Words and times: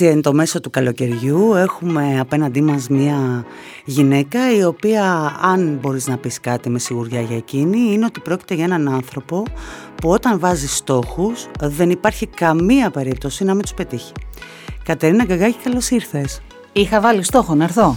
Έτσι 0.00 0.10
εν 0.10 0.22
το 0.22 0.32
μέσο 0.32 0.60
του 0.60 0.70
καλοκαιριού 0.70 1.54
έχουμε 1.54 2.18
απέναντί 2.20 2.60
μας 2.60 2.88
μια 2.88 3.44
γυναίκα 3.84 4.52
η 4.56 4.64
οποία 4.64 5.36
αν 5.42 5.78
μπορείς 5.82 6.06
να 6.06 6.16
πεις 6.16 6.40
κάτι 6.40 6.70
με 6.70 6.78
σιγουριά 6.78 7.20
για 7.20 7.36
εκείνη 7.36 7.92
είναι 7.92 8.04
ότι 8.04 8.20
πρόκειται 8.20 8.54
για 8.54 8.64
έναν 8.64 8.88
άνθρωπο 8.88 9.42
που 9.94 10.10
όταν 10.10 10.38
βάζει 10.38 10.66
στόχους 10.68 11.46
δεν 11.60 11.90
υπάρχει 11.90 12.26
καμία 12.26 12.90
περίπτωση 12.90 13.44
να 13.44 13.54
μην 13.54 13.62
τους 13.62 13.74
πετύχει. 13.74 14.12
Κατερίνα 14.82 15.24
Γκαγάκη 15.24 15.56
καλώς 15.62 15.90
ήρθες. 15.90 16.42
Είχα 16.72 17.00
βάλει 17.00 17.24
στόχο 17.24 17.54
να 17.54 17.64
έρθω. 17.64 17.96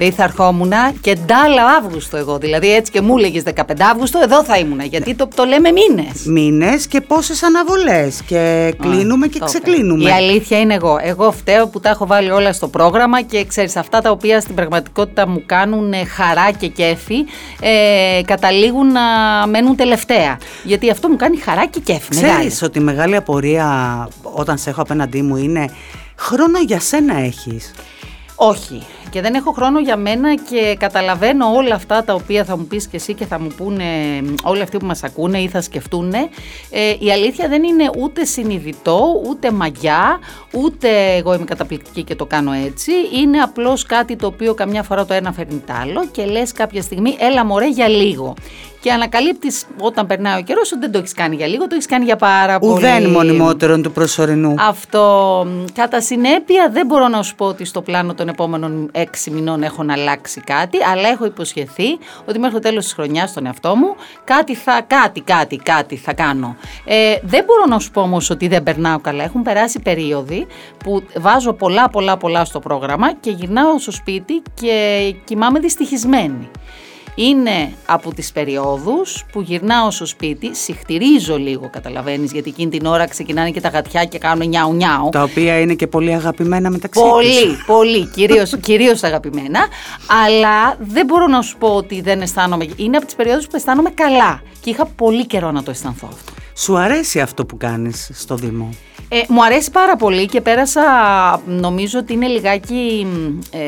Δηλαδή 0.00 0.16
θα 0.16 0.24
ερχόμουν 0.24 0.72
και 1.00 1.14
ντάλα 1.26 1.64
Αύγουστο 1.64 2.16
εγώ. 2.16 2.38
Δηλαδή 2.38 2.74
έτσι 2.74 2.92
και 2.92 3.00
μου 3.00 3.18
έλεγε 3.18 3.42
15 3.54 3.60
Αύγουστο, 3.90 4.20
εδώ 4.22 4.44
θα 4.44 4.58
ήμουν. 4.58 4.80
Γιατί 4.80 5.14
το, 5.14 5.28
το 5.34 5.44
λέμε 5.44 5.68
μήνες. 5.70 6.24
Μήνες 6.24 6.86
και 6.86 7.00
πόσες 7.00 7.42
αναβολές. 7.42 8.22
Και 8.26 8.74
κλείνουμε 8.80 9.26
και 9.26 9.40
ξεκλίνουμε. 9.44 10.08
Η 10.08 10.12
αλήθεια 10.12 10.60
είναι 10.60 10.74
εγώ. 10.74 10.98
Εγώ 11.02 11.32
φταίω 11.32 11.68
που 11.68 11.80
τα 11.80 11.88
έχω 11.88 12.06
βάλει 12.06 12.30
όλα 12.30 12.52
στο 12.52 12.68
πρόγραμμα 12.68 13.22
και 13.22 13.44
ξέρεις 13.44 13.76
αυτά 13.76 14.00
τα 14.00 14.10
οποία 14.10 14.40
στην 14.40 14.54
πραγματικότητα 14.54 15.28
μου 15.28 15.42
κάνουν 15.46 15.94
χαρά 16.16 16.50
και 16.50 16.66
κέφι 16.66 17.24
ε, 17.60 18.22
καταλήγουν 18.24 18.92
να 18.92 19.00
μένουν 19.46 19.76
τελευταία. 19.76 20.38
Γιατί 20.64 20.90
αυτό 20.90 21.08
μου 21.08 21.16
κάνει 21.16 21.36
χαρά 21.36 21.66
και 21.66 21.80
κέφι. 21.80 22.08
Ξέρεις 22.08 22.62
ότι 22.62 22.78
η 22.78 22.82
μεγάλη 22.82 23.16
απορία 23.16 24.08
όταν 24.22 24.58
σε 24.58 24.70
έχω 24.70 24.80
απέναντί 24.80 25.22
μου 25.22 25.36
είναι 25.36 25.70
χρόνο 26.16 26.58
για 26.66 26.80
σένα 26.80 27.18
έχεις. 27.18 27.72
Όχι 28.42 28.82
και 29.10 29.20
δεν 29.20 29.34
έχω 29.34 29.52
χρόνο 29.52 29.80
για 29.80 29.96
μένα 29.96 30.34
και 30.34 30.76
καταλαβαίνω 30.78 31.46
όλα 31.54 31.74
αυτά 31.74 32.04
τα 32.04 32.14
οποία 32.14 32.44
θα 32.44 32.56
μου 32.56 32.66
πεις 32.66 32.86
και 32.86 32.96
εσύ 32.96 33.14
και 33.14 33.26
θα 33.26 33.40
μου 33.40 33.48
πούνε 33.56 33.84
όλοι 34.42 34.62
αυτοί 34.62 34.76
που 34.76 34.86
μας 34.86 35.02
ακούνε 35.02 35.38
ή 35.38 35.48
θα 35.48 35.60
σκεφτούν. 35.60 36.12
Ε, 36.12 36.28
η 36.98 37.12
αλήθεια 37.12 37.48
δεν 37.48 37.62
είναι 37.62 37.90
ούτε 37.98 38.24
συνειδητό, 38.24 39.22
ούτε 39.28 39.50
μαγιά, 39.50 40.18
ούτε 40.54 40.88
εγώ 41.16 41.34
είμαι 41.34 41.44
καταπληκτική 41.44 42.02
και 42.02 42.14
το 42.14 42.26
κάνω 42.26 42.52
έτσι. 42.52 42.92
Είναι 43.20 43.38
απλώς 43.38 43.84
κάτι 43.84 44.16
το 44.16 44.26
οποίο 44.26 44.54
καμιά 44.54 44.82
φορά 44.82 45.04
το 45.04 45.14
ένα 45.14 45.32
φέρνει 45.32 45.62
το 45.66 45.72
άλλο 45.82 46.06
και 46.10 46.24
λες 46.24 46.52
κάποια 46.52 46.82
στιγμή 46.82 47.16
έλα 47.18 47.44
μωρέ 47.44 47.68
για 47.68 47.88
λίγο 47.88 48.34
και 48.80 48.92
ανακαλύπτεις 48.92 49.64
όταν 49.78 50.06
περνάει 50.06 50.40
ο 50.40 50.42
καιρός 50.42 50.72
ότι 50.72 50.80
δεν 50.80 50.92
το 50.92 50.98
έχεις 50.98 51.12
κάνει 51.12 51.36
για 51.36 51.46
λίγο, 51.46 51.66
το 51.66 51.74
έχεις 51.74 51.86
κάνει 51.86 52.04
για 52.04 52.16
πάρα 52.16 52.58
πολύ. 52.58 52.72
Ουδέν 52.72 53.10
μονιμότερον 53.10 53.82
του 53.82 53.92
προσωρινού. 53.92 54.54
Αυτό. 54.58 55.46
Κατά 55.72 56.00
συνέπεια, 56.00 56.70
δεν 56.72 56.86
μπορώ 56.86 57.08
να 57.08 57.22
σου 57.22 57.34
πω 57.34 57.46
ότι 57.46 57.64
στο 57.64 57.82
πλάνο 57.82 58.14
των 58.14 58.28
επόμενων 58.28 58.90
έξι 59.00 59.30
μηνών 59.30 59.62
έχω 59.62 59.82
να 59.82 59.92
αλλάξει 59.92 60.40
κάτι, 60.40 60.78
αλλά 60.92 61.08
έχω 61.08 61.24
υποσχεθεί 61.24 61.98
ότι 62.24 62.38
μέχρι 62.38 62.54
το 62.54 62.60
τέλος 62.60 62.84
της 62.84 62.92
χρονιάς 62.92 63.30
στον 63.30 63.46
εαυτό 63.46 63.76
μου 63.76 63.96
κάτι 64.24 64.54
θα, 64.54 64.82
κάτι, 64.86 65.20
κάτι, 65.20 65.56
κάτι 65.56 65.96
θα 65.96 66.12
κάνω. 66.12 66.56
Ε, 66.84 67.16
δεν 67.22 67.44
μπορώ 67.44 67.64
να 67.68 67.78
σου 67.78 67.90
πω 67.90 68.00
όμως 68.00 68.30
ότι 68.30 68.48
δεν 68.48 68.62
περνάω 68.62 68.98
καλά. 68.98 69.24
Έχουν 69.24 69.42
περάσει 69.42 69.80
περίοδοι 69.80 70.46
που 70.84 71.02
βάζω 71.16 71.52
πολλά, 71.52 71.88
πολλά, 71.88 72.16
πολλά 72.16 72.44
στο 72.44 72.58
πρόγραμμα 72.58 73.14
και 73.14 73.30
γυρνάω 73.30 73.78
στο 73.78 73.90
σπίτι 73.90 74.42
και 74.54 75.14
κοιμάμαι 75.24 75.58
δυστυχισμένη 75.58 76.50
είναι 77.20 77.72
από 77.86 78.14
τις 78.14 78.32
περιόδους 78.32 79.24
που 79.32 79.40
γυρνάω 79.40 79.90
στο 79.90 80.06
σπίτι, 80.06 80.56
συχτηρίζω 80.56 81.38
λίγο 81.38 81.70
καταλαβαίνεις 81.70 82.32
γιατί 82.32 82.48
εκείνη 82.48 82.70
την 82.70 82.86
ώρα 82.86 83.08
ξεκινάνε 83.08 83.50
και 83.50 83.60
τα 83.60 83.68
γατιά 83.68 84.04
και 84.04 84.18
κάνουν 84.18 84.48
νιάου 84.48 84.74
νιάου. 84.74 85.08
Τα 85.12 85.22
οποία 85.22 85.60
είναι 85.60 85.74
και 85.74 85.86
πολύ 85.86 86.14
αγαπημένα 86.14 86.70
μεταξύ 86.70 87.00
Πολύ, 87.00 87.46
τους. 87.46 87.64
πολύ, 87.66 88.06
κυρίως, 88.06 88.56
κυρίως 88.66 89.02
αγαπημένα, 89.02 89.60
αλλά 90.24 90.76
δεν 90.78 91.06
μπορώ 91.06 91.26
να 91.26 91.42
σου 91.42 91.56
πω 91.58 91.68
ότι 91.68 92.00
δεν 92.00 92.20
αισθάνομαι, 92.20 92.66
είναι 92.76 92.96
από 92.96 93.06
τις 93.06 93.14
περιόδους 93.14 93.46
που 93.46 93.56
αισθάνομαι 93.56 93.90
καλά 93.90 94.42
και 94.60 94.70
είχα 94.70 94.86
πολύ 94.86 95.26
καιρό 95.26 95.50
να 95.50 95.62
το 95.62 95.70
αισθανθώ 95.70 96.08
αυτό. 96.12 96.32
Σου 96.54 96.76
αρέσει 96.76 97.20
αυτό 97.20 97.46
που 97.46 97.56
κάνεις 97.56 98.10
στο 98.14 98.34
Δήμο; 98.34 98.68
Ε, 99.12 99.22
μου 99.28 99.44
αρέσει 99.44 99.70
πάρα 99.70 99.96
πολύ 99.96 100.26
και 100.26 100.40
πέρασα, 100.40 100.82
νομίζω 101.46 101.98
ότι 101.98 102.12
είναι 102.12 102.26
λιγάκι, 102.26 103.06
ε, 103.50 103.58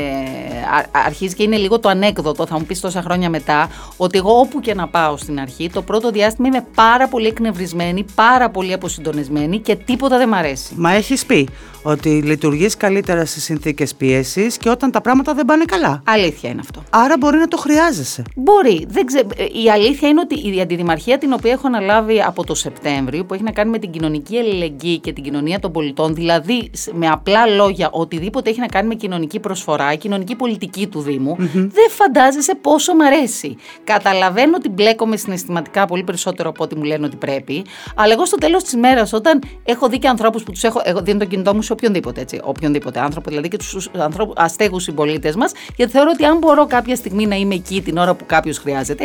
αρχίζει 1.07 1.35
και 1.35 1.43
είναι 1.43 1.57
λίγο 1.57 1.79
το 1.79 1.89
ανέκδοτο, 1.89 2.47
θα 2.47 2.59
μου 2.59 2.65
πεις 2.65 2.81
τόσα 2.81 3.03
χρόνια 3.03 3.31
μετά, 3.31 3.71
ότι 3.97 4.19
εγώ 4.19 4.39
όπου 4.39 4.61
και 4.61 4.75
να 4.75 4.89
πάω 4.89 5.17
στην 5.17 5.41
αρχή, 5.41 5.71
το 5.71 5.83
πρώτο 5.83 6.11
διάστημα 6.11 6.49
είμαι 6.49 6.67
πάρα 6.75 7.09
πολύ 7.09 7.27
εκνευρισμένη, 7.27 8.05
πάρα 8.15 8.51
πολύ 8.51 8.73
αποσυντονισμένη 8.73 9.59
και 9.59 9.77
τίποτα 9.77 10.19
δεν 10.19 10.29
μ' 10.29 10.35
αρέσει. 10.35 10.75
Μα 10.77 10.93
έχεις 10.93 11.27
πει 11.27 11.49
ότι 11.83 12.09
λειτουργείς 12.09 12.77
καλύτερα 12.77 13.25
σε 13.25 13.41
συνθήκες 13.41 13.95
πίεσης 13.95 14.57
και 14.57 14.69
όταν 14.69 14.91
τα 14.91 15.01
πράγματα 15.01 15.35
δεν 15.35 15.45
πάνε 15.45 15.65
καλά. 15.65 16.03
Αλήθεια 16.07 16.51
είναι 16.51 16.61
αυτό. 16.61 16.83
Άρα 16.91 17.17
μπορεί 17.19 17.39
να 17.39 17.49
το 17.49 17.57
χρειάζεσαι. 17.57 18.23
Μπορεί. 18.37 18.87
Δεν 18.89 19.07
ξε... 19.07 19.27
Η 19.65 19.71
αλήθεια 19.71 20.09
είναι 20.09 20.21
ότι 20.21 20.57
η 20.57 20.61
αντιδημαρχία 20.61 21.19
την 21.19 21.33
οποία 21.33 21.53
έχω 21.53 21.67
αναλάβει 21.67 22.23
από 22.23 22.45
το 22.45 22.55
Σεπτέμβριο, 22.55 23.25
που 23.25 23.35
έχει 23.35 23.43
να 23.43 23.51
κάνει 23.51 23.71
με 23.71 23.79
την 23.79 23.91
κοινωνική 23.91 24.39
αλληλεγγύη 24.39 24.99
και 24.99 25.13
την 25.13 25.23
κοινωνία 25.23 25.59
των 25.59 25.73
πολιτών, 25.73 26.15
δηλαδή 26.15 26.71
με 26.93 27.09
απλά 27.09 27.47
λόγια 27.47 27.89
οτιδήποτε 27.93 28.51
έχει 28.51 28.61
να 28.61 28.67
κάνει 28.67 28.89
με 28.89 28.95
κοινωνική 28.95 29.41
προσφορά, 29.41 29.93
η 29.93 29.97
κοινωνική 29.97 30.35
πολιτική 30.35 30.87
του 30.87 31.01
Δήμου, 31.01 31.37
δεν 31.53 31.91
φαντάζεσαι 31.91 32.55
πόσο 32.55 32.95
μ' 32.95 33.01
αρέσει. 33.01 33.57
Καταλαβαίνω 33.85 34.53
ότι 34.57 34.69
μπλέκομαι 34.69 35.17
συναισθηματικά 35.17 35.87
πολύ 35.87 36.03
περισσότερο 36.05 36.49
από 36.49 36.65
ό,τι 36.65 36.77
μου 36.77 36.83
λένε 36.83 37.07
ότι 37.07 37.17
πρέπει, 37.17 37.65
αλλά 37.97 38.13
εγώ 38.13 38.27
στο 38.27 38.37
τέλος 38.37 38.63
της 38.63 38.77
μέρας, 38.77 39.13
όταν 39.13 39.43
έχω 39.65 39.89
δει 39.89 39.99
και 39.99 40.09
ανθρώπους 40.09 40.43
που 40.43 40.53
τους 40.53 40.63
έχω. 40.63 40.81
Εγώ 40.85 41.01
δίνω 41.01 41.19
το 41.19 41.25
κινητό 41.25 41.55
μου 41.55 41.63
σε 41.63 41.72
οποιονδήποτε, 41.73 42.21
έτσι, 42.21 42.41
οποιονδήποτε 42.45 43.01
άνθρωπο, 43.01 43.31
δηλαδή 43.31 43.49
και 43.49 43.57
τους 43.57 43.91
αστέγους 44.35 44.83
συμπολίτες 44.83 45.37
μας, 45.37 45.53
γιατί 45.77 45.93
θεωρώ 45.93 46.11
ότι 46.15 46.25
αν 46.25 46.39
μπορώ 46.39 46.67
κάποια 46.67 46.97
στιγμή 46.97 47.27
να 47.27 47.35
είμαι 47.35 47.55
εκεί 47.55 47.83
την 47.83 47.97
ώρα 47.97 48.15
που 48.15 48.27
κάποιος 48.27 48.59
χρειάζεται, 48.59 49.05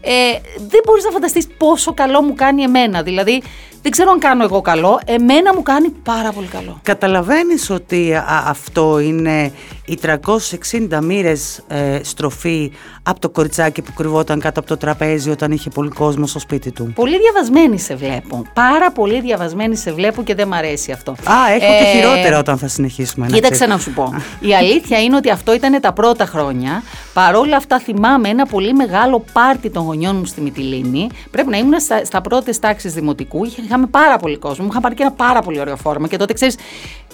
ε, 0.00 0.12
δεν 0.56 0.80
μπορείς 0.84 1.04
να 1.04 1.10
φανταστείς 1.10 1.46
πόσο 1.58 1.94
καλό 1.94 2.22
μου 2.22 2.34
κάνει 2.34 2.62
εμένα. 2.62 3.02
Δηλαδή, 3.02 3.42
δεν 3.82 3.92
ξέρω 3.92 4.10
αν 4.10 4.18
κάνω 4.18 4.44
εγώ 4.44 4.60
καλό, 4.60 5.00
εμένα 5.04 5.54
μου 5.54 5.62
κάνει 5.62 5.90
πάρα 5.90 6.32
πολύ 6.32 6.46
καλό. 6.46 6.80
Καταλαβαίνεις 6.82 7.70
ότι 7.70 8.14
αυτό 8.44 8.98
είναι 8.98 9.52
οι 9.84 9.98
360 10.02 11.02
μοίρες 11.02 11.64
ε, 11.68 12.00
στροφή 12.02 12.72
από 13.10 13.20
το 13.20 13.28
κοριτσάκι 13.28 13.82
που 13.82 13.92
κρυβόταν 13.92 14.40
κάτω 14.40 14.60
από 14.60 14.68
το 14.68 14.76
τραπέζι 14.76 15.30
όταν 15.30 15.52
είχε 15.52 15.70
πολύ 15.70 15.88
κόσμο 15.88 16.26
στο 16.26 16.38
σπίτι 16.38 16.70
του. 16.70 16.92
Πολύ 16.94 17.18
διαβασμένη 17.18 17.78
σε 17.78 17.94
βλέπω. 17.94 18.42
Πάρα 18.54 18.92
πολύ 18.92 19.20
διαβασμένη 19.20 19.76
σε 19.76 19.92
βλέπω 19.92 20.22
και 20.22 20.34
δεν 20.34 20.48
μ' 20.48 20.52
αρέσει 20.52 20.92
αυτό. 20.92 21.10
Α, 21.10 21.52
έχω 21.54 21.72
ε, 21.72 21.78
και 21.78 21.98
χειρότερα 21.98 22.38
όταν 22.38 22.58
θα 22.58 22.68
συνεχίσουμε. 22.68 23.26
Κοίταξε 23.26 23.66
να 23.66 23.78
σου 23.78 23.92
πω. 23.92 24.14
Η 24.40 24.54
αλήθεια 24.54 25.02
είναι 25.02 25.16
ότι 25.16 25.30
αυτό 25.30 25.54
ήταν 25.54 25.80
τα 25.80 25.92
πρώτα 25.92 26.26
χρόνια. 26.26 26.82
Παρόλα 27.12 27.56
αυτά 27.56 27.78
θυμάμαι 27.78 28.28
ένα 28.28 28.46
πολύ 28.46 28.74
μεγάλο 28.74 29.24
πάρτι 29.32 29.70
των 29.70 29.84
γονιών 29.84 30.16
μου 30.16 30.24
στη 30.24 30.40
Μυτιλίνη. 30.40 31.08
Πρέπει 31.30 31.48
να 31.48 31.56
ήμουν 31.56 31.80
στα, 31.80 32.04
στα 32.04 32.20
πρώτες 32.20 32.58
τάξεις 32.58 32.92
δημοτικού. 32.92 33.44
Είχαμε 33.44 33.86
πάρα 33.86 34.18
πολύ 34.18 34.36
κόσμο. 34.36 34.64
Μου 34.64 34.70
είχαν 34.70 34.82
πάρει 34.82 34.94
και 34.94 35.02
ένα 35.02 35.12
πάρα 35.12 35.40
πολύ 35.42 35.60
ωραίο 35.60 35.76
φόρμα. 35.76 36.08
Και 36.08 36.16
τότε 36.16 36.32
ξέρεις, 36.32 36.56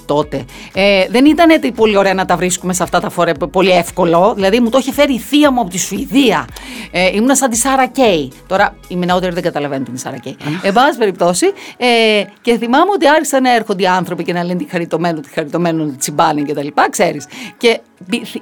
τότε. 0.06 0.44
Ε, 0.74 1.06
δεν 1.08 1.24
ήταν 1.26 1.74
πολύ 1.74 1.96
ωραία 1.96 2.14
να 2.14 2.24
τα 2.24 2.36
βρίσκουμε 2.36 2.72
σε 2.72 2.82
αυτά 2.82 3.00
τα 3.00 3.10
φορέ, 3.10 3.32
πολύ 3.34 3.70
εύκολο. 3.70 4.32
Δηλαδή 4.34 4.60
μου 4.60 4.70
το 4.70 4.78
είχε 4.78 4.92
φέρει 4.92 5.14
η 5.14 5.18
θεία 5.18 5.50
μου 5.50 5.60
από 5.60 5.70
τη 5.70 5.78
Σουηδία. 5.84 6.46
Ε, 6.90 7.10
ήμουν 7.14 7.34
σαν 7.34 7.50
τη 7.50 7.56
Σάρα 7.56 7.86
Κέι. 7.86 8.32
Τώρα 8.46 8.76
οι 8.88 8.96
μηνότεροι 8.96 9.34
δεν 9.34 9.42
καταλαβαίνουν 9.42 9.84
την 9.84 9.98
Σάρα 9.98 10.16
Κέι. 10.16 10.36
Εν 10.62 10.72
πάση 10.72 10.98
περιπτώσει, 10.98 11.46
ε, 11.76 11.86
και 12.40 12.58
θυμάμαι 12.58 12.90
ότι 12.94 13.08
άρχισαν 13.08 13.42
να 13.42 13.54
έρχονται 13.54 13.82
οι 13.82 13.86
άνθρωποι 13.86 14.24
και 14.24 14.32
να 14.32 14.44
λένε 14.44 14.58
τη 14.58 14.70
χαριτωμένο, 14.70 15.20
τη 15.20 15.28
χαριτωμένο, 15.30 15.84
τη 15.84 15.96
τσιμπάνε 15.96 16.42
και 16.42 16.54
τα 16.54 16.62
λοιπά, 16.62 16.90
ξέρεις. 16.90 17.26
Και 17.56 17.80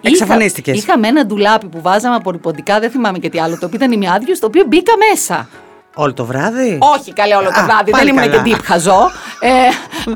Εξαφανίστηκε. 0.00 0.70
Είχα, 0.70 0.80
είχαμε 0.80 1.08
ένα 1.08 1.26
ντουλάπι 1.26 1.66
που 1.66 1.80
βάζαμε 1.80 2.14
απορριποντικά, 2.14 2.80
δεν 2.80 2.90
θυμάμαι 2.90 3.18
και 3.18 3.28
τι 3.28 3.40
άλλο. 3.40 3.58
Το 3.58 3.66
οποίο 3.66 3.78
ήταν 3.82 3.92
ημιάδιο, 3.92 4.34
στο 4.34 4.46
οποίο 4.46 4.64
μπήκα 4.68 4.92
μέσα. 5.10 5.48
Όλο 5.94 6.14
το 6.14 6.24
βράδυ; 6.24 6.78
Όχι, 6.96 7.12
καλέ, 7.12 7.34
όλο 7.34 7.46
το 7.46 7.62
βράδυ. 7.64 7.90
Δεν 7.90 8.08
ήμουν 8.08 8.30
και 8.30 8.42
deep 8.44 8.60
χαζό. 8.64 9.10
Ε, 9.44 9.48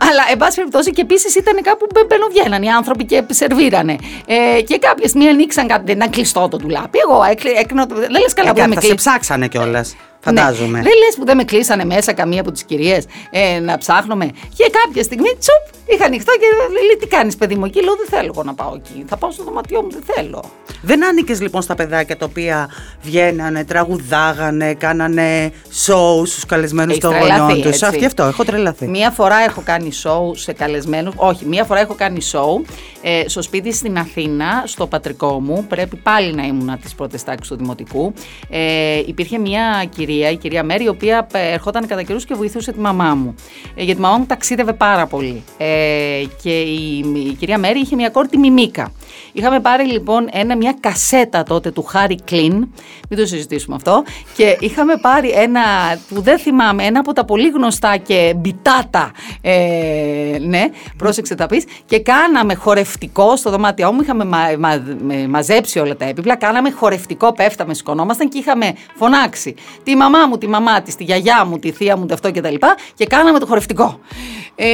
αλλά, 0.08 0.22
εν 0.30 0.36
πάση 0.36 0.56
περιπτώσει, 0.56 0.90
και 0.90 1.00
επίσης 1.00 1.34
ήταν 1.34 1.62
κάπου 1.62 1.86
που 1.86 2.06
μπαινοβγαίναν 2.08 2.62
οι 2.62 2.70
άνθρωποι 2.70 3.04
και 3.04 3.24
σερβίρανε. 3.30 3.96
Ε, 4.26 4.60
και 4.62 4.78
κάποια 4.78 5.08
στιγμή 5.08 5.28
ανοίξαν 5.28 5.66
κάτι. 5.66 5.94
Να 5.94 6.08
κλειστό 6.08 6.48
το 6.48 6.56
ντουλάπι. 6.56 6.98
Εγώ 6.98 7.22
έκανα. 7.60 7.86
Δεν 7.86 8.10
λες 8.10 8.32
καλά 8.34 8.50
ε, 8.50 8.52
που 8.52 8.74
με 8.74 8.80
σε 8.80 8.94
ψάξανε 8.94 9.48
κιόλας. 9.48 9.96
Φαντάζομαι. 10.20 10.78
Ναι. 10.78 10.82
Δεν 10.82 10.92
λες 11.06 11.14
που 11.18 11.24
δεν 11.24 11.36
με 11.36 11.44
κλείσανε 11.44 11.84
μέσα 11.84 12.12
καμία 12.12 12.40
από 12.40 12.52
τις 12.52 12.64
κυρίες 12.64 13.04
ε, 13.30 13.58
να 13.58 13.78
ψάχνουμε. 13.78 14.30
Και 14.56 14.70
κάποια 14.82 15.02
στιγμή, 15.02 15.28
τσουπ, 15.38 15.94
είχα 15.94 16.04
ανοιχτό 16.04 16.32
και 16.32 16.46
λέει: 16.72 16.96
Τι 17.00 17.06
κάνεις, 17.06 17.36
παιδί 17.36 17.54
μου, 17.54 17.64
εκεί; 17.64 17.82
Λέω: 17.82 17.94
Δεν 17.96 18.06
θέλω 18.08 18.30
εγώ 18.34 18.42
να 18.42 18.54
πάω 18.54 18.72
εκεί. 18.74 19.04
Θα 19.08 19.16
πάω 19.16 19.30
στο 19.30 19.44
δωματιό 19.44 19.82
μου, 19.82 19.90
δεν 19.90 20.02
θέλω. 20.14 20.44
Δεν 20.82 21.04
άνοικες 21.04 21.40
λοιπόν 21.40 21.62
στα 21.62 21.74
παιδάκια 21.74 22.16
τα 22.16 22.26
οποία 22.30 22.70
βγαίνανε, 23.02 23.64
τραγουδάγανε, 23.64 24.74
κάνανε 24.74 25.52
σοου 25.70 26.26
στους 26.26 26.46
καλεσμένους 26.46 26.98
των 26.98 27.12
γονιών 27.18 27.62
τους. 27.62 27.82
Αυτό, 27.82 28.06
αυτό, 28.06 28.22
έχω 28.22 28.44
τρελαθεί. 28.44 28.88
Μία 28.88 29.10
φορά 29.16 29.36
έχω 29.36 29.62
κάνει 29.64 29.92
σοου 29.92 30.34
σε 30.34 30.52
καλεσμένους. 30.52 31.14
Όχι, 31.16 31.46
μία 31.46 31.64
φορά 31.64 31.80
έχω 31.80 31.94
κάνει 31.94 32.22
σοου 32.22 32.64
ε, 33.02 33.22
στο 33.26 33.42
σπίτι 33.42 33.72
στην 33.72 33.98
Αθήνα, 33.98 34.62
στο 34.66 34.86
πατρικό 34.86 35.40
μου. 35.40 35.64
Πρέπει 35.68 35.96
πάλι 35.96 36.34
να 36.34 36.42
ήμουν 36.42 36.78
τις 36.82 36.94
πρώτες 36.94 37.24
τάξεις 37.24 37.48
του 37.48 37.56
Δημοτικού. 37.56 38.12
Ε, 38.48 39.02
υπήρχε 39.06 39.38
μία 39.38 39.84
κυρία 39.94 40.04
κυρία, 40.06 40.30
η 40.30 40.36
κυρία 40.36 40.62
Μέρη, 40.62 40.84
η 40.84 40.88
οποία 40.88 41.26
ε, 41.32 41.52
ερχόταν 41.52 41.86
κατά 41.86 42.02
καιρούς 42.02 42.24
και 42.24 42.34
βοηθούσε 42.34 42.72
τη 42.72 42.78
μαμά 42.78 43.14
μου. 43.14 43.34
Ε, 43.74 43.82
γιατί 43.82 44.00
η 44.00 44.02
μαμά 44.02 44.16
μου 44.18 44.26
ταξίδευε 44.26 44.72
πάρα 44.72 45.06
πολύ. 45.06 45.42
Ε, 45.58 46.22
και 46.42 46.60
η, 46.60 46.98
η, 46.98 47.34
κυρία 47.38 47.58
Μέρη 47.58 47.78
είχε 47.78 47.96
μια 47.96 48.08
κόρη 48.08 48.28
τη 48.28 48.38
Μιμίκα. 48.38 48.92
Είχαμε 49.36 49.60
πάρει 49.60 49.84
λοιπόν 49.84 50.28
ένα, 50.32 50.56
μια 50.56 50.76
κασέτα 50.80 51.42
τότε 51.42 51.70
του 51.70 51.82
Χάρι 51.82 52.18
Κλίν, 52.24 52.52
μην 53.08 53.18
το 53.18 53.26
συζητήσουμε 53.26 53.76
αυτό, 53.76 54.04
και 54.36 54.56
είχαμε 54.60 54.96
πάρει 55.00 55.30
ένα 55.30 55.62
που 56.08 56.20
δεν 56.20 56.38
θυμάμαι, 56.38 56.84
ένα 56.84 57.00
από 57.00 57.12
τα 57.12 57.24
πολύ 57.24 57.48
γνωστά 57.48 57.96
και 57.96 58.34
μπιτάτα, 58.36 59.10
ε, 59.40 60.36
ναι, 60.40 60.64
πρόσεξε 60.96 61.34
τα 61.34 61.46
πεις, 61.46 61.64
και 61.86 62.00
κάναμε 62.00 62.54
χορευτικό 62.54 63.36
στο 63.36 63.50
δωμάτιό 63.50 63.92
μου, 63.92 64.00
είχαμε 64.00 64.24
μα, 64.24 64.38
μα, 64.58 64.82
μαζέψει 65.28 65.78
όλα 65.78 65.96
τα 65.96 66.04
έπιπλα, 66.04 66.36
κάναμε 66.36 66.70
χορευτικό, 66.70 67.32
πέφταμε, 67.32 67.74
σηκωνόμασταν 67.74 68.28
και 68.28 68.38
είχαμε 68.38 68.72
φωνάξει 68.94 69.54
τη 69.82 69.96
μαμά 69.96 70.26
μου, 70.26 70.38
τη 70.38 70.48
μαμά 70.48 70.82
της, 70.82 70.94
τη 70.96 71.04
γιαγιά 71.04 71.44
μου, 71.44 71.58
τη 71.58 71.70
θεία 71.70 71.96
μου, 71.96 72.06
αυτό 72.12 72.30
και 72.30 72.40
τα 72.40 72.50
λοιπά 72.50 72.76
και 72.94 73.06
κάναμε 73.06 73.38
το 73.38 73.46
χορευτικό. 73.46 74.00
Ε, 74.54 74.66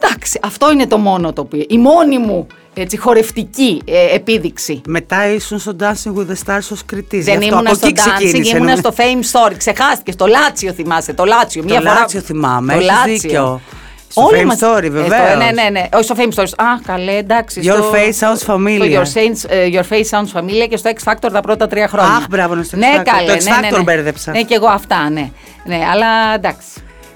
εντάξει, 0.00 0.40
αυτό 0.42 0.72
είναι 0.72 0.86
το 0.86 0.98
μόνο 0.98 1.32
το 1.32 1.40
οποίο, 1.40 1.64
η 1.68 1.78
μόνη 1.78 2.18
μου 2.18 2.46
έτσι, 2.74 2.96
χορευτική 2.96 3.82
ε, 3.84 4.14
επίδειξη. 4.14 4.80
Μετά 4.86 5.28
ήσουν 5.28 5.58
στο 5.58 5.76
Dancing 5.80 6.14
with 6.14 6.26
the 6.26 6.36
Stars 6.46 6.68
ως 6.72 6.84
κριτής. 6.86 7.24
Δεν 7.24 7.40
ήμουν 7.40 7.66
στο 7.74 7.88
Dancing, 7.88 8.44
ήμουν 8.44 8.76
στο 8.76 8.94
Fame 8.96 9.50
Story. 9.50 9.54
Ξεχάστηκε, 9.56 10.14
το 10.14 10.26
Λάτσιο 10.26 10.72
θυμάσαι, 10.72 11.12
το 11.12 11.24
Λάτσιο. 11.24 11.64
Το 11.64 11.80
Λάτσιο 11.82 12.20
θυμάμαι, 12.20 12.74
το 12.74 12.80
έχεις 13.06 13.20
δίκιο. 13.20 13.60
Στο 14.08 14.22
Όλοι 14.22 14.40
Fame 14.40 14.44
μας... 14.44 14.58
Story, 14.60 14.88
βεβαίως. 14.90 15.32
Ε, 15.32 15.36
ναι, 15.36 15.62
ναι, 15.62 15.68
ναι. 15.70 15.88
Όχι 15.94 16.04
στο 16.04 16.14
Fame 16.18 16.34
Story. 16.34 16.44
Α, 16.56 16.64
καλέ, 16.86 17.12
εντάξει. 17.12 17.60
Your 17.64 17.74
στο... 17.76 17.92
face 17.92 18.18
sounds 18.20 18.54
familiar. 18.54 19.02
Στο 19.04 19.20
your, 19.20 19.50
uh, 19.50 19.74
your 19.74 19.92
face 19.92 20.08
sounds 20.10 20.40
familiar 20.40 20.66
και 20.70 20.76
στο 20.76 20.90
X 20.94 21.12
Factor 21.12 21.28
τα 21.32 21.40
πρώτα 21.40 21.66
τρία 21.66 21.88
χρόνια. 21.88 22.14
Αχ, 22.14 22.26
μπράβο, 22.30 22.62
στο 22.62 22.76
X 22.76 22.80
ναι, 22.80 22.92
Factor. 22.96 23.02
Καλέ, 23.04 23.26
το 23.26 23.32
X 23.32 23.36
Factor 23.36 23.60
ναι, 23.60 23.68
ναι, 23.70 23.76
ναι. 23.76 23.82
μπέρδεψα. 23.82 24.30
Ναι, 24.30 24.42
και 24.42 24.54
εγώ 24.54 24.66
αυτά, 24.66 25.10
ναι. 25.10 25.30
Ναι, 25.64 25.80
αλλά 25.92 26.34
εντάξει. 26.34 26.68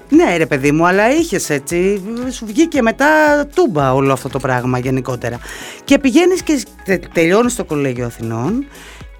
Ναι, 0.09 0.37
ρε 0.37 0.45
παιδί 0.45 0.71
μου, 0.71 0.87
αλλά 0.87 1.09
είχες 1.11 1.49
έτσι. 1.49 2.01
Σου 2.31 2.45
βγήκε 2.45 2.81
μετά 2.81 3.07
τούμπα 3.55 3.93
όλο 3.93 4.13
αυτό 4.13 4.29
το 4.29 4.39
πράγμα 4.39 4.79
γενικότερα. 4.79 5.39
Και 5.83 5.99
πηγαίνεις 5.99 6.43
και 6.43 6.65
τελειώνεις 7.13 7.53
στο 7.53 7.65
Κολέγιο 7.65 8.05
Αθηνών 8.05 8.65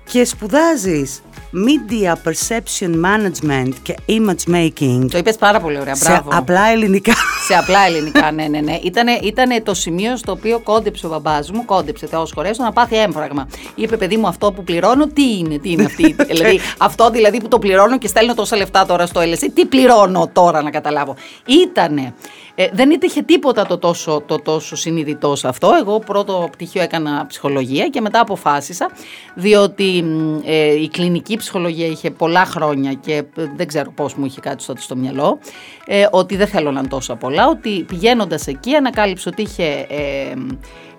και 0.03 0.25
σπουδάζεις 0.25 1.21
Media 1.53 2.13
Perception 2.13 3.05
Management 3.05 3.73
και 3.81 3.95
Image 4.07 4.53
Making. 4.53 5.07
Το 5.11 5.17
είπες 5.17 5.35
πάρα 5.35 5.59
πολύ 5.59 5.79
ωραία, 5.79 5.95
μπράβο. 6.03 6.31
Σε 6.31 6.37
απλά 6.37 6.67
ελληνικά. 6.67 7.13
Σε 7.47 7.55
απλά 7.55 7.85
ελληνικά, 7.87 8.31
ναι, 8.31 8.47
ναι, 8.47 8.59
ναι. 8.59 8.79
Ήτανε, 8.83 9.11
ήτανε 9.11 9.61
το 9.61 9.73
σημείο 9.73 10.17
στο 10.17 10.31
οποίο 10.31 10.59
κόντεψε 10.59 11.05
ο 11.05 11.09
μπαμπάς 11.09 11.51
μου, 11.51 11.65
κόντεψε 11.65 12.07
Θεός 12.07 12.31
χωρέσω 12.35 12.63
να 12.63 12.71
πάθει 12.71 12.95
έμφραγμα. 12.95 13.47
Είπε, 13.75 13.97
παιδί 13.97 14.17
μου, 14.17 14.27
αυτό 14.27 14.51
που 14.51 14.63
πληρώνω, 14.63 15.07
τι 15.07 15.37
είναι, 15.37 15.57
τι 15.57 15.71
είναι 15.71 15.83
αυτή. 15.83 16.15
δηλαδή, 16.31 16.59
αυτό 16.77 17.09
δηλαδή 17.09 17.41
που 17.41 17.47
το 17.47 17.59
πληρώνω 17.59 17.97
και 17.97 18.07
στέλνω 18.07 18.33
τόσα 18.33 18.57
λεφτά 18.57 18.85
τώρα 18.85 19.05
στο 19.05 19.21
LSE, 19.21 19.47
τι 19.53 19.65
πληρώνω 19.65 20.29
τώρα 20.33 20.61
να 20.61 20.69
καταλάβω. 20.69 21.15
Ήτανε 21.45 22.13
ε, 22.61 22.69
δεν 22.73 22.97
είχε 23.01 23.21
τίποτα 23.21 23.65
το 23.65 23.77
τόσο, 23.77 24.23
το 24.25 24.39
τόσο 24.39 24.75
συνειδητό 24.75 25.35
σε 25.35 25.47
αυτό. 25.47 25.71
Εγώ 25.79 25.99
πρώτο 25.99 26.47
πτυχίο 26.51 26.81
έκανα 26.81 27.25
ψυχολογία 27.27 27.87
και 27.87 28.01
μετά 28.01 28.19
αποφάσισα, 28.19 28.89
διότι 29.35 30.03
ε, 30.45 30.81
η 30.81 30.87
κλινική 30.87 31.37
ψυχολογία 31.37 31.85
είχε 31.85 32.11
πολλά 32.11 32.45
χρόνια 32.45 32.93
και 32.93 33.13
ε, 33.13 33.23
δεν 33.55 33.67
ξέρω 33.67 33.91
πώς 33.91 34.15
μου 34.15 34.25
είχε 34.25 34.39
κάτι 34.39 34.65
τότε 34.65 34.81
στο 34.81 34.95
μυαλό, 34.95 35.39
ε, 35.85 36.07
ότι 36.11 36.35
δεν 36.35 36.47
θέλω 36.47 36.71
να 36.71 36.87
τόσα 36.87 37.15
πολλά, 37.15 37.47
ότι 37.47 37.83
πηγαίνοντας 37.87 38.47
εκεί 38.47 38.75
ανακάλυψα 38.75 39.29
ότι 39.33 39.41
είχε... 39.41 39.85
Ε, 39.89 40.33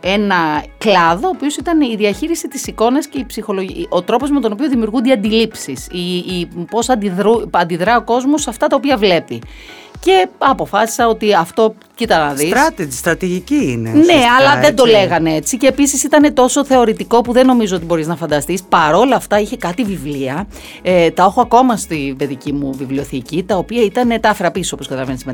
ένα 0.02 0.64
κλάδο, 0.78 1.26
ο 1.26 1.30
οποίος 1.34 1.56
ήταν 1.56 1.80
η 1.80 1.96
διαχείριση 1.96 2.48
της 2.48 2.66
εικόνας 2.66 3.06
και 3.06 3.18
η 3.18 3.24
ψυχολογία, 3.26 3.86
ο 3.88 4.02
τρόπος 4.02 4.30
με 4.30 4.40
τον 4.40 4.52
οποίο 4.52 4.68
δημιουργούνται 4.68 5.08
οι 5.08 5.12
αντιλήψεις, 5.12 5.86
η, 5.90 6.16
η, 6.16 6.48
πώς 6.70 6.88
αντιδρά 7.50 7.96
ο 7.96 8.02
κόσμος 8.02 8.42
σε 8.42 8.50
αυτά 8.50 8.66
τα 8.66 8.76
οποία 8.76 8.96
βλέπει. 8.96 9.42
Και 10.00 10.28
αποφάσισα 10.38 11.08
ότι 11.08 11.34
αυτό, 11.34 11.74
κοίτα 11.94 12.18
να 12.26 12.32
δεις. 12.32 12.52
Strategy, 12.52 12.90
στρατηγική 12.90 13.70
είναι. 13.70 13.90
Ναι, 13.90 14.22
αλλά 14.38 14.60
δεν 14.60 14.76
το 14.76 14.84
λέγανε 14.84 15.34
έτσι. 15.34 15.56
Και 15.56 15.66
επίσης 15.66 16.02
ήταν 16.02 16.34
τόσο 16.34 16.64
θεωρητικό 16.64 17.20
που 17.20 17.32
δεν 17.32 17.46
νομίζω 17.46 17.76
ότι 17.76 17.84
μπορείς 17.84 18.06
να 18.06 18.16
φανταστείς. 18.16 18.62
Παρόλα 18.62 19.16
αυτά 19.16 19.40
είχε 19.40 19.56
κάτι 19.56 19.84
βιβλία. 19.84 20.46
Ε, 20.82 21.10
τα 21.10 21.22
έχω 21.22 21.40
ακόμα 21.40 21.76
στη 21.76 22.14
παιδική 22.18 22.52
μου 22.52 22.74
βιβλιοθήκη, 22.78 23.42
τα 23.42 23.56
οποία 23.56 23.82
ήταν 23.82 24.20
τα 24.20 24.28
άφρα 24.28 24.50
πίσω, 24.50 24.70
όπως 24.74 24.88
καταλαβαίνεις 24.88 25.24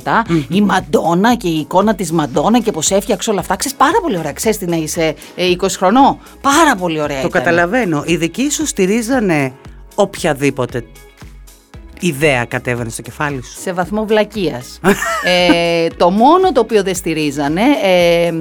Η 0.48 0.60
Μαντόνα 0.60 1.34
και 1.34 1.48
η 1.48 1.58
εικόνα 1.58 1.94
της 1.94 2.12
Μαντόνα 2.12 2.60
και 2.60 2.72
πώς 2.72 2.90
έφτιαξε 2.90 3.30
όλα 3.30 3.40
αυτά. 3.40 3.56
Ξέρεις 3.56 3.76
πάρα 3.76 4.00
πολύ 4.02 4.18
ωραία. 4.18 4.32
Ξέρεις 4.32 4.58
τι 4.58 4.66
να 4.66 4.76
είσαι 4.76 5.14
20 5.36 5.62
ε, 5.62 5.68
χρονών. 5.68 6.18
Πάρα 6.40 6.76
πολύ 6.76 7.00
ωραία. 7.00 7.22
Το 7.22 7.28
καταλαβαίνω. 7.28 8.02
Οι 8.06 8.16
δικοί 8.16 8.50
σου 8.50 8.66
στηρίζανε 8.66 9.52
οποιαδήποτε 9.94 10.84
ιδέα 12.00 12.44
κατέβαινε 12.44 12.90
στο 12.90 13.02
κεφάλι 13.02 13.42
σου; 13.42 13.60
Σε 13.60 13.72
βαθμό 13.72 14.04
βλακείας. 14.04 14.80
ε, 15.24 15.88
το 15.96 16.10
μόνο 16.10 16.52
το 16.52 16.60
οποίο 16.60 16.82
δεν 16.82 16.94
στηρίζανε, 16.94 17.62
ε, 17.82 18.32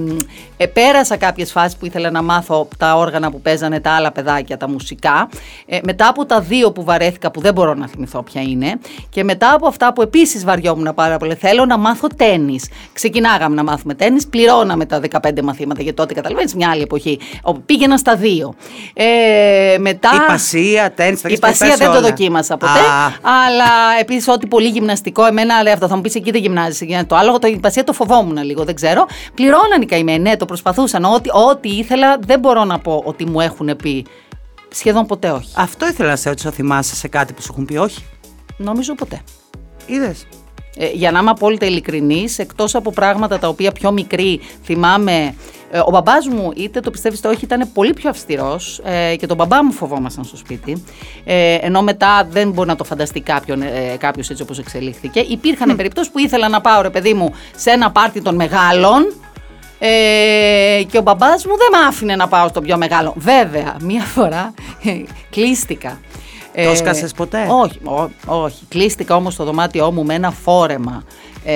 ε, 0.57 0.65
πέρασα 0.65 1.17
κάποιες 1.17 1.51
φάσεις 1.51 1.77
που 1.77 1.85
ήθελα 1.85 2.11
να 2.11 2.21
μάθω 2.21 2.67
τα 2.77 2.95
όργανα 2.95 3.31
που 3.31 3.41
παίζανε 3.41 3.79
τα 3.79 3.91
άλλα 3.91 4.11
παιδάκια, 4.11 4.57
τα 4.57 4.69
μουσικά. 4.69 5.29
Ε, 5.65 5.79
μετά 5.83 6.07
από 6.07 6.25
τα 6.25 6.41
δύο 6.41 6.71
που 6.71 6.83
βαρέθηκα, 6.83 7.31
που 7.31 7.41
δεν 7.41 7.53
μπορώ 7.53 7.73
να 7.73 7.87
θυμηθώ 7.87 8.23
ποια 8.23 8.41
είναι, 8.41 8.79
και 9.09 9.23
μετά 9.23 9.53
από 9.53 9.67
αυτά 9.67 9.93
που 9.93 10.01
επίσης 10.01 10.43
βαριόμουν 10.43 10.93
πάρα 10.95 11.17
πολύ, 11.17 11.35
θέλω 11.35 11.65
να 11.65 11.77
μάθω 11.77 12.07
τέννις. 12.15 12.69
Ξεκινάγαμε 12.93 13.55
να 13.55 13.63
μάθουμε 13.63 13.93
τέννις, 13.93 14.27
πληρώναμε 14.27 14.85
τα 14.85 14.99
15 14.99 15.41
μαθήματα, 15.43 15.81
γιατί 15.81 15.97
τότε 15.97 16.13
καταλαβαίνεις 16.13 16.55
μια 16.55 16.69
άλλη 16.69 16.81
εποχή. 16.81 17.19
Πήγαινα 17.65 17.97
στα 17.97 18.15
δύο. 18.15 18.53
Ε, 18.93 19.77
μετά... 19.79 20.09
Η 20.13 20.31
πασία, 20.31 20.91
τέννις, 20.91 21.21
Η 21.23 21.39
πασία 21.39 21.75
δεν 21.75 21.91
το 21.91 22.01
δοκίμασα 22.01 22.57
ποτέ, 22.57 22.79
αλλά 23.45 23.99
επίσης 23.99 24.27
ό,τι 24.27 24.47
πολύ 24.47 24.67
γυμναστικό, 24.67 25.25
εμένα 25.25 25.63
λέει 25.63 25.73
αυτό 25.73 25.87
θα 25.87 25.95
μου 25.95 26.01
πεις 26.01 26.15
εκεί 26.15 26.31
δεν 26.31 26.41
γυμνάζει. 26.41 26.87
Το 27.07 27.15
άλλο, 27.15 27.39
το 27.39 27.47
υπασία 27.47 27.83
το 27.83 27.93
φοβόμουν 27.93 28.43
λίγο, 28.43 28.63
δεν 28.63 28.75
ξέρω. 28.75 29.05
Πληρώναν 29.33 29.81
οι 29.81 29.85
καημένοι, 29.85 30.19
ναι, 30.19 30.37
το 30.37 30.45
προσπαθούσαν. 30.45 31.03
Ό,τι, 31.03 31.29
ό,τι 31.49 31.69
ήθελα, 31.69 32.17
δεν 32.19 32.39
μπορώ 32.39 32.63
να 32.63 32.79
πω 32.79 33.01
ότι 33.05 33.25
μου 33.25 33.39
έχουν 33.39 33.75
πει. 33.75 34.05
Σχεδόν 34.69 35.05
ποτέ 35.05 35.29
όχι. 35.29 35.53
Αυτό 35.55 35.87
ήθελα 35.87 36.09
να 36.09 36.15
σε 36.15 36.29
ρωτήσω, 36.29 36.51
θυμάσαι 36.51 36.95
σε 36.95 37.07
κάτι 37.07 37.33
που 37.33 37.41
σου 37.41 37.47
έχουν 37.51 37.65
πει 37.65 37.77
όχι; 37.77 38.05
Νομίζω 38.57 38.95
ποτέ. 38.95 39.21
Είδες; 39.85 40.27
Ε, 40.77 40.89
για 40.93 41.11
να 41.11 41.19
είμαι 41.19 41.29
απόλυτα 41.29 41.65
ειλικρινής, 41.65 42.39
εκτός 42.39 42.75
από 42.75 42.91
πράγματα 42.91 43.39
τα 43.39 43.47
οποία 43.47 43.71
πιο 43.71 43.91
μικρή 43.91 44.39
θυμάμαι 44.63 45.33
ε, 45.71 45.79
ο 45.79 45.89
μπαμπάς 45.91 46.27
μου, 46.27 46.51
είτε 46.55 46.79
το 46.79 46.91
πιστεύεις 46.91 47.19
είτε 47.19 47.27
όχι, 47.27 47.45
ήταν 47.45 47.69
πολύ 47.73 47.93
πιο 47.93 48.09
αυστηρός 48.09 48.81
ε, 48.83 49.15
και 49.15 49.25
τον 49.25 49.37
μπαμπά 49.37 49.63
μου 49.63 49.71
φοβόμασταν 49.71 50.23
στο 50.23 50.37
σπίτι. 50.37 50.83
Ε, 51.23 51.53
ενώ 51.61 51.81
μετά 51.81 52.27
δεν 52.29 52.51
μπορεί 52.51 52.67
να 52.67 52.75
το 52.75 52.83
φανταστεί 52.83 53.21
κάποιον, 53.21 53.61
ε, 53.61 53.95
κάποιος 53.97 54.29
έτσι 54.29 54.41
όπως 54.41 54.59
εξελίχθηκε. 54.59 55.19
Υπήρχαν 55.19 55.71
mm. 55.73 55.77
περιπτώσεις 55.77 56.11
που 56.11 56.19
ήθελα 56.19 56.49
να 56.49 56.61
πάω, 56.61 56.81
ρε 56.81 56.89
παιδί 56.89 57.13
μου, 57.13 57.33
σε 57.55 57.69
ένα 57.69 57.91
πάρτι 57.91 58.21
των 58.21 58.35
μεγάλων. 58.35 59.13
Ε, 59.79 60.83
και 60.91 60.97
ο 60.97 61.01
μπαμπάς 61.01 61.45
μου 61.45 61.57
δεν 61.57 61.67
με 61.71 61.87
άφηνε 61.87 62.15
να 62.15 62.27
πάω 62.27 62.47
στο 62.47 62.61
πιο 62.61 62.77
μεγάλο. 62.77 63.13
Βέβαια, 63.17 63.75
μία 63.81 64.03
φορά 64.03 64.53
κλείστηκα. 65.29 65.99
Το 66.55 66.69
έσκασες 66.69 67.11
ποτέ; 67.11 67.47
Όχι, 67.49 67.79
ό, 67.83 68.09
όχι. 68.25 68.65
Κλείστηκα 68.67 69.15
όμως 69.15 69.33
στο 69.33 69.43
δωμάτιό 69.43 69.91
μου 69.91 70.05
με 70.05 70.13
ένα 70.13 70.31
φόρεμα 70.31 71.03
ε, 71.45 71.53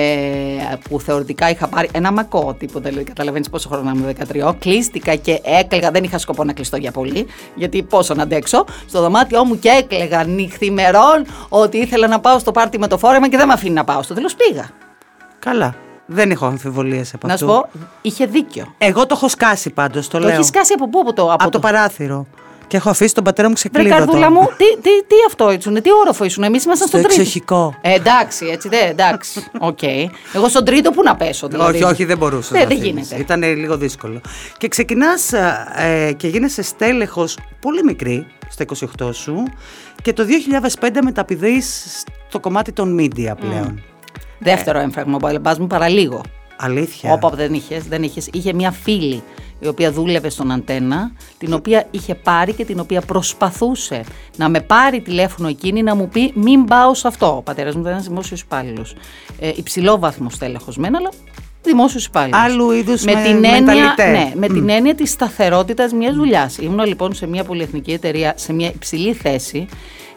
που 0.88 1.00
θεωρητικά 1.00 1.50
είχα 1.50 1.68
πάρει 1.68 1.88
ένα 1.92 2.12
μακό 2.12 2.56
τίποτα, 2.58 2.88
δηλαδή 2.88 3.04
καταλαβαίνεις 3.04 3.50
πόσο 3.50 3.68
χρόνο 3.68 3.90
είμαι 3.90 4.12
13. 4.48 4.54
Κλείστηκα 4.58 5.14
και 5.14 5.40
έκλαιγα, 5.44 5.90
δεν 5.90 6.04
είχα 6.04 6.18
σκοπό 6.18 6.44
να 6.44 6.52
κλειστώ 6.52 6.76
για 6.76 6.90
πολύ, 6.90 7.26
γιατί 7.54 7.82
πόσο 7.82 8.14
να 8.14 8.22
αντέξω. 8.22 8.64
Στο 8.86 9.00
δωμάτιό 9.00 9.44
μου 9.44 9.58
και 9.58 9.68
έκλαιγα 9.68 10.24
νυχθημερόν 10.24 11.26
ότι 11.48 11.78
ήθελα 11.78 12.06
να 12.06 12.20
πάω 12.20 12.38
στο 12.38 12.52
πάρτι 12.52 12.78
με 12.78 12.86
το 12.86 12.98
φόρεμα 12.98 13.28
και 13.28 13.36
δεν 13.36 13.46
με 13.46 13.52
αφήνει 13.52 13.74
να 13.74 13.84
πάω. 13.84 14.02
Στο 14.02 14.14
τέλος 14.14 14.34
πήγα. 14.34 14.70
Καλά. 15.38 15.74
Δεν 16.12 16.30
έχω 16.30 16.46
αμφιβολίες 16.46 17.14
από 17.14 17.26
να 17.26 17.34
αυτό. 17.34 17.46
Να 17.46 17.52
σου 17.52 17.60
πω, 17.60 17.80
είχε 18.02 18.26
δίκιο. 18.26 18.74
Εγώ 18.78 19.06
το 19.06 19.14
έχω 19.16 19.28
σκάσει 19.28 19.70
πάντως, 19.70 20.08
το, 20.08 20.12
το 20.12 20.18
λέω. 20.18 20.28
Το 20.28 20.34
έχεις 20.34 20.46
σκάσει 20.46 20.72
από 20.72 20.88
πού, 20.88 21.00
από 21.00 21.12
το, 21.12 21.22
από, 21.22 21.32
από 21.32 21.44
το... 21.44 21.50
το 21.50 21.58
παράθυρο. 21.58 22.26
Και 22.70 22.76
έχω 22.76 22.90
αφήσει 22.90 23.14
τον 23.14 23.24
πατέρα 23.24 23.48
μου 23.48 23.54
ξεκλείδωτο. 23.54 23.94
Βρε 23.94 24.04
καρδούλα 24.04 24.30
μου, 24.30 24.46
τι, 24.56 24.64
τι, 24.74 24.90
τι 25.06 25.14
αυτό 25.26 25.52
ήσουν, 25.52 25.82
τι 25.82 25.92
όροφο 25.92 26.24
ήσουν. 26.24 26.42
Εμείς 26.42 26.64
ήμασταν 26.64 26.88
στο, 26.88 26.98
στο 26.98 27.06
τρίτο. 27.06 27.20
εξοχικό. 27.20 27.74
Ε, 27.80 27.94
εντάξει, 27.94 28.46
έτσι 28.46 28.68
δεν, 28.68 28.88
εντάξει. 28.88 29.46
OK. 29.58 29.78
Okay. 29.82 30.06
Εγώ 30.34 30.48
στον 30.48 30.64
τρίτο 30.64 30.90
πού 30.90 31.02
να 31.02 31.16
πέσω, 31.16 31.48
δηλαδή. 31.48 31.74
Όχι, 31.74 31.92
όχι, 31.92 32.04
δεν 32.04 32.18
μπορούσα. 32.18 32.58
Δεν, 32.58 32.68
δεν 32.68 32.76
γίνεται. 32.76 33.16
Ήταν 33.16 33.42
λίγο 33.42 33.76
δύσκολο. 33.76 34.20
Και 34.58 34.68
ξεκινάς 34.68 35.32
ε, 35.32 36.12
και 36.16 36.28
γίνεσαι 36.28 36.62
στέλεχος 36.62 37.38
πολύ 37.60 37.82
μικρή, 37.84 38.26
στα 38.48 38.64
28 39.00 39.14
σου, 39.14 39.42
και 40.02 40.12
το 40.12 40.24
2005 40.80 40.88
μεταπηδείς 41.02 41.84
στο 42.28 42.40
κομμάτι 42.40 42.72
των 42.72 42.96
media 43.00 43.32
πλέον. 43.40 43.74
Mm. 43.76 43.82
Δεύτερο 44.38 44.78
ε. 44.78 44.82
έμφραγμα, 44.82 45.18
ο 45.22 45.54
μου 45.58 45.66
παραλίγο. 45.66 46.20
Αλήθεια. 46.56 47.12
Όπα 47.12 47.30
δεν 47.30 47.54
είχες, 47.54 47.84
δεν 47.84 48.02
είχες. 48.02 48.28
Είχε 48.32 48.52
μια 48.52 48.70
φίλη 48.70 49.22
η 49.60 49.66
οποία 49.66 49.92
δούλευε 49.92 50.28
στον 50.28 50.50
αντένα, 50.50 51.12
την 51.38 51.52
οποία 51.52 51.86
είχε 51.90 52.14
πάρει 52.14 52.52
και 52.52 52.64
την 52.64 52.80
οποία 52.80 53.00
προσπαθούσε 53.00 54.04
να 54.36 54.48
με 54.48 54.60
πάρει 54.60 55.00
τηλέφωνο 55.00 55.48
εκείνη 55.48 55.82
να 55.82 55.94
μου 55.94 56.08
πει 56.08 56.32
μην 56.34 56.64
πάω 56.64 56.94
σε 56.94 57.08
αυτό. 57.08 57.36
Ο 57.36 57.42
πατέρας 57.42 57.74
μου 57.74 57.80
ήταν 57.80 57.92
ένας 57.92 58.06
δημόσιος 58.06 58.40
υπάλληλος. 58.40 58.94
Ε, 59.40 59.52
υψηλό 59.54 59.98
βαθμό 59.98 60.28
τέλεχος 60.38 60.76
μένα, 60.76 60.98
αλλά 60.98 61.10
δημόσιος 61.62 62.04
υπάλληλος. 62.06 62.40
Άλλου 62.40 62.70
είδους 62.70 63.02
με, 63.02 63.12
με, 63.12 63.22
την 63.22 63.44
έννοια, 63.44 63.94
ναι, 63.96 64.32
με 64.34 64.46
mm. 64.46 64.52
την 64.52 64.68
έννοια 64.68 64.94
της 64.94 65.10
σταθερότητας 65.10 65.92
μιας 65.92 66.14
δουλειάς. 66.14 66.58
Ήμουν 66.58 66.84
λοιπόν 66.84 67.14
σε 67.14 67.26
μια 67.26 67.44
πολυεθνική 67.44 67.92
εταιρεία, 67.92 68.32
σε 68.36 68.52
μια 68.52 68.68
υψηλή 68.68 69.12
θέση 69.12 69.66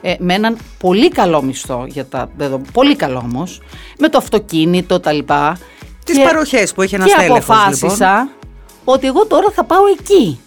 ε, 0.02 0.16
με 0.20 0.34
έναν 0.34 0.58
πολύ 0.80 1.10
καλό 1.10 1.42
μισθό 1.42 1.86
για 1.88 2.06
τα 2.06 2.30
πολύ 2.74 2.96
καλό 2.96 3.18
όμως, 3.18 3.62
με 4.00 4.10
το 4.10 4.18
αυτοκίνητο 4.18 5.00
τα 5.00 5.12
λοιπά. 5.12 5.58
Τις 6.06 6.20
παροχές 6.22 6.74
που 6.74 6.82
έχει 6.82 6.96
ένας 6.96 7.14
Και 7.14 7.26
αποφάσισα 7.26 8.20
λοιπόν. 8.20 8.43
Ότι 8.84 9.08
εγώ 9.08 9.26
τώρα 9.26 9.50
θα 9.52 9.64
πάω 9.64 9.84
εκεί. 10.00 10.40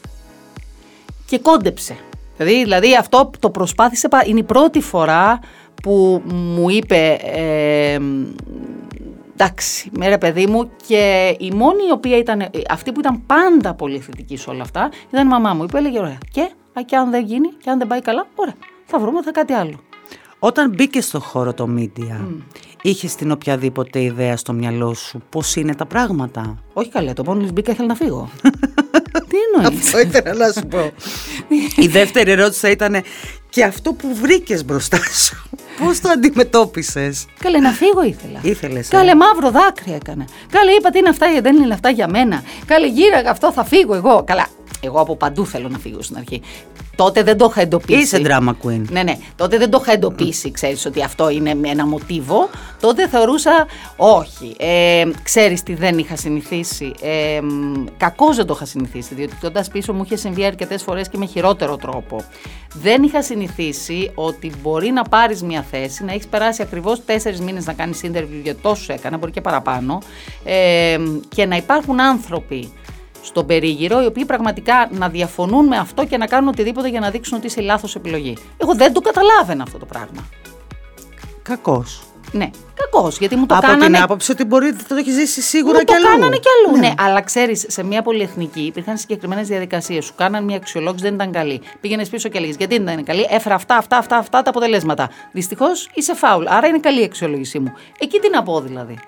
Και 1.26 1.38
κόντεψε. 1.38 1.96
Δηλαδή, 2.36 2.62
δηλαδή 2.62 2.96
αυτό 2.96 3.30
το 3.38 3.50
προσπάθησε, 3.50 4.08
είναι 4.26 4.38
η 4.38 4.42
πρώτη 4.42 4.80
φορά 4.80 5.40
που 5.82 6.22
μου 6.24 6.68
είπε 6.68 7.18
ε, 7.22 7.98
εντάξει, 9.32 9.90
με 9.92 10.08
ρε 10.08 10.18
παιδί 10.18 10.46
μου 10.46 10.70
και 10.86 11.36
η 11.38 11.50
μόνη 11.50 11.86
η 11.88 11.92
οποία 11.92 12.16
ήταν, 12.16 12.50
αυτή 12.70 12.92
που 12.92 13.00
ήταν 13.00 13.26
πάντα 13.26 13.74
πολύ 13.74 13.98
θετική 13.98 14.36
σε 14.36 14.50
όλα 14.50 14.62
αυτά 14.62 14.90
ήταν 15.10 15.26
η 15.26 15.28
μαμά 15.28 15.54
μου, 15.54 15.66
που 15.66 15.76
έλεγε 15.76 15.98
ωραία 15.98 16.18
και, 16.30 16.40
α, 16.78 16.82
και 16.86 16.96
αν 16.96 17.10
δεν 17.10 17.24
γίνει 17.24 17.48
και 17.48 17.70
αν 17.70 17.78
δεν 17.78 17.86
πάει 17.86 18.00
καλά, 18.00 18.26
ωραία, 18.34 18.54
θα 18.84 18.98
βρούμε 18.98 19.22
θα 19.22 19.30
κάτι 19.30 19.52
άλλο. 19.52 19.80
Όταν 20.38 20.70
μπήκε 20.70 21.00
στο 21.00 21.20
χώρο 21.20 21.54
το 21.54 21.68
media, 21.78 22.20
mm. 22.20 22.42
Είχες 22.88 23.14
την 23.14 23.30
οποιαδήποτε 23.30 24.02
ιδέα 24.02 24.36
στο 24.36 24.52
μυαλό 24.52 24.94
σου 24.94 25.22
πώς 25.30 25.56
είναι 25.56 25.74
τα 25.74 25.86
πράγματα; 25.86 26.58
Όχι 26.72 26.88
καλά, 26.88 27.12
το 27.12 27.22
μόνο 27.26 27.44
που 27.44 27.52
μπήκα 27.52 27.72
ήθελα 27.72 27.88
να 27.88 27.94
φύγω. 27.94 28.30
Τι 29.28 29.36
εννοείς; 29.54 29.86
Αυτό 29.86 29.98
ήθελα 29.98 30.46
να 30.46 30.52
σου 30.52 30.66
πω. 30.66 30.92
Η 31.84 31.86
δεύτερη 31.86 32.30
ερώτηση 32.30 32.60
θα 32.60 32.70
ήταν 32.70 33.02
και 33.48 33.64
αυτό 33.64 33.92
που 33.92 34.14
βρήκες 34.14 34.64
μπροστά 34.64 34.96
σου. 34.96 35.48
Πώς 35.78 36.00
το 36.00 36.08
αντιμετώπισες; 36.08 37.26
Καλέ, 37.38 37.58
να 37.58 37.70
φύγω 37.70 38.02
ήθελα. 38.02 38.38
Ήθελες. 38.42 38.88
Καλέ, 38.88 39.14
μαύρο 39.14 39.50
δάκρυ 39.50 39.92
έκανα. 39.92 40.24
Καλέ, 40.50 40.70
είπα 40.72 40.90
τι 40.90 40.98
είναι 40.98 41.08
αυτά, 41.08 41.26
δεν 41.42 41.56
είναι 41.56 41.74
αυτά 41.74 41.90
για 41.90 42.08
μένα. 42.08 42.42
Καλέ, 42.66 42.86
γύραγα 42.86 43.30
αυτό, 43.30 43.52
θα 43.52 43.64
φύγω 43.64 43.94
εγώ. 43.94 44.24
Καλά, 44.26 44.46
εγώ 44.80 45.00
από 45.00 45.16
παντού 45.16 45.46
θέλω 45.46 45.68
να 45.68 45.78
φύγω 45.78 46.02
στην 46.02 46.16
αρχή. 46.16 46.42
Τότε 46.96 47.22
δεν 47.22 47.36
το 47.36 47.46
είχα 47.50 47.60
εντοπίσει. 47.60 48.00
Είσαι 48.00 48.20
drama 48.24 48.50
queen. 48.50 48.82
Ναι, 48.90 49.02
ναι. 49.02 49.18
Τότε 49.36 49.58
δεν 49.58 49.70
το 49.70 49.78
είχα 49.82 49.92
εντοπίσει, 49.92 50.50
ξέρεις 50.50 50.86
ότι 50.86 51.02
αυτό 51.02 51.30
είναι 51.30 51.56
ένα 51.62 51.86
μοτίβο. 51.86 52.48
Τότε 52.80 53.08
θεωρούσα 53.08 53.66
όχι. 53.96 54.54
Ε, 54.58 55.04
ξέρεις 55.22 55.62
τι 55.62 55.74
δεν 55.74 55.98
είχα 55.98 56.16
συνηθίσει. 56.16 56.92
Ε, 57.00 57.40
Κακώς 57.96 58.36
δεν 58.36 58.46
το 58.46 58.52
είχα 58.56 58.64
συνηθίσει, 58.64 59.14
διότι 59.14 59.34
τότε 59.40 59.64
πίσω 59.72 59.92
μου 59.92 60.02
είχε 60.04 60.16
συμβεί 60.16 60.44
αρκετές 60.44 60.82
φορές 60.82 61.08
και 61.08 61.18
με 61.18 61.26
χειρότερο 61.26 61.76
τρόπο. 61.76 62.24
Δεν 62.74 63.02
είχα 63.02 63.22
συνηθίσει 63.22 64.10
ότι 64.14 64.52
μπορεί 64.62 64.90
να 64.90 65.02
πάρεις 65.02 65.42
μια 65.42 65.64
θέση, 65.70 66.04
να 66.04 66.12
έχεις 66.12 66.26
περάσει 66.26 66.62
ακριβώς 66.62 67.04
τέσσερις 67.04 67.40
μήνες 67.40 67.66
να 67.66 67.72
κάνεις 67.72 68.00
interview 68.04 68.40
για 68.42 68.56
τόσου 68.56 68.92
έκανα, 68.92 69.16
μπορεί 69.16 69.32
και 69.32 69.40
παραπάνω, 69.40 69.98
ε, 70.44 70.96
και 71.28 71.46
να 71.46 71.56
υπάρχουν 71.56 72.00
άνθρωποι 72.00 72.72
στον 73.26 73.46
περίγυρο, 73.46 74.02
οι 74.02 74.06
οποίοι 74.06 74.24
πραγματικά 74.24 74.88
να 74.90 75.08
διαφωνούν 75.08 75.66
με 75.66 75.76
αυτό 75.76 76.04
και 76.04 76.16
να 76.16 76.26
κάνουν 76.26 76.48
οτιδήποτε 76.48 76.88
για 76.88 77.00
να 77.00 77.10
δείξουν 77.10 77.36
ότι 77.36 77.46
είσαι 77.46 77.60
λάθος 77.60 77.94
επιλογή. 77.94 78.36
Εγώ 78.56 78.74
δεν 78.74 78.92
το 78.92 79.00
καταλάβαινα 79.00 79.62
αυτό 79.62 79.78
το 79.78 79.86
πράγμα. 79.86 80.28
Κακός. 81.42 82.02
Ναι, 82.32 82.50
κακός. 82.74 83.18
Γιατί 83.18 83.36
μου 83.36 83.46
το 83.46 83.54
Από 83.54 83.66
κάνανε. 83.66 83.84
Από 83.84 83.92
την 83.94 84.02
άποψη 84.02 84.32
ότι 84.32 84.44
μπορεί 84.44 84.66
να 84.66 84.82
το 84.88 84.94
έχεις 84.94 85.14
ζήσει 85.14 85.40
σίγουρα 85.40 85.84
κι 85.84 85.94
αλλού. 85.94 86.02
Το 86.02 86.10
κάνανε 86.10 86.36
κι 86.36 86.48
αλλού. 86.48 86.78
Ναι, 86.78 86.88
ναι 86.88 86.94
αλλά 86.98 87.20
ξέρεις, 87.20 87.64
σε 87.68 87.84
μια 87.84 88.02
πολυεθνική 88.02 88.60
υπήρχαν 88.60 88.98
συγκεκριμένες 88.98 89.48
διαδικασίες. 89.48 90.04
Σου 90.04 90.14
κάναν 90.14 90.44
μια 90.44 90.56
αξιολόγηση, 90.56 91.02
δεν 91.02 91.14
ήταν 91.14 91.32
καλή. 91.32 91.60
Πήγαινες 91.80 92.08
πίσω 92.08 92.28
και 92.28 92.38
λέγε 92.38 92.52
Γιατί 92.58 92.74
δεν 92.78 92.88
ήταν 92.88 93.04
καλή, 93.04 93.26
έφερα 93.30 93.54
αυτά, 93.54 93.76
αυτά, 93.76 93.96
αυτά, 93.96 94.16
αυτά 94.16 94.42
τα 94.42 94.50
αποτελέσματα. 94.50 95.10
Δυστυχώς 95.32 95.88
είσαι 95.94 96.14
φάουλ. 96.14 96.44
Άρα 96.48 96.66
είναι 96.66 96.78
καλή 96.78 97.00
η 97.00 97.04
αξιολόγησή 97.04 97.58
μου. 97.58 97.72
Εκεί 97.98 98.18
τι 98.18 98.30
να 98.30 98.42
πω 98.42 98.60
δηλαδή. 98.60 98.98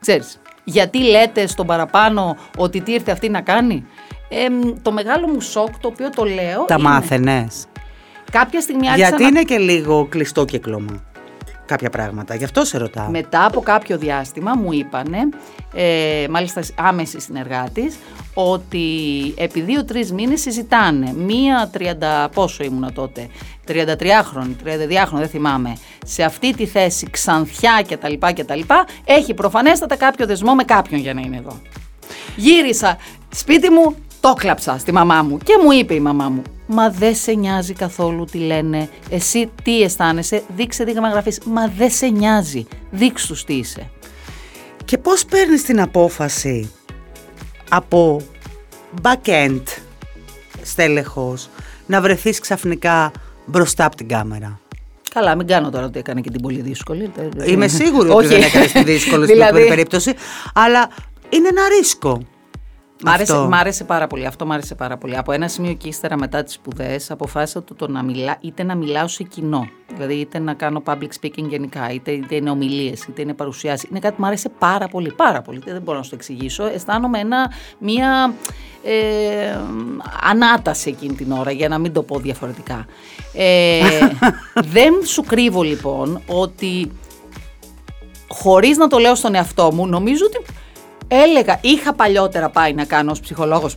Ξέρεις. 0.00 0.40
Γιατί 0.64 0.98
λέτε 0.98 1.46
στον 1.46 1.66
παραπάνω 1.66 2.36
ότι 2.56 2.80
τι 2.80 2.92
ήρθε 2.92 3.12
αυτή 3.12 3.28
να 3.28 3.40
κάνει; 3.40 3.86
Ε, 4.28 4.46
το 4.82 4.92
μεγάλο 4.92 5.26
μου 5.28 5.40
σοκ 5.40 5.78
το 5.80 5.88
οποίο 5.88 6.10
το 6.10 6.24
λέω. 6.24 6.64
Τα 6.66 6.80
μάθαινες. 6.80 7.66
Κάποια 8.32 8.60
στιγμή 8.60 8.88
άρχισα 8.88 9.08
Γιατί 9.08 9.24
είναι 9.24 9.42
και 9.42 9.58
λίγο 9.58 10.06
κλειστό 10.10 10.44
κύκλωμα 10.44 11.09
κάποια 11.70 11.90
πράγματα. 11.90 12.34
Γι' 12.34 12.44
αυτό 12.44 12.64
σε 12.64 12.78
ρωτάω. 12.78 13.08
Μετά 13.08 13.44
από 13.44 13.60
κάποιο 13.60 13.98
διάστημα 13.98 14.52
μου 14.56 14.72
είπανε, 14.72 15.18
ε, 15.74 16.26
μάλιστα 16.30 16.62
άμεση 16.74 17.20
συνεργάτης, 17.20 17.98
ότι 18.34 18.84
επί 19.36 19.60
δύο-τρεις 19.60 20.12
μήνες 20.12 20.40
συζητάνε 20.40 21.12
μία 21.16 21.68
τριάντα, 21.72 22.28
πόσο 22.34 22.64
ήμουνα 22.64 22.92
τότε, 22.92 23.28
33χρονη, 23.68 24.56
32χρονη, 24.64 25.18
δεν 25.18 25.28
θυμάμαι, 25.28 25.76
σε 26.06 26.22
αυτή 26.22 26.54
τη 26.54 26.66
θέση 26.66 27.10
ξανθιά 27.10 27.84
κτλ. 27.88 28.14
κτλ 28.34 28.60
έχει 29.04 29.34
προφανέστατα 29.34 29.96
κάποιο 29.96 30.26
δεσμό 30.26 30.54
με 30.54 30.64
κάποιον 30.64 31.00
για 31.00 31.14
να 31.14 31.20
είναι 31.20 31.36
εδώ. 31.36 31.60
Γύρισα 32.36 32.96
σπίτι 33.30 33.70
μου, 33.70 33.94
το 34.20 34.32
κλάψα 34.32 34.78
στη 34.78 34.92
μαμά 34.92 35.22
μου 35.22 35.38
και 35.38 35.52
μου 35.64 35.72
είπε 35.72 35.94
η 35.94 36.00
μαμά 36.00 36.28
μου 36.28 36.42
Μα 36.72 36.90
δεν 36.90 37.14
σε 37.14 37.32
νοιάζει 37.32 37.72
καθόλου 37.72 38.24
τι 38.24 38.38
λένε. 38.38 38.88
Εσύ 39.10 39.50
τι 39.62 39.82
αισθάνεσαι, 39.82 40.42
δείξε 40.56 40.84
δείγμα 40.84 41.08
γραφής. 41.08 41.40
Μα 41.44 41.68
δεν 41.68 41.90
σε 41.90 42.06
νοιάζει. 42.06 42.66
Δείξ 42.90 43.26
τους 43.26 43.44
τι 43.44 43.54
είσαι. 43.54 43.90
Και 44.84 44.98
πώς 44.98 45.24
παίρνεις 45.24 45.62
την 45.62 45.80
απόφαση 45.80 46.72
από 47.68 48.20
back-end 49.02 49.62
στέλεχος 50.62 51.48
να 51.86 52.00
βρεθείς 52.00 52.40
ξαφνικά 52.40 53.12
μπροστά 53.46 53.84
από 53.84 53.96
την 53.96 54.08
κάμερα; 54.08 54.60
Καλά, 55.14 55.34
μην 55.34 55.46
κάνω 55.46 55.70
τώρα 55.70 55.84
ότι 55.84 55.98
έκανε 55.98 56.20
και 56.20 56.30
την 56.30 56.40
πολύ 56.40 56.60
δύσκολη. 56.60 57.12
Είμαι 57.46 57.68
σίγουρη 57.68 58.08
ότι 58.08 58.26
δεν 58.26 58.42
έκανε 58.42 58.66
τη 58.66 58.82
δύσκολη 58.82 59.24
στην 59.26 59.36
δηλαδή... 59.36 59.66
περίπτωση. 59.68 60.14
Αλλά 60.54 60.88
είναι 61.28 61.48
ένα 61.48 61.62
ρίσκο. 61.78 62.22
Μ' 63.04 63.08
άρεσε, 63.08 63.34
μ 63.34 63.54
άρεσε 63.54 63.84
πάρα 63.84 64.06
πολύ. 64.06 64.26
Αυτό 64.26 64.46
μ' 64.46 64.52
άρεσε 64.52 64.74
πάρα 64.74 64.96
πολύ. 64.96 65.16
Από 65.16 65.32
ένα 65.32 65.48
σημείο 65.48 65.72
και 65.72 65.88
ύστερα 65.88 66.18
μετά 66.18 66.42
τις 66.42 66.54
σπουδές, 66.54 67.10
αποφάσισα 67.10 67.62
το, 67.62 67.74
το 67.74 67.88
να 67.88 68.02
μιλά, 68.02 68.36
είτε 68.40 68.62
να 68.62 68.74
μιλάω 68.74 69.08
σε 69.08 69.22
κοινό. 69.22 69.68
Δηλαδή, 69.94 70.14
είτε 70.14 70.38
να 70.38 70.54
κάνω 70.54 70.82
public 70.86 71.08
speaking 71.20 71.48
γενικά, 71.48 71.90
είτε, 71.90 72.10
είτε 72.10 72.34
είναι 72.34 72.50
ομιλίες, 72.50 73.04
είτε 73.04 73.22
είναι 73.22 73.34
παρουσιάσεις. 73.34 73.90
Είναι 73.90 73.98
κάτι 73.98 74.14
που 74.14 74.20
μου 74.20 74.26
άρεσε 74.26 74.48
πάρα 74.58 74.88
πολύ. 74.88 75.12
Πάρα 75.12 75.42
πολύ. 75.42 75.62
Δεν 75.64 75.82
μπορώ 75.82 75.98
να 75.98 76.04
σου 76.04 76.10
το 76.10 76.16
εξηγήσω. 76.16 76.64
Αισθάνομαι 76.64 77.18
ένα, 77.18 77.52
μία 77.78 78.34
ε, 78.82 79.58
ανάταση 80.22 80.88
εκείνη 80.90 81.14
την 81.14 81.32
ώρα, 81.32 81.50
για 81.50 81.68
να 81.68 81.78
μην 81.78 81.92
το 81.92 82.02
πω 82.02 82.18
διαφορετικά. 82.18 82.86
Ε, 83.34 83.80
δεν 84.74 84.94
σου 85.04 85.22
κρύβω 85.22 85.62
λοιπόν 85.62 86.22
ότι 86.26 86.90
χωρίς 88.28 88.76
να 88.76 88.88
το 88.88 88.98
λέω 88.98 89.14
στον 89.14 89.34
εαυτό 89.34 89.72
μου, 89.72 89.86
νομίζω 89.86 90.24
ότι 90.26 90.54
έλεγα, 91.10 91.58
είχα 91.60 91.92
παλιότερα 91.92 92.50
πάει 92.50 92.72
να 92.72 92.84
κάνω 92.84 93.10
ως 93.10 93.20
ψυχολόγος 93.20 93.76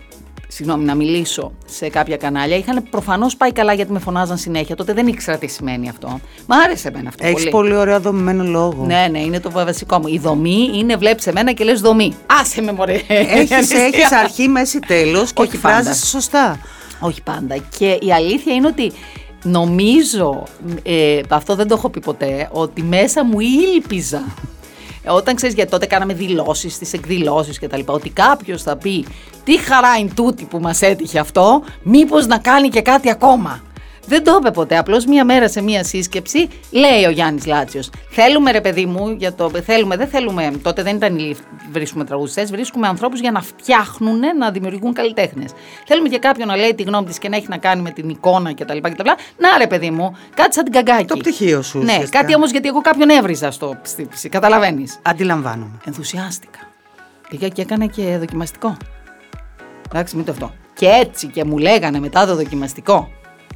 συγγνώμη, 0.53 0.83
να 0.83 0.95
μιλήσω 0.95 1.51
σε 1.65 1.89
κάποια 1.89 2.17
κανάλια. 2.17 2.57
Είχαν 2.57 2.83
προφανώς 2.89 3.35
πάει 3.35 3.51
καλά 3.51 3.73
γιατί 3.73 3.91
με 3.91 3.99
φωνάζαν 3.99 4.37
συνέχεια. 4.37 4.75
Τότε 4.75 4.93
δεν 4.93 5.07
ήξερα 5.07 5.37
τι 5.37 5.47
σημαίνει 5.47 5.89
αυτό. 5.89 6.19
Μ' 6.45 6.53
άρεσε 6.53 6.87
εμένα 6.87 7.09
αυτό. 7.09 7.25
Έχεις 7.25 7.49
πολύ. 7.49 7.49
πολύ 7.49 7.75
ωραίο 7.75 7.99
δομημένο 7.99 8.43
λόγο. 8.43 8.85
Ναι, 8.85 9.07
ναι, 9.11 9.19
είναι 9.19 9.39
το 9.39 9.51
βασικό 9.51 9.99
μου. 9.99 10.07
Η 10.07 10.19
δομή 10.19 10.69
είναι 10.73 10.95
βλέπεις 10.95 11.27
εμένα 11.27 11.51
και 11.51 11.63
λες 11.63 11.81
δομή. 11.81 12.15
Άσε 12.25 12.61
με 12.61 12.71
μωρέ. 12.71 13.01
Έχεις 13.07 14.11
αρχή, 14.23 14.47
μέση, 14.47 14.79
τέλος 14.79 15.33
και 15.33 15.41
εκφράζει 15.41 15.93
σωστά. 16.05 16.59
Όχι 16.99 17.21
πάντα. 17.21 17.55
Και 17.77 17.97
η 18.01 18.13
αλήθεια 18.13 18.53
είναι 18.53 18.67
ότι 18.67 18.91
νομίζω, 19.43 20.43
ε, 20.83 21.19
αυτό 21.29 21.55
δεν 21.55 21.67
το 21.67 21.75
έχω 21.77 21.89
πει 21.89 21.99
ποτέ, 21.99 22.49
ότι 22.51 22.83
μέσα 22.83 23.25
μου 23.25 23.39
ήλπιζα 23.39 24.23
όταν 25.05 25.35
ξέρεις 25.35 25.55
γιατί 25.55 25.71
τότε 25.71 25.85
κάναμε 25.85 26.13
δηλώσεις 26.13 26.73
στι 26.73 26.87
εκδηλώσεις 26.93 27.59
κτλ. 27.59 27.81
Ότι 27.85 28.09
κάποιος 28.09 28.63
θα 28.63 28.77
πει 28.77 29.05
τι 29.43 29.57
χαρά 29.57 29.97
είναι 29.97 30.11
τούτη 30.15 30.45
που 30.45 30.59
μας 30.59 30.81
έτυχε 30.81 31.19
αυτό, 31.19 31.63
μήπως 31.83 32.27
να 32.27 32.37
κάνει 32.37 32.69
και 32.69 32.81
κάτι 32.81 33.09
ακόμα. 33.09 33.61
Δεν 34.05 34.23
το 34.23 34.37
είπε 34.39 34.51
ποτέ. 34.51 34.77
Απλώς 34.77 35.05
μία 35.05 35.25
μέρα 35.25 35.49
σε 35.49 35.61
μία 35.61 35.83
σύσκεψη 35.83 36.47
λέει 36.71 37.05
ο 37.05 37.09
Γιάννης 37.09 37.45
Λάτσιος. 37.45 37.89
Θέλουμε, 38.09 38.51
ρε 38.51 38.61
παιδί 38.61 38.85
μου, 38.85 39.09
για 39.09 39.33
το. 39.33 39.51
Θέλουμε, 39.65 39.95
δεν 39.95 40.07
θέλουμε. 40.07 40.51
Τότε 40.61 40.83
δεν 40.83 40.95
ήταν 40.95 41.35
βρίσκουμε 41.71 42.03
τραγουδιστές, 42.03 42.51
βρίσκουμε 42.51 42.87
ανθρώπους 42.87 43.19
για 43.19 43.31
να 43.31 43.41
φτιάχνουν, 43.41 44.19
να 44.37 44.51
δημιουργούν 44.51 44.93
καλλιτέχνες. 44.93 45.51
Θέλουμε 45.85 46.09
και 46.09 46.19
κάποιον 46.19 46.47
να 46.47 46.55
λέει 46.55 46.75
τη 46.75 46.83
γνώμη 46.83 47.05
της 47.05 47.17
και 47.17 47.29
να 47.29 47.35
έχει 47.35 47.45
να 47.49 47.57
κάνει 47.57 47.81
με 47.81 47.91
την 47.91 48.09
εικόνα 48.09 48.53
κτλ. 48.53 48.77
Να 49.37 49.57
ρε 49.57 49.67
παιδί 49.67 49.89
μου, 49.89 50.17
κάτι 50.33 50.53
σαν 50.53 50.63
την 50.63 50.73
καγκάκι. 50.73 51.05
Το 51.05 51.17
πτυχίο 51.17 51.61
σου. 51.61 51.79
Ναι, 51.79 51.97
κάτι 52.09 52.35
όμως 52.35 52.51
γιατί 52.51 52.67
εγώ 52.67 52.81
κάποιον 52.81 53.09
έβριζα 53.09 53.51
στο 53.51 53.77
ψήφιση. 53.81 54.29
Καταλαβαίνεις. 54.29 54.99
Αντιλαμβάνομαι. 55.01 55.77
Ενθουσιάστηκα. 55.85 56.59
Πήγα 57.29 57.47
και 57.47 57.61
έκανα 57.61 57.85
και 57.85 58.17
δοκιμαστικό. 58.17 58.77
Εντάξει, 59.89 60.15
μην 60.15 60.25
το 60.25 60.31
αυτό. 60.31 60.53
Και 60.73 60.87
έτσι 60.87 61.27
και 61.27 61.43
μου 61.43 61.57
λέγανε 61.57 61.99
μετά 61.99 62.25
το 62.25 62.35
δοκιμαστικό 62.35 63.09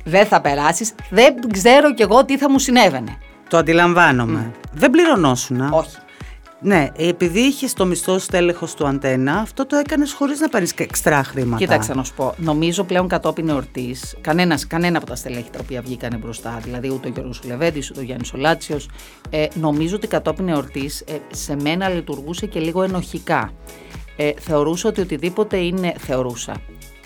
δεν 0.08 0.26
θα 0.26 0.42
περάσεις, 0.42 0.94
δεν 1.10 1.36
ξέρω 1.52 1.94
κι 1.94 2.02
εγώ 2.02 2.26
τι 2.26 2.38
θα 2.38 2.50
μου 2.50 2.60
συνέβαινε. 2.60 3.18
Το 3.50 3.58
αντιλαμβάνομαι. 3.58 4.52
Δεν 4.74 4.90
πληρωνόσουν. 4.90 5.62
Όχι. 5.62 5.98
Ναι, 6.60 6.88
επειδή 6.98 7.40
είχες 7.40 7.74
το 7.74 7.86
μισθό 7.86 8.20
στέλεχος 8.20 8.74
του 8.74 8.88
αντένα, 8.88 9.40
αυτό 9.40 9.66
το 9.66 9.76
έκανες 9.76 10.14
χωρίς 10.14 10.40
να 10.40 10.50
πάρει 10.50 10.68
εξτρά 10.76 11.24
χρήματα. 11.24 11.58
Κοίταξε 11.58 11.94
να 11.94 12.04
σου 12.04 12.14
πω. 12.14 12.34
Νομίζω 12.38 12.84
πλέον 12.84 13.08
κατόπιν 13.08 13.50
εορτής, 13.50 14.18
κανένας 14.22 14.68
από 14.96 15.06
τα 15.06 15.16
στελέχη 15.16 15.50
τα 15.50 15.60
οποία 15.62 15.82
βγήκαν 15.82 16.20
μπροστά, 16.20 16.60
δηλαδή 16.64 16.90
ούτε 16.90 17.08
ο 17.08 17.12
Γιώργος 17.12 17.42
Λεβέντη, 17.46 17.84
ούτε 17.92 18.00
ο 18.00 18.04
Γιάννης 18.04 18.34
Ολάτσιος, 18.34 18.90
ε, 19.30 19.46
νομίζω 19.54 19.96
ότι 19.96 20.08
κατόπιν 20.08 20.50
εορτής 20.50 21.02
ε, 21.02 21.14
σε 21.32 21.56
μένα 21.62 21.90
λειτουργούσε 21.90 22.46
και 22.46 22.60
λίγο 22.60 22.84
ενοχικά. 22.84 23.52
Ε, 24.18 24.32
θεωρούσα 24.40 24.90
ότι 24.90 25.02
οτιδήποτε 25.02 25.58
είναι. 25.58 25.94
Θεωρούσα. 25.98 26.54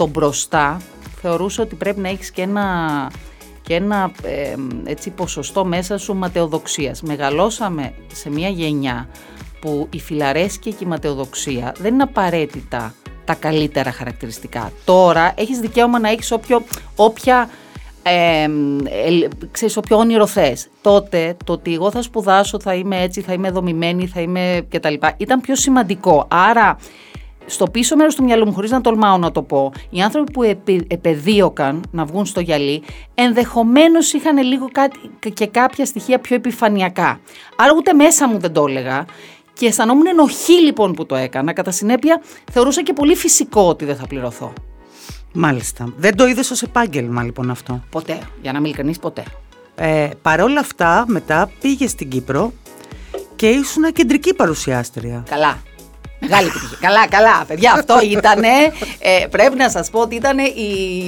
Το 0.01 0.07
μπροστά 0.07 0.81
θεωρούσα 1.21 1.63
ότι 1.63 1.75
πρέπει 1.75 1.99
να 1.99 2.09
έχεις 2.09 2.31
και 2.31 2.41
ένα, 2.41 3.11
και 3.61 3.75
ένα 3.75 4.11
ε, 4.23 4.55
έτσι, 4.83 5.09
ποσοστό 5.09 5.65
μέσα 5.65 5.97
σου 5.97 6.15
ματαιοδοξίας. 6.15 7.01
Μεγαλώσαμε 7.01 7.93
σε 8.13 8.29
μια 8.29 8.49
γενιά 8.49 9.07
που 9.59 9.87
η 9.91 9.99
φιλαρέσκεια 9.99 10.71
και 10.71 10.83
η 10.83 10.87
ματαιοδοξία 10.87 11.73
δεν 11.79 11.93
είναι 11.93 12.03
απαραίτητα 12.03 12.93
τα 13.25 13.33
καλύτερα 13.33 13.91
χαρακτηριστικά. 13.91 14.71
Τώρα 14.85 15.33
έχεις 15.35 15.59
δικαίωμα 15.59 15.99
να 15.99 16.09
έχεις 16.09 16.31
όποιο, 16.31 16.63
όποια 16.95 17.49
ε, 18.03 18.47
ξέρεις, 19.51 19.77
όποιο 19.77 19.97
όνειρο 19.97 20.27
θες. 20.27 20.69
Τότε 20.81 21.37
το 21.45 21.53
ότι 21.53 21.73
εγώ 21.73 21.91
θα 21.91 22.01
σπουδάσω, 22.01 22.59
θα 22.59 22.73
είμαι 22.73 23.01
έτσι, 23.01 23.21
θα 23.21 23.33
είμαι 23.33 23.51
δομημένη, 23.51 24.07
θα 24.07 24.21
είμαι 24.21 24.65
κτλ. 24.69 24.93
Ήταν 25.17 25.41
πιο 25.41 25.55
σημαντικό. 25.55 26.27
Άρα 26.27 26.77
στο 27.45 27.65
πίσω 27.65 27.95
μέρος 27.95 28.15
του 28.15 28.23
μυαλού 28.23 28.45
μου, 28.45 28.53
χωρίς 28.53 28.71
να 28.71 28.81
τολμάω 28.81 29.17
να 29.17 29.31
το 29.31 29.41
πω, 29.41 29.71
οι 29.89 30.01
άνθρωποι 30.01 30.31
που 30.31 30.43
επεδίωκαν 30.87 31.83
να 31.91 32.05
βγουν 32.05 32.25
στο 32.25 32.39
γυαλί, 32.39 32.83
ενδεχομένως 33.13 34.13
είχαν 34.13 34.37
λίγο 34.37 34.67
κάτι, 34.71 34.99
και 35.33 35.47
κάποια 35.47 35.85
στοιχεία 35.85 36.19
πιο 36.19 36.35
επιφανειακά. 36.35 37.19
Άρα 37.55 37.71
ούτε 37.77 37.93
μέσα 37.93 38.27
μου 38.27 38.39
δεν 38.39 38.53
το 38.53 38.65
έλεγα. 38.67 39.05
Και 39.53 39.65
αισθανόμουν 39.67 40.07
ενοχή 40.07 40.53
λοιπόν 40.53 40.93
που 40.93 41.05
το 41.05 41.15
έκανα. 41.15 41.53
Κατά 41.53 41.71
συνέπεια, 41.71 42.21
θεωρούσα 42.51 42.83
και 42.83 42.93
πολύ 42.93 43.15
φυσικό 43.15 43.61
ότι 43.67 43.85
δεν 43.85 43.95
θα 43.95 44.07
πληρωθώ. 44.07 44.53
Μάλιστα. 45.33 45.93
Δεν 45.97 46.15
το 46.15 46.27
είδες 46.27 46.51
ως 46.51 46.61
επάγγελμα 46.61 47.23
λοιπόν 47.23 47.49
αυτό; 47.49 47.83
Ποτέ. 47.89 48.19
Για 48.41 48.51
να 48.51 48.59
μην 48.59 48.67
ειλικρινή, 48.67 48.97
ποτέ. 49.01 49.23
Ε, 49.75 50.09
Παρ' 50.21 50.41
όλα 50.41 50.59
αυτά, 50.59 51.03
μετά 51.07 51.51
πήγε 51.61 51.87
στην 51.87 52.09
Κύπρο 52.09 52.53
και 53.35 53.49
ήσουν 53.49 53.93
κεντρική 53.93 54.33
παρουσιάστρια. 54.33 55.23
Καλά. 55.29 55.57
Μεγάλη 56.21 56.47
επιτυχία. 56.47 56.77
καλά, 56.81 57.07
καλά. 57.07 57.45
Παιδιά, 57.47 57.73
αυτό 57.73 57.99
ήταν. 58.17 58.43
Ε, 58.43 59.25
πρέπει 59.29 59.55
να 59.55 59.69
σας 59.69 59.89
πω 59.89 59.99
ότι 59.99 60.15
ήταν 60.15 60.37
η, 60.37 60.51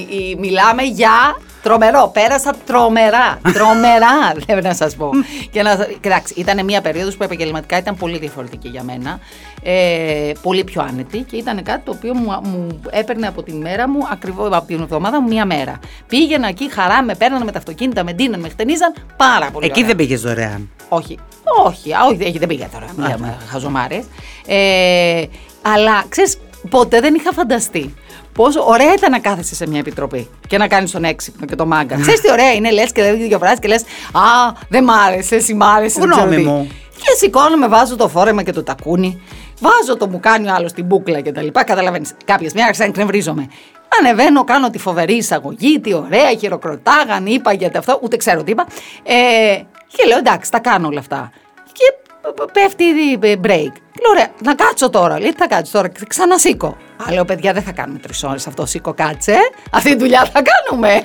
η, 0.09 0.35
μιλάμε 0.39 0.81
για 0.83 1.35
Τρομερό, 1.63 2.09
πέρασα 2.13 2.53
τρομερά. 2.65 3.39
Τρομερά, 3.53 4.33
θέλω 4.45 4.61
να 4.61 4.73
σας 4.73 4.95
πω. 4.95 5.09
και 5.51 5.61
να, 5.61 5.87
κοιτάξτε, 6.01 6.41
ήταν 6.41 6.65
μια 6.65 6.81
περίοδος 6.81 7.17
που 7.17 7.23
επαγγελματικά 7.23 7.77
ήταν 7.77 7.95
πολύ 7.95 8.17
διαφορετική 8.17 8.67
για 8.67 8.83
μένα. 8.83 9.19
Ε, 9.63 10.31
πολύ 10.41 10.63
πιο 10.63 10.81
άνετη 10.81 11.17
και 11.17 11.35
ήταν 11.35 11.63
κάτι 11.63 11.81
το 11.85 11.91
οποίο 11.91 12.13
μου, 12.15 12.39
μου 12.43 12.79
έπαιρνε 12.89 13.27
από 13.27 13.43
τη 13.43 13.53
μέρα 13.53 13.89
μου, 13.89 14.07
ακριβώς 14.11 14.49
από 14.51 14.67
την 14.67 14.81
εβδομάδα 14.81 15.21
μου, 15.21 15.27
μία 15.27 15.45
μέρα. 15.45 15.79
Πήγαινα 16.07 16.47
εκεί, 16.47 16.71
χαρά 16.71 17.03
με 17.03 17.15
παίρνανε 17.15 17.45
με 17.45 17.51
τα 17.51 17.57
αυτοκίνητα, 17.57 18.03
με 18.03 18.13
ντύναν, 18.13 18.39
με 18.39 18.49
χτενίζαν. 18.49 18.93
Πάρα 19.17 19.49
πολύ. 19.51 19.65
Εκεί 19.65 19.83
δεν 19.83 19.95
πήγες 19.95 20.21
δωρεάν. 20.21 20.69
Όχι, 20.89 21.19
όχι, 21.65 21.89
όχι, 22.23 22.37
δεν 22.37 22.47
πήγα 22.47 22.67
τώρα. 22.69 22.87
Μία 22.95 23.37
χαζομάρες. 23.49 24.05
Ε, 24.47 25.23
αλλά 25.61 26.03
ξέρεις, 26.09 26.37
ποτέ 26.69 26.99
δεν 26.99 27.15
είχα 27.15 27.31
φανταστεί 27.33 27.93
Πόσο 28.33 28.63
ωραία 28.67 28.93
ήταν 28.93 29.11
να 29.11 29.19
κάθεσαι 29.19 29.55
σε 29.55 29.67
μια 29.67 29.79
επιτροπή 29.79 30.29
και 30.47 30.57
να 30.57 30.67
κάνεις 30.67 30.91
τον 30.91 31.03
έξυπνο 31.03 31.45
και 31.45 31.55
το 31.55 31.65
μάγκα. 31.65 31.95
Ξέρεις 31.95 32.21
τι 32.21 32.31
ωραία 32.31 32.53
είναι, 32.53 32.71
λες 32.71 32.91
και 32.91 33.01
δεν 33.01 33.17
δύο 33.17 33.37
φράσει 33.37 33.59
και 33.59 33.67
λες 33.67 33.81
Α, 34.11 34.51
δεν 34.69 34.83
μ' 34.83 34.89
άρεσε, 34.89 35.35
εσύ 35.35 35.53
μ' 35.53 35.63
άρεσε. 35.63 35.99
Γνώμη 35.99 36.37
μου. 36.37 36.71
Και 36.95 37.15
σηκώνομαι, 37.17 37.67
βάζω 37.67 37.95
το 37.95 38.07
φόρεμα 38.07 38.43
και 38.43 38.51
το 38.51 38.63
τακούνι, 38.63 39.21
βάζω 39.59 39.97
το 39.97 40.07
μου 40.07 40.19
κάνει 40.19 40.49
ο 40.49 40.53
άλλο 40.53 40.71
την 40.71 40.85
μπουκλα 40.85 41.19
και 41.21 41.31
τα 41.31 41.41
λοιπά. 41.41 41.63
Καταλαβαίνεις. 41.63 42.13
Κάποιες 42.25 42.53
μια 42.53 42.63
άρχισα 42.63 42.83
να 42.83 42.89
εκνευρίζομαι. 42.89 43.47
Ανεβαίνω, 43.99 44.43
κάνω 44.43 44.69
τη 44.69 44.77
φοβερή 44.77 45.13
εισαγωγή, 45.13 45.79
τι 45.79 45.93
ωραία, 45.93 46.33
χειροκροτάγαν, 46.39 47.25
είπα 47.25 47.53
γιατί 47.53 47.77
αυτό, 47.77 47.99
ούτε 48.03 48.17
ξέρω 48.17 48.43
τι 48.43 48.51
είπα. 48.51 48.67
Ε, 49.03 49.13
και 49.87 50.07
λέω 50.07 50.17
εντάξει, 50.17 50.51
τα 50.51 50.59
κάνω 50.59 50.87
όλα 50.87 50.99
αυτά. 50.99 51.31
Και 51.71 51.93
πέφτει 52.53 52.83
η 52.83 53.19
break. 53.21 53.73
Λέω, 54.01 54.11
ωραία, 54.11 54.27
να 54.43 54.55
κάτσω 54.55 54.89
τώρα. 54.89 55.19
Λέει, 55.19 55.33
θα 55.37 55.47
κάτσω 55.47 55.71
τώρα. 55.71 55.91
Ξανασήκω. 56.07 56.77
Α, 57.07 57.13
λέω, 57.13 57.25
παιδιά, 57.25 57.53
δεν 57.53 57.63
θα 57.63 57.71
κάνουμε 57.71 57.99
τρεις 57.99 58.23
ώρες 58.23 58.47
αυτό. 58.47 58.65
Σήκω, 58.65 58.93
κάτσε. 58.93 59.35
Αυτή 59.71 59.89
τη 59.89 59.97
δουλειά 59.97 60.29
θα 60.33 60.41
κάνουμε. 60.41 61.03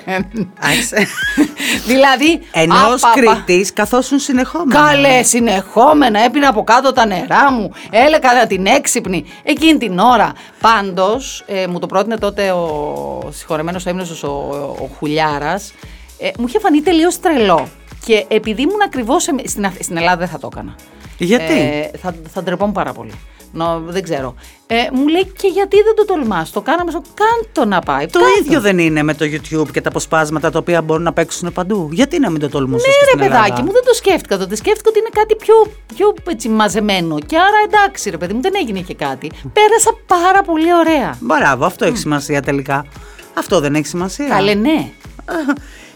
δηλαδή. 1.86 2.40
Ενός 2.52 3.02
κριτής 3.14 3.72
καθόσουν 3.72 4.18
συνεχόμενα. 4.18 4.80
Καλέ, 4.80 5.22
συνεχόμενα. 5.22 6.20
Έπεινα 6.24 6.48
από 6.48 6.64
κάτω 6.64 6.92
τα 6.92 7.06
νερά 7.06 7.52
μου. 7.52 7.72
Έλεγα 7.90 8.34
να 8.34 8.46
την 8.46 8.66
έξυπνη. 8.66 9.24
Εκείνη 9.42 9.78
την 9.78 9.98
ώρα. 9.98 10.32
Πάντως, 10.60 11.44
ε, 11.46 11.66
μου 11.66 11.78
το 11.78 11.86
πρότεινε 11.86 12.16
τότε 12.16 12.50
ο 12.50 13.30
συγχωρεμένος 13.32 13.86
έμεινο 13.86 14.06
ο, 14.22 14.26
ο, 14.26 14.76
ο 14.80 14.90
Χουλιάρας. 14.98 15.72
Ε, 16.18 16.30
μου 16.38 16.44
είχε 16.48 16.58
φανεί 16.58 16.80
τελείως 16.80 17.20
τρελό. 17.20 17.68
Και 18.04 18.24
επειδή 18.28 18.62
ήμουν 18.62 18.82
ακριβώς 18.84 19.22
στην, 19.22 19.70
στην 19.80 19.96
Ελλάδα, 19.96 20.16
δεν 20.16 20.28
θα 20.28 20.38
το 20.38 20.48
έκανα. 20.52 20.74
Γιατί; 21.18 21.52
Ε, 21.52 21.90
θα, 21.98 22.14
θα 22.32 22.42
ντρεπόμουν 22.42 22.74
πάρα 22.74 22.92
πολύ. 22.92 23.12
Νο, 23.52 23.82
δεν 23.86 24.02
ξέρω. 24.02 24.34
Ε, 24.66 24.76
μου 24.92 25.08
λέει 25.08 25.32
και 25.36 25.48
γιατί 25.48 25.76
δεν 25.76 25.94
το 25.96 26.04
τολμάς; 26.04 26.50
Το 26.50 26.60
κάναμε 26.60 26.90
στο. 26.90 27.02
Κάντο 27.14 27.68
να 27.68 27.80
πάει. 27.80 28.06
Το 28.06 28.20
ίδιο 28.40 28.60
δεν 28.60 28.78
είναι 28.78 29.02
με 29.02 29.14
το 29.14 29.24
YouTube 29.24 29.70
και 29.72 29.80
τα 29.80 29.88
αποσπάσματα 29.88 30.50
τα 30.50 30.58
οποία 30.58 30.82
μπορούν 30.82 31.02
να 31.02 31.12
παίξουν 31.12 31.52
παντού. 31.52 31.88
Γιατί 31.92 32.18
να 32.18 32.30
μην 32.30 32.40
το 32.40 32.48
τολμούσες. 32.48 32.86
Ναι, 32.86 33.22
ρε 33.22 33.28
παιδάκι 33.28 33.62
μου, 33.62 33.72
δεν 33.72 33.84
το 33.84 33.94
σκέφτηκα 33.94 34.38
τότε. 34.38 34.56
Σκέφτηκα 34.56 34.88
ότι 34.88 34.98
είναι 34.98 35.08
κάτι 35.12 35.36
πιο, 35.36 35.54
πιο 35.94 36.14
έτσι, 36.30 36.48
μαζεμένο. 36.48 37.18
Και 37.26 37.36
άρα 37.36 37.56
εντάξει, 37.66 38.10
ρε 38.10 38.16
παιδί 38.16 38.32
μου, 38.32 38.40
δεν 38.40 38.52
έγινε 38.56 38.80
και 38.80 38.94
κάτι. 38.94 39.30
Πέρασα 39.52 39.90
πάρα 40.06 40.42
πολύ 40.42 40.74
ωραία. 40.74 41.16
Μπράβο, 41.20 41.64
αυτό 41.64 41.84
έχει 41.84 41.96
σημασία 41.96 42.42
τελικά. 42.42 42.86
Αυτό 43.34 43.60
δεν 43.60 43.74
έχει 43.74 43.86
σημασία. 43.86 44.28
Καλέ, 44.28 44.54
ναι. 44.54 44.90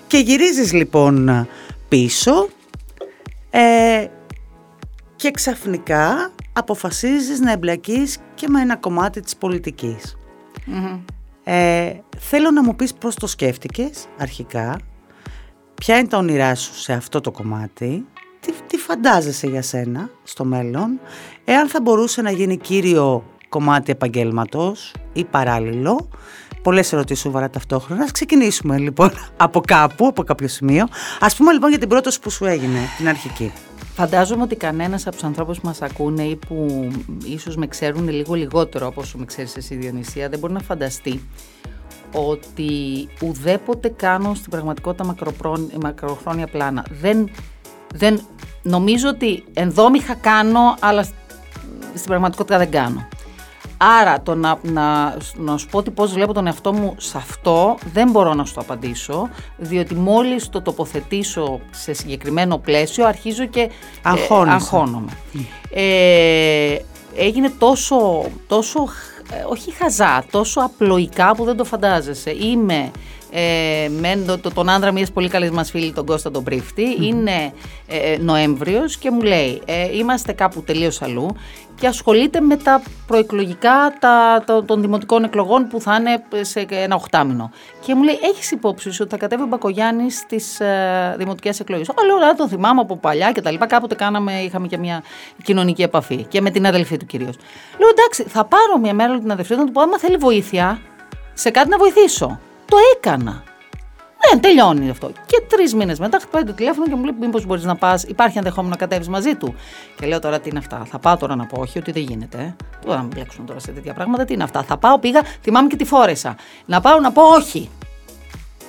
Και 0.06 0.18
γυρίζεις 0.18 0.72
λοιπόν 0.72 1.48
πίσω 1.88 2.48
ε, 3.50 4.06
και 5.22 5.30
ξαφνικά 5.30 6.32
αποφασίζεις 6.52 7.40
να 7.40 7.52
εμπλακείς 7.52 8.18
και 8.34 8.48
με 8.48 8.60
ένα 8.60 8.76
κομμάτι 8.76 9.20
της 9.20 9.36
πολιτικης 9.36 10.16
Ε, 11.44 11.92
θέλω 12.18 12.50
να 12.50 12.62
μου 12.62 12.76
πεις 12.76 12.94
πώς 12.94 13.14
το 13.14 13.26
σκέφτηκες 13.26 14.06
αρχικά, 14.18 14.78
ποια 15.74 15.98
είναι 15.98 16.08
τα 16.08 16.18
όνειρά 16.18 16.54
σου 16.54 16.74
σε 16.74 16.92
αυτό 16.92 17.20
το 17.20 17.30
κομμάτι, 17.30 18.06
τι, 18.40 18.52
τι 18.66 18.76
φαντάζεσαι 18.76 19.46
για 19.46 19.62
σένα 19.62 20.10
στο 20.22 20.44
μέλλον, 20.44 21.00
εάν 21.44 21.68
θα 21.68 21.80
μπορούσε 21.80 22.22
να 22.22 22.30
γίνει 22.30 22.56
κύριο 22.56 23.24
κομμάτι 23.48 23.90
επαγγέλματος 23.92 24.94
ή 25.12 25.24
παράλληλο, 25.24 26.08
Πολλές 26.62 26.92
ερωτήσεις 26.92 27.22
σοβαρά 27.22 27.50
ταυτόχρονα. 27.50 28.02
Ας 28.02 28.10
ξεκινήσουμε 28.12 28.78
λοιπόν 28.78 29.10
από 29.36 29.60
κάπου, 29.60 30.06
από 30.06 30.22
κάποιο 30.22 30.48
σημείο. 30.48 30.88
Ας 31.20 31.36
πούμε 31.36 31.52
λοιπόν 31.52 31.70
για 31.70 31.78
την 31.78 31.88
πρόταση 31.88 32.20
που 32.20 32.30
σου 32.30 32.44
έγινε, 32.44 32.78
την 32.96 33.08
αρχική. 33.08 33.52
Φαντάζομαι 33.94 34.42
ότι 34.42 34.56
κανένας 34.56 35.06
από 35.06 35.16
τους 35.16 35.24
ανθρώπους 35.24 35.60
που 35.60 35.66
μας 35.66 35.82
ακούνε 35.82 36.22
ή 36.22 36.36
που 36.36 36.88
ίσως 37.24 37.56
με 37.56 37.66
ξέρουν 37.66 38.08
λίγο 38.08 38.34
λιγότερο 38.34 38.86
από 38.86 39.00
όσο 39.00 39.18
με 39.18 39.24
ξέρεις 39.24 39.56
εσύ, 39.56 39.74
Διονυσία, 39.74 40.28
δεν 40.28 40.38
μπορεί 40.38 40.52
να 40.52 40.60
φανταστεί 40.60 41.22
ότι 42.12 43.08
ουδέποτε 43.22 43.88
κάνω 43.88 44.34
στην 44.34 44.50
πραγματικότητα 44.50 45.16
μακροχρόνια 45.80 46.46
πλάνα. 46.46 46.86
Δεν, 46.90 47.30
δεν, 47.94 48.20
νομίζω 48.62 49.08
ότι 49.08 49.44
ενδόμηχα 49.52 50.14
κάνω, 50.14 50.76
αλλά 50.80 51.02
στην 51.94 52.06
πραγματικότητα 52.06 52.58
δεν 52.58 52.70
κάνω. 52.70 53.08
Άρα 54.00 54.22
το 54.22 54.34
να, 54.34 54.58
να, 54.62 55.16
να 55.34 55.56
σου 55.56 55.66
πω 55.66 55.78
ότι 55.78 55.90
πώς 55.90 56.12
βλέπω 56.12 56.32
τον 56.32 56.46
εαυτό 56.46 56.72
μου 56.72 56.94
σε 56.98 57.16
αυτό 57.16 57.78
δεν 57.92 58.10
μπορώ 58.10 58.34
να 58.34 58.44
σου 58.44 58.54
το 58.54 58.60
απαντήσω 58.60 59.28
διότι 59.56 59.94
μόλις 59.94 60.48
το 60.48 60.62
τοποθετήσω 60.62 61.60
σε 61.70 61.92
συγκεκριμένο 61.92 62.58
πλαίσιο 62.58 63.06
αρχίζω 63.06 63.44
και 63.44 63.60
ε, 63.60 63.70
αγχώνομαι. 64.46 65.12
Ε, 65.70 66.76
έγινε 67.16 67.52
τόσο, 67.58 68.24
τόσο, 68.46 68.88
ε, 69.30 69.44
όχι 69.48 69.72
χαζά, 69.72 70.24
τόσο 70.30 70.60
απλοϊκά 70.60 71.34
που 71.34 71.44
δεν 71.44 71.56
το 71.56 71.64
φαντάζεσαι. 71.64 72.30
Είμαι 72.30 72.90
ε, 73.34 73.88
με 74.00 74.38
το, 74.40 74.50
τον 74.54 74.68
άντρα 74.68 74.92
μιας 74.92 75.12
πολύ 75.12 75.28
καλής 75.28 75.50
μας 75.50 75.70
φίλη, 75.70 75.92
τον 75.92 76.06
Κώστα 76.06 76.30
τον 76.30 76.44
πριφτη 76.44 76.96
Είναι 77.00 77.52
ε, 77.86 78.16
Νοέμβριος 78.20 78.96
και 78.96 79.10
μου 79.10 79.22
λέει: 79.22 79.62
ε, 79.64 79.96
Είμαστε 79.96 80.32
κάπου 80.32 80.62
τελείως 80.62 81.02
αλλού 81.02 81.36
και 81.80 81.86
ασχολείται 81.86 82.40
με 82.40 82.56
τα 82.56 82.82
προεκλογικά 83.06 83.94
τα, 83.98 84.44
των 84.66 84.80
δημοτικών 84.80 85.24
εκλογών 85.24 85.68
που 85.68 85.80
θα 85.80 85.94
είναι 85.94 86.22
σε 86.40 86.66
ένα 86.68 86.94
οχτάμινο. 86.94 87.50
Και 87.80 87.94
μου 87.94 88.02
λέει: 88.02 88.18
Έχεις 88.22 88.50
υπόψη 88.50 88.90
σου 88.90 88.98
ότι 89.00 89.10
θα 89.10 89.16
κατέβει 89.16 89.42
ο 89.42 89.46
Μπακογιάννης 89.46 90.18
στις 90.18 90.60
ε, 90.60 91.14
δημοτικές 91.18 91.60
εκλογές; 91.60 91.88
Ω, 91.88 91.94
λέω: 92.06 92.34
τον 92.36 92.48
θυμάμαι 92.48 92.80
από 92.80 92.96
παλιά 92.96 93.32
και 93.32 93.40
τα 93.40 93.50
λοιπά. 93.50 93.66
Κάποτε 93.66 93.94
κάναμε, 93.94 94.32
είχαμε 94.32 94.66
και 94.66 94.78
μια 94.78 95.02
κοινωνική 95.42 95.82
επαφή 95.82 96.24
και 96.28 96.40
με 96.40 96.50
την 96.50 96.66
αδελφή 96.66 96.96
του 96.96 97.06
κυρίως. 97.06 97.36
Λέω: 97.78 97.88
Εντάξει, 97.88 98.22
θα 98.22 98.44
πάρω 98.44 98.78
μια 98.80 98.94
μέρα 98.94 99.18
την 99.18 99.30
αδελφή 99.32 99.54
του 99.54 99.60
να 99.60 99.66
του 99.66 99.72
πω: 99.72 99.80
Άμα 99.80 99.98
θέλει 99.98 100.16
βοήθεια, 100.16 100.80
σε 101.32 101.50
κάτι 101.50 101.68
να 101.68 101.78
βοηθήσω. 101.78 102.40
Το 102.72 102.78
έκανα. 102.96 103.42
Δεν 104.30 104.40
τελειώνει 104.40 104.90
αυτό. 104.90 105.12
Και 105.26 105.42
τρεις 105.48 105.74
μήνες 105.74 105.98
μετά 105.98 106.18
χτυπάει 106.18 106.44
το 106.44 106.52
τηλέφωνο 106.52 106.86
και 106.86 106.94
μου 106.94 107.04
λέει: 107.04 107.14
Μήπως 107.20 107.46
μπορείς 107.46 107.64
να 107.64 107.76
πας, 107.76 108.02
υπάρχει 108.02 108.38
ενδεχόμενο 108.38 108.68
να 108.68 108.76
κατέβεις 108.76 109.08
μαζί 109.08 109.34
του. 109.34 109.54
Και 109.96 110.06
λέω 110.06 110.18
τώρα 110.18 110.40
τι 110.40 110.48
είναι 110.48 110.58
αυτά; 110.58 110.84
Θα 110.90 110.98
πάω 110.98 111.16
τώρα 111.16 111.36
να 111.36 111.46
πω, 111.46 111.60
όχι 111.60 111.78
ότι 111.78 111.92
δεν 111.92 112.02
γίνεται. 112.02 112.56
Δεν 112.84 112.96
θα 112.96 113.02
μπλέξουμε 113.02 113.46
τώρα 113.46 113.60
σε 113.60 113.70
τέτοια 113.70 113.94
πράγματα. 113.94 114.24
Τι 114.24 114.34
είναι 114.34 114.42
αυτά; 114.42 114.62
Θα 114.62 114.76
πάω, 114.76 114.98
πήγα, 114.98 115.22
θυμάμαι 115.42 115.68
και 115.68 115.76
τη 115.76 115.84
φόρεσα. 115.84 116.36
Να 116.64 116.80
πάω 116.80 117.00
να 117.00 117.12
πω 117.12 117.22
όχι. 117.22 117.70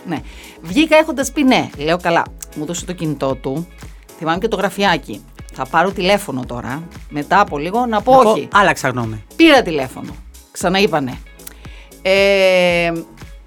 Ναι. 0.06 0.22
Βγήκα 0.62 0.96
έχοντας 0.98 1.32
πει 1.32 1.44
ναι. 1.44 1.70
Λέω 1.78 1.98
καλά. 1.98 2.24
Μου 2.56 2.66
δώσε 2.66 2.86
το 2.86 2.94
κινητό 2.94 3.36
του. 3.36 3.68
Θυμάμαι 4.18 4.38
και 4.38 4.48
το 4.48 4.56
γραφιάκι. 4.56 5.26
Θα 5.54 5.66
πάρω 5.66 5.92
τηλέφωνο 5.92 6.44
τώρα, 6.48 6.84
μετά 7.10 7.39
από 7.39 7.58
λίγο, 7.58 7.86
να 7.86 8.02
πω 8.02 8.13
όχι. 8.13 8.48
άλλαξα 8.54 8.89
γνώμη. 8.89 9.24
Πήρα 9.36 9.62
τηλέφωνο. 9.62 10.16
Ξαναείπα 10.52 11.02
ναι. 11.02 11.13
Ε, 12.06 12.92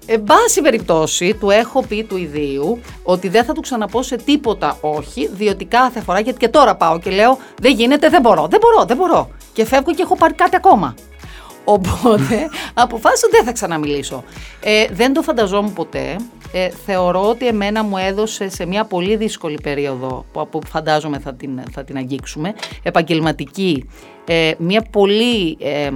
Εν 0.09 0.23
πάση 0.23 0.61
περιπτώσει, 0.61 1.33
του 1.39 1.49
έχω 1.49 1.81
πει 1.81 2.03
του 2.03 2.17
ιδίου 2.17 2.79
ότι 3.03 3.29
δεν 3.29 3.43
θα 3.43 3.53
του 3.53 3.61
ξαναπώ 3.61 4.01
σε 4.01 4.15
τίποτα 4.15 4.77
όχι, 4.81 5.27
διότι 5.27 5.65
κάθε 5.65 6.01
φορά, 6.01 6.19
γιατί 6.19 6.39
και 6.39 6.47
τώρα 6.47 6.75
πάω 6.75 6.99
και 6.99 7.09
λέω 7.09 7.37
Δεν 7.61 7.71
γίνεται, 7.71 8.09
δεν 8.09 8.21
μπορώ, 8.21 8.47
δεν 8.47 8.59
μπορώ, 8.59 8.85
δεν 8.85 8.97
μπορώ. 8.97 9.29
Και 9.53 9.65
φεύγω 9.65 9.93
και 9.93 10.01
έχω 10.01 10.15
πάρει 10.15 10.33
κάτι 10.33 10.55
ακόμα. 10.55 10.95
Οπότε 11.69 12.49
αποφάσισα 12.73 13.25
ότι 13.27 13.35
δεν 13.35 13.45
θα 13.45 13.51
ξαναμιλήσω. 13.51 14.23
Ε, 14.63 14.85
δεν 14.91 15.13
το 15.13 15.21
φανταζόμουν 15.21 15.73
ποτέ. 15.73 16.15
Ε, 16.51 16.69
θεωρώ 16.69 17.29
ότι 17.29 17.47
εμένα 17.47 17.83
μου 17.83 17.97
έδωσε 17.97 18.49
σε 18.49 18.65
μια 18.65 18.85
πολύ 18.85 19.15
δύσκολη 19.15 19.57
περίοδο 19.63 20.25
που 20.31 20.59
φαντάζομαι 20.67 21.19
θα 21.19 21.33
την, 21.33 21.61
θα 21.71 21.83
την 21.83 21.97
αγγίξουμε, 21.97 22.53
επαγγελματική, 22.83 23.89
ε, 24.25 24.51
μια 24.57 24.81
πολύ 24.91 25.57
ε, 25.59 25.89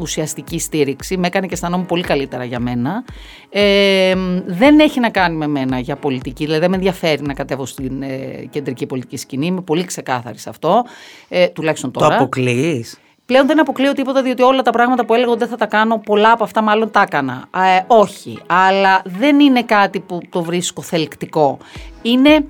ουσιαστική 0.00 0.58
στήριξη. 0.58 1.16
Με 1.16 1.26
έκανε 1.26 1.46
και 1.46 1.54
αισθανόμουν 1.54 1.86
πολύ 1.86 2.02
καλύτερα 2.02 2.44
για 2.44 2.60
μένα. 2.60 3.04
Ε, 3.50 4.14
δεν 4.46 4.78
έχει 4.78 5.00
να 5.00 5.10
κάνει 5.10 5.36
με 5.36 5.46
μένα 5.46 5.78
για 5.78 5.96
πολιτική, 5.96 6.44
δηλαδή 6.44 6.60
δεν 6.60 6.70
με 6.70 6.76
ενδιαφέρει 6.76 7.22
να 7.22 7.34
κατέβω 7.34 7.66
στην 7.66 8.02
ε, 8.02 8.46
κεντρική 8.50 8.86
πολιτική 8.86 9.16
σκηνή. 9.16 9.46
Είμαι 9.46 9.60
πολύ 9.60 9.84
ξεκάθαρη 9.84 10.38
σε 10.38 10.48
αυτό, 10.48 10.84
ε, 11.28 11.48
τουλάχιστον 11.48 11.90
τώρα. 11.90 12.08
Το 12.08 12.14
αποκλείεις; 12.14 12.98
Πλέον 13.26 13.46
δεν 13.46 13.60
αποκλείω 13.60 13.92
τίποτα, 13.92 14.22
διότι 14.22 14.42
όλα 14.42 14.62
τα 14.62 14.70
πράγματα 14.70 15.04
που 15.04 15.14
έλεγα 15.14 15.30
ότι 15.30 15.38
δεν 15.38 15.48
θα 15.48 15.56
τα 15.56 15.66
κάνω, 15.66 15.98
πολλά 15.98 16.32
από 16.32 16.44
αυτά 16.44 16.62
μάλλον 16.62 16.90
τα 16.90 17.00
έκανα. 17.00 17.48
Ε, 17.54 17.84
όχι, 17.86 18.38
αλλά 18.46 19.02
δεν 19.04 19.40
είναι 19.40 19.62
κάτι 19.62 20.00
που 20.00 20.20
το 20.30 20.42
βρίσκω 20.42 20.82
θελκτικό. 20.82 21.58
Είναι, 22.02 22.46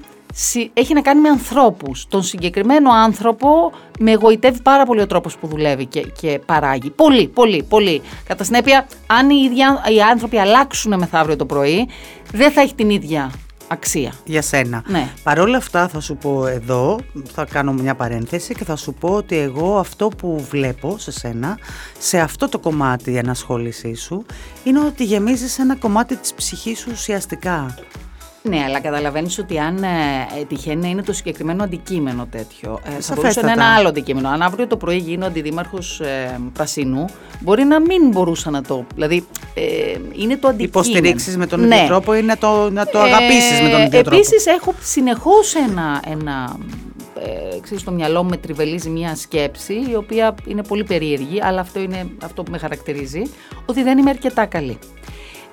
έχει 0.72 0.94
να 0.94 1.00
κάνει 1.00 1.20
με 1.20 1.28
ανθρώπους. 1.28 2.06
Τον 2.08 2.22
συγκεκριμένο 2.22 2.90
άνθρωπο 2.90 3.72
με 3.98 4.10
εγωιτεύει 4.10 4.62
πάρα 4.62 4.84
πολύ 4.84 5.00
ο 5.00 5.06
τρόπος 5.06 5.36
που 5.36 5.46
δουλεύει 5.46 5.86
και, 5.86 6.00
και 6.00 6.40
παράγει. 6.46 6.90
Πολύ, 6.90 7.28
πολύ, 7.28 7.62
πολύ. 7.68 8.02
Κατά 8.26 8.44
συνέπεια, 8.44 8.86
αν 9.06 9.30
οι, 9.30 9.42
ίδια, 9.44 9.84
οι 9.94 10.00
άνθρωποι 10.00 10.38
αλλάξουν 10.38 10.98
μεθαύριο 10.98 11.36
το 11.36 11.46
πρωί, 11.46 11.88
δεν 12.32 12.50
θα 12.50 12.60
έχει 12.60 12.74
την 12.74 12.90
ίδια 12.90 13.30
αξία. 13.68 14.12
Για 14.24 14.42
σένα. 14.42 14.82
Ναι. 14.86 15.08
Παρ' 15.22 15.38
όλα 15.38 15.56
αυτά 15.56 15.88
θα 15.88 16.00
σου 16.00 16.16
πω 16.16 16.46
εδώ, 16.46 16.98
θα 17.32 17.44
κάνω 17.44 17.72
μια 17.72 17.94
παρένθεση 17.94 18.54
και 18.54 18.64
θα 18.64 18.76
σου 18.76 18.94
πω 18.94 19.08
ότι 19.08 19.36
εγώ 19.36 19.78
αυτό 19.78 20.08
που 20.08 20.46
βλέπω 20.50 20.98
σε 20.98 21.10
σένα, 21.10 21.58
σε 21.98 22.18
αυτό 22.18 22.48
το 22.48 22.58
κομμάτι 22.58 23.16
ενασχόλησή 23.16 23.94
σου, 23.94 24.24
είναι 24.64 24.80
ότι 24.80 25.04
γεμίζεις 25.04 25.58
ένα 25.58 25.76
κομμάτι 25.76 26.16
της 26.16 26.34
ψυχής 26.34 26.78
σου 26.78 26.88
ουσιαστικά. 26.92 27.74
Ναι, 28.48 28.62
αλλά 28.66 28.80
καταλαβαίνεις 28.80 29.38
ότι 29.38 29.58
αν 29.58 29.82
ε, 29.82 30.44
τυχαίνει 30.48 30.80
να 30.80 30.88
είναι 30.88 31.02
το 31.02 31.12
συγκεκριμένο 31.12 31.62
αντικείμενο 31.62 32.26
τέτοιο, 32.30 32.80
ε, 32.84 33.00
θα 33.00 33.14
μπορούσε 33.14 33.40
να 33.40 33.52
είναι 33.52 33.62
ένα 33.62 33.74
άλλο 33.74 33.88
αντικείμενο. 33.88 34.28
Αν 34.28 34.42
αύριο 34.42 34.66
το 34.66 34.76
πρωί 34.76 34.96
γίνω 34.96 35.26
αντιδήμαρχος 35.26 36.00
ε, 36.00 36.40
Πρασίνου, 36.52 37.04
μπορεί 37.40 37.64
να 37.64 37.80
μην 37.80 38.08
μπορούσα 38.08 38.50
να 38.50 38.62
το. 38.62 38.86
Δηλαδή, 38.94 39.26
ε, 39.54 39.62
είναι 40.12 40.36
το 40.36 40.48
αντικείμενο. 40.48 40.58
Υποστηρίξεις 40.58 41.36
με 41.36 41.46
τον 41.46 41.62
ίδιο 41.62 41.76
ναι. 41.80 41.86
τρόπο 41.86 42.14
ή 42.14 42.22
να 42.22 42.38
το, 42.38 42.70
να 42.70 42.86
το 42.86 42.98
αγαπήσεις 42.98 43.60
με 43.60 43.68
τον 43.68 43.80
ίδιο 43.80 44.00
τρόπο. 44.02 44.16
Επίσης, 44.16 44.46
έχω 44.46 44.74
συνεχώς 44.80 45.54
ένα. 45.54 46.02
ένα 46.10 46.56
ε, 47.20 47.60
ξέρεις, 47.60 47.82
στο 47.82 47.90
μυαλό 47.90 48.22
μου 48.22 48.28
με 48.28 48.36
τριβελίζει 48.36 48.88
μια 48.88 49.16
σκέψη 49.16 49.74
η 49.90 49.94
οποία 49.94 50.34
είναι 50.46 50.62
πολύ 50.62 50.84
περίεργη 50.84 51.42
αλλά 51.42 51.60
αυτό 51.60 51.80
είναι 51.80 52.06
αυτό 52.24 52.42
που 52.42 52.50
με 52.50 52.58
χαρακτηρίζει 52.58 53.22
ότι 53.66 53.82
δεν 53.82 53.98
είμαι 53.98 54.10
αρκετά 54.10 54.46
καλή. 54.46 54.78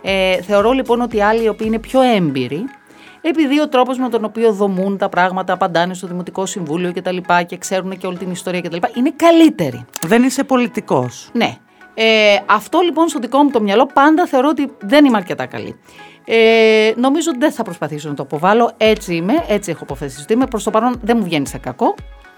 Ε, 0.05 0.41
θεωρώ 0.41 0.71
λοιπόν 0.71 1.01
ότι 1.01 1.21
άλλοι 1.21 1.43
οι 1.43 1.47
οποίοι 1.47 1.67
είναι 1.69 1.79
πιο 1.79 2.01
έμπειροι 2.01 2.63
επειδή 3.25 3.59
ο 3.59 3.67
τρόπος 3.69 3.97
με 3.97 4.09
τον 4.09 4.23
οποίο 4.23 4.53
δομούν 4.53 4.97
τα 4.97 5.09
πράγματα, 5.09 5.53
απαντάνε 5.53 5.93
στο 5.93 6.07
Δημοτικό 6.07 6.45
Συμβούλιο 6.45 6.89
κτλ. 6.89 6.93
Και, 6.93 7.01
τα 7.01 7.11
λοιπά 7.11 7.43
και 7.43 7.57
ξέρουν 7.57 7.97
και 7.97 8.07
όλη 8.07 8.17
την 8.17 8.31
ιστορία 8.31 8.61
κτλ. 8.61 8.77
είναι 8.93 9.11
καλύτεροι. 9.15 9.85
Δεν 10.07 10.23
είσαι 10.23 10.43
πολιτικός. 10.43 11.29
Ναι. 11.33 11.57
Ε, 11.93 12.39
αυτό 12.45 12.79
λοιπόν 12.79 13.07
στο 13.07 13.19
δικό 13.19 13.43
μου 13.43 13.49
το 13.49 13.61
μυαλό 13.61 13.89
πάντα 13.93 14.25
θεωρώ 14.25 14.47
ότι 14.49 14.71
δεν 14.79 15.05
είμαι 15.05 15.17
αρκετά 15.17 15.45
καλή. 15.45 15.79
Ε, 16.25 16.93
νομίζω 16.95 17.29
ότι 17.29 17.39
δεν 17.39 17.51
θα 17.51 17.63
προσπαθήσω 17.63 18.09
να 18.09 18.15
το 18.15 18.23
αποβάλω. 18.23 18.71
Έτσι 18.77 19.15
είμαι, 19.15 19.43
έτσι 19.47 19.71
έχω 19.71 19.83
αποφασιστεί. 19.83 20.33
Είμαι 20.33 20.45
προς 20.45 20.63
το 20.63 20.69
παρόν 20.69 20.99
δεν 21.01 21.17
μου 21.17 21.23
βγαίνει 21.23 21.47
σε 21.47 21.57
κακό. 21.57 21.95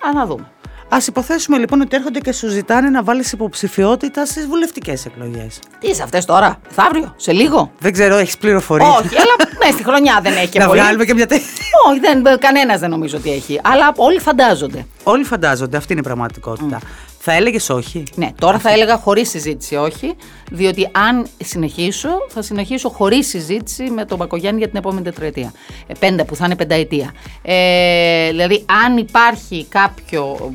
Α 0.08 0.14
να 0.14 0.26
δούμε. 0.26 0.52
Α 0.90 0.98
υποθέσουμε 1.08 1.58
λοιπόν 1.58 1.82
ότι 1.82 1.96
έρχονται 1.96 2.20
και 2.20 2.32
σου 2.32 2.48
ζητάνε 2.48 2.90
να 2.90 3.04
βάλεις 3.04 3.32
υποψηφιότητα 3.32 4.26
στις 4.26 4.46
βουλευτικές 4.48 5.06
εκλογές. 5.06 5.60
Τι 5.80 5.88
είσαι 5.88 6.04
αυτές 6.04 6.26
τώρα, 6.26 6.60
θα 6.70 6.84
αύριο, 6.84 7.14
σε 7.18 7.32
λίγο; 7.32 7.72
Δεν 7.80 7.92
ξέρω, 7.92 8.16
έχεις 8.16 8.38
πληροφορίε. 8.38 8.88
Όχι, 8.88 9.16
αλλά 9.16 9.50
ναι, 9.66 9.72
στη 9.72 9.84
χρονιά 9.84 10.20
δεν 10.24 10.34
έχει. 10.36 10.58
να 10.60 10.68
βγάλουμε 10.68 11.06
και 11.06 11.14
μια 11.14 11.28
τέτοια. 11.28 11.48
Όχι, 11.90 12.00
δεν, 12.00 12.40
κανένας 12.40 12.80
δεν 12.80 12.90
νομίζω 12.90 13.18
ότι 13.18 13.32
έχει. 13.32 13.60
Αλλά 13.64 13.92
όλοι 13.96 14.20
φαντάζονται. 14.20 14.86
Όλοι 15.04 15.24
φαντάζονται, 15.24 15.78
αυτή 15.78 15.92
είναι 15.92 16.02
η 16.02 16.04
πραγματικότητα. 16.04 16.80
Θα 17.28 17.34
έλεγες 17.34 17.70
όχι; 17.70 18.04
Ναι, 18.16 18.30
τώρα 18.40 18.60
θα 18.60 18.72
έλεγα 18.72 18.98
χωρίς 18.98 19.30
συζήτηση 19.30 19.76
όχι, 19.76 20.16
διότι 20.52 20.90
αν 20.92 21.28
συνεχίσω, 21.44 22.10
θα 22.28 22.42
συνεχίσω 22.42 22.90
χωρίς 22.90 23.28
συζήτηση 23.28 23.84
με 23.84 24.06
τον 24.06 24.18
Μπακογιάννη 24.18 24.60
για 24.60 24.68
την 24.68 24.78
επόμενη 24.78 25.04
τετραετία. 25.04 25.54
Ε, 25.88 25.94
πέντε 26.00 26.24
που 26.24 26.36
θα 26.36 26.46
είναι 26.46 26.56
πενταετία. 26.56 27.14
Ε, 27.42 28.30
δηλαδή, 28.30 28.66
αν 28.86 28.98
υπάρχει 28.98 29.66
κάποιο 29.70 30.54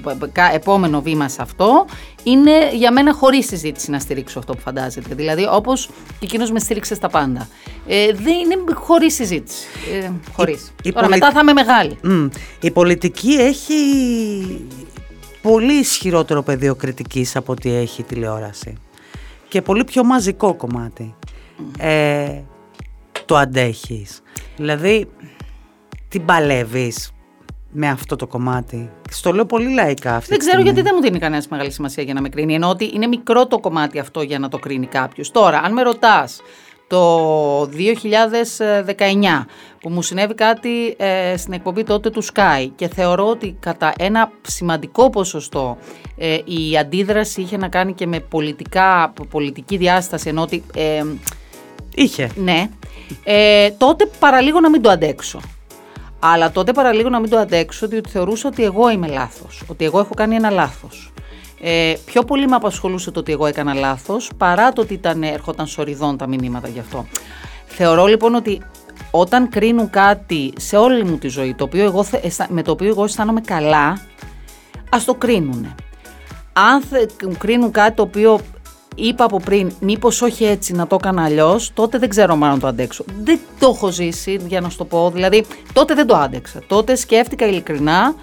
επόμενο 0.55 1.01
βήμα 1.01 1.29
σε 1.29 1.43
αυτό, 1.43 1.87
είναι 2.23 2.71
για 2.73 2.93
μένα 2.93 3.15
χωρίς 3.15 3.47
συζήτηση 3.47 3.91
να 3.91 3.99
στηρίξω 3.99 4.39
αυτό 4.39 4.53
που 4.53 4.61
φαντάζεται. 4.61 5.15
Δηλαδή, 5.15 5.47
όπως 5.51 5.87
και 6.19 6.25
εκείνος 6.25 6.51
με 6.51 6.59
στήριξε 6.59 6.95
στα 6.95 7.09
πάντα. 7.09 7.49
Ε, 7.87 8.13
δεν 8.13 8.35
είναι 8.35 8.57
χωρίς 8.75 9.15
συζήτηση. 9.15 9.67
Ε, 10.03 10.11
χωρίς. 10.33 10.73
Τώρα 10.95 11.09
μετά 11.09 11.31
θα 11.31 11.41
είμαι 11.41 11.53
μεγάλη. 11.53 11.99
Η 12.61 12.71
πολιτική 12.71 13.33
έχει 13.33 13.75
πολύ 15.43 15.79
ισχυρότερο 15.79 16.43
πεδίο 16.43 16.75
κριτικής 16.75 17.37
από 17.37 17.53
ό,τι 17.53 17.73
έχει 17.75 18.01
η 18.01 18.05
τηλεόραση 18.05 18.77
και 19.49 19.63
πολύ 19.63 19.85
πιο 19.85 20.05
μαζικό 20.05 20.55
κομμάτι. 20.55 21.15
Ε, 21.79 22.41
το 23.25 23.37
αντέχεις. 23.37 24.23
Δηλαδή, 24.57 25.11
την 26.09 26.25
παλεύεις 26.25 27.13
με 27.71 27.89
αυτό 27.89 28.17
το 28.17 28.27
κομμάτι. 28.27 28.91
Στο 29.11 29.33
λέω 29.33 29.47
πολύ 29.47 29.73
λαϊκά 29.73 30.15
αυτή 30.17 30.31
Δεν 30.31 30.39
ξέρω 30.39 30.63
γιατί 30.63 30.83
δεν 30.83 30.93
μου 30.95 31.03
δίνει 31.03 31.19
κανένα 31.19 31.45
μεγάλη 31.51 31.71
σημασία 31.71 32.03
για 32.03 32.15
να 32.15 32.21
με 32.21 32.29
κρίνει. 32.29 32.55
Ενώ 32.55 32.69
ότι 32.69 32.91
είναι 32.95 33.07
μικρό 33.07 33.47
το 33.47 33.59
κομμάτι 33.59 33.99
αυτό 33.99 34.23
για 34.23 34.39
να 34.39 34.49
το 34.49 34.59
κρίνει 34.59 34.87
κάποιος. 34.87 35.31
Τώρα, 35.31 35.59
αν 35.59 35.73
με 35.73 35.83
ρωτάς 35.83 36.41
το 36.91 37.63
2019 37.63 37.69
που 39.81 39.91
μου 39.91 40.03
συνέβη 40.03 40.35
κάτι 40.35 40.97
ε, 40.99 41.37
στην 41.37 41.53
εκπομπή 41.53 41.83
τότε 41.85 42.11
του 42.11 42.25
Sky 42.25 42.69
και 42.77 42.89
θεωρώ 42.89 43.29
ότι 43.29 43.57
κατά 43.61 43.93
ένα 43.99 44.31
σημαντικό 44.43 45.11
ποσοστό 45.11 45.79
ε, 46.17 46.39
η 46.45 46.79
αντίδραση 46.79 47.41
είχε 47.41 47.57
να 47.57 47.69
κάνει 47.69 47.93
και 47.93 48.07
με 48.07 48.21
πολιτικά, 48.21 49.13
πολιτική 49.31 49.77
διάσταση 49.77 50.29
ενώ 50.29 50.43
ότι... 50.43 50.65
Ε, 50.75 51.05
είχε. 51.95 52.31
Ναι. 52.35 52.69
τότε 53.79 54.11
παραλίγο 54.19 54.61
να 54.61 54.71
μην 54.71 54.83
το 54.83 54.91
αντέξω. 54.91 55.41
Αλλά 56.19 56.51
τότε 56.51 56.73
παραλίγο 56.73 57.09
να 57.09 57.21
μην 57.21 57.31
το 57.31 57.39
αντέξω 57.39 57.89
διότι 57.89 58.11
θεωρούσα 58.11 58.49
ότι 58.49 58.65
εγώ 58.65 58.91
είμαι 58.91 59.07
λάθος, 59.07 59.63
ότι 59.67 59.85
εγώ 59.85 59.99
έχω 59.99 60.15
κάνει 60.15 60.35
ένα 60.35 60.51
λάθος. 60.51 61.13
Ε, 61.63 61.95
πιο 62.05 62.23
πολύ 62.23 62.49
με 62.49 62.57
απασχολούσε 62.57 63.11
το 63.11 63.21
ότι 63.21 63.33
εγώ 63.33 63.47
έκανα 63.47 63.75
λάθος 63.75 64.31
παρά 64.37 64.73
το 64.73 64.81
ότι 64.81 64.95
ήταν, 64.95 65.23
έρχονταν 65.23 65.67
σοριδών 65.67 66.17
τα 66.17 66.27
μηνύματα 66.27 66.69
γι' 66.69 66.79
αυτό. 66.79 67.07
Θεωρώ 67.67 68.07
λοιπόν 68.07 68.35
ότι 68.35 68.63
όταν 69.11 69.49
κρίνουν 69.49 69.91
κάτι 69.91 70.53
σε 70.57 70.77
όλη 70.77 71.05
μου 71.05 71.19
τη 71.19 71.29
ζωή 71.29 71.55
το 71.55 71.65
οποίο 71.65 71.85
εγώ, 71.85 72.05
με 72.49 72.63
το 72.63 72.71
οποίο 72.71 72.89
εγώ 72.89 73.05
αισθάνομαι 73.05 73.41
καλά, 73.41 74.07
ας 74.91 75.05
το 75.05 75.15
κρίνουν. 75.15 75.75
Αν 76.53 76.83
κρίνουν 77.39 77.71
κάτι 77.71 77.97
το 77.97 78.03
οποίο 78.03 78.41
είπα 78.95 79.25
από 79.25 79.41
πριν, 79.41 79.73
μήπως 79.81 80.23
όχι 80.23 80.45
έτσι 80.45 80.73
να 80.73 80.87
το 80.87 80.97
έκανα 81.01 81.25
αλλιώς, 81.25 81.71
τότε 81.75 81.99
δεν 81.99 82.09
ξέρω 82.09 82.37
μάλλον 82.37 82.61
το 82.61 82.67
αντέξω. 82.67 83.05
Δεν 83.23 83.41
το 83.59 83.73
έχω 83.75 83.91
ζήσει, 83.91 84.41
για 84.47 84.61
να 84.61 84.69
σου 84.69 84.77
το 84.77 84.85
πω. 84.85 85.11
Δηλαδή, 85.11 85.45
τότε 85.73 85.95
δεν 85.95 86.07
το 86.07 86.17
άντεξα. 86.17 86.63
Τότε 86.67 86.97
σκέφτηκα 86.97 87.47
ειλικρινά 87.47 88.15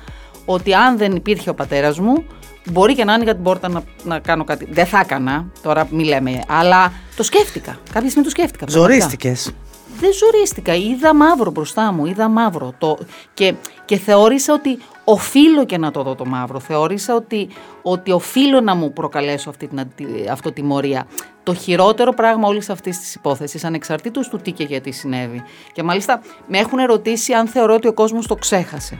ότι 0.45 0.73
αν 0.73 0.97
δεν 0.97 1.15
υπήρχε 1.15 1.49
ο 1.49 1.53
πατέρας 1.53 1.99
μου, 1.99 2.23
Μπορεί 2.71 2.95
και 2.95 3.03
να 3.03 3.13
άνοιγα 3.13 3.33
την 3.33 3.43
πόρτα 3.43 3.69
να, 3.69 3.83
να 4.03 4.19
κάνω 4.19 4.43
κάτι. 4.43 4.67
Δεν 4.71 4.85
θα 4.85 4.99
έκανα, 4.99 5.45
τώρα 5.61 5.87
μη 5.91 6.03
λέμε, 6.03 6.43
αλλά 6.47 6.93
το 7.15 7.23
σκέφτηκα. 7.23 7.77
Κάποια 7.93 8.09
στιγμή 8.09 8.23
το 8.23 8.29
σκέφτηκα. 8.29 8.65
Ζορίστηκες. 8.69 9.51
Δεν 9.99 10.13
ζορίστηκα. 10.13 10.75
Είδα 10.75 11.15
μαύρο 11.15 11.51
μπροστά 11.51 11.91
μου. 11.91 12.05
Είδα 12.05 12.27
μαύρο. 12.27 12.73
Το... 12.77 12.97
Και, 13.33 13.53
και 13.85 13.97
θεώρησα 13.97 14.53
ότι 14.53 14.79
οφείλω 15.03 15.65
και 15.65 15.77
να 15.77 15.91
το 15.91 16.03
δω 16.03 16.15
το 16.15 16.25
μαύρο. 16.25 16.59
Θεώρησα 16.59 17.15
ότι, 17.15 17.49
ότι 17.81 18.11
οφείλω 18.11 18.61
να 18.61 18.75
μου 18.75 18.93
προκαλέσω 18.93 19.49
αυτή 19.49 19.67
την 19.67 19.87
αυτοτιμωρία. 20.31 21.07
Το 21.43 21.53
χειρότερο 21.53 22.13
πράγμα 22.13 22.47
όλης 22.47 22.69
αυτής 22.69 22.99
της 22.99 23.15
υπόθεσης, 23.15 23.63
ανεξαρτήτως 23.63 24.29
του 24.29 24.37
τι 24.37 24.51
και 24.51 24.63
γιατί 24.63 24.91
συνέβη. 24.91 25.43
Και 25.73 25.83
μάλιστα 25.83 26.21
με 26.47 26.57
έχουν 26.57 26.79
ερωτήσει 26.79 27.33
αν 27.33 27.47
θεωρώ 27.47 27.73
ότι 27.73 27.87
ο 27.87 27.93
κόσμος 27.93 28.27
το 28.27 28.35
ξέχασε. 28.35 28.99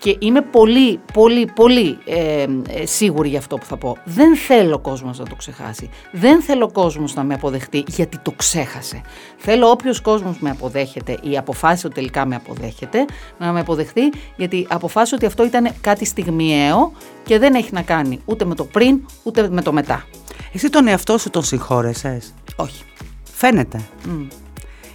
Και 0.00 0.16
είμαι 0.18 0.40
πολύ, 0.42 1.00
πολύ, 1.12 1.46
πολύ 1.54 1.98
ε, 2.04 2.46
ε, 2.68 2.86
σίγουρη 2.86 3.28
για 3.28 3.38
αυτό 3.38 3.56
που 3.56 3.64
θα 3.64 3.76
πω. 3.76 3.96
Δεν 4.04 4.36
θέλω 4.36 4.74
ο 4.74 4.78
κόσμος 4.78 5.18
να 5.18 5.24
το 5.24 5.34
ξεχάσει. 5.34 5.90
Δεν 6.12 6.42
θέλω 6.42 6.64
ο 6.64 6.70
κόσμος 6.70 7.14
να 7.14 7.22
με 7.22 7.34
αποδεχτεί 7.34 7.84
γιατί 7.86 8.18
το 8.18 8.32
ξέχασε. 8.36 9.00
Θέλω 9.36 9.70
όποιος 9.70 10.00
κόσμος 10.00 10.38
με 10.38 10.50
αποδέχεται 10.50 11.18
ή 11.22 11.36
αποφάσισε 11.36 11.86
ότι 11.86 11.94
τελικά 11.94 12.26
με 12.26 12.34
αποδέχεται 12.34 13.04
να 13.38 13.52
με 13.52 13.60
αποδεχτεί 13.60 14.12
γιατί 14.36 14.66
αποφάσισε 14.70 15.14
ότι 15.14 15.26
αυτό 15.26 15.44
ήταν 15.44 15.74
κάτι 15.80 16.04
στιγμιαίο 16.04 16.92
και 17.24 17.38
δεν 17.38 17.54
έχει 17.54 17.72
να 17.72 17.82
κάνει 17.82 18.20
ούτε 18.24 18.44
με 18.44 18.54
το 18.54 18.64
πριν 18.64 19.06
ούτε 19.22 19.48
με 19.48 19.62
το 19.62 19.72
μετά. 19.72 20.04
Εσύ 20.52 20.70
τον 20.70 20.88
εαυτό 20.88 21.18
σου 21.18 21.30
τον 21.30 21.42
συγχώρεσες; 21.42 22.34
Όχι. 22.56 22.84
Φαίνεται. 23.32 23.80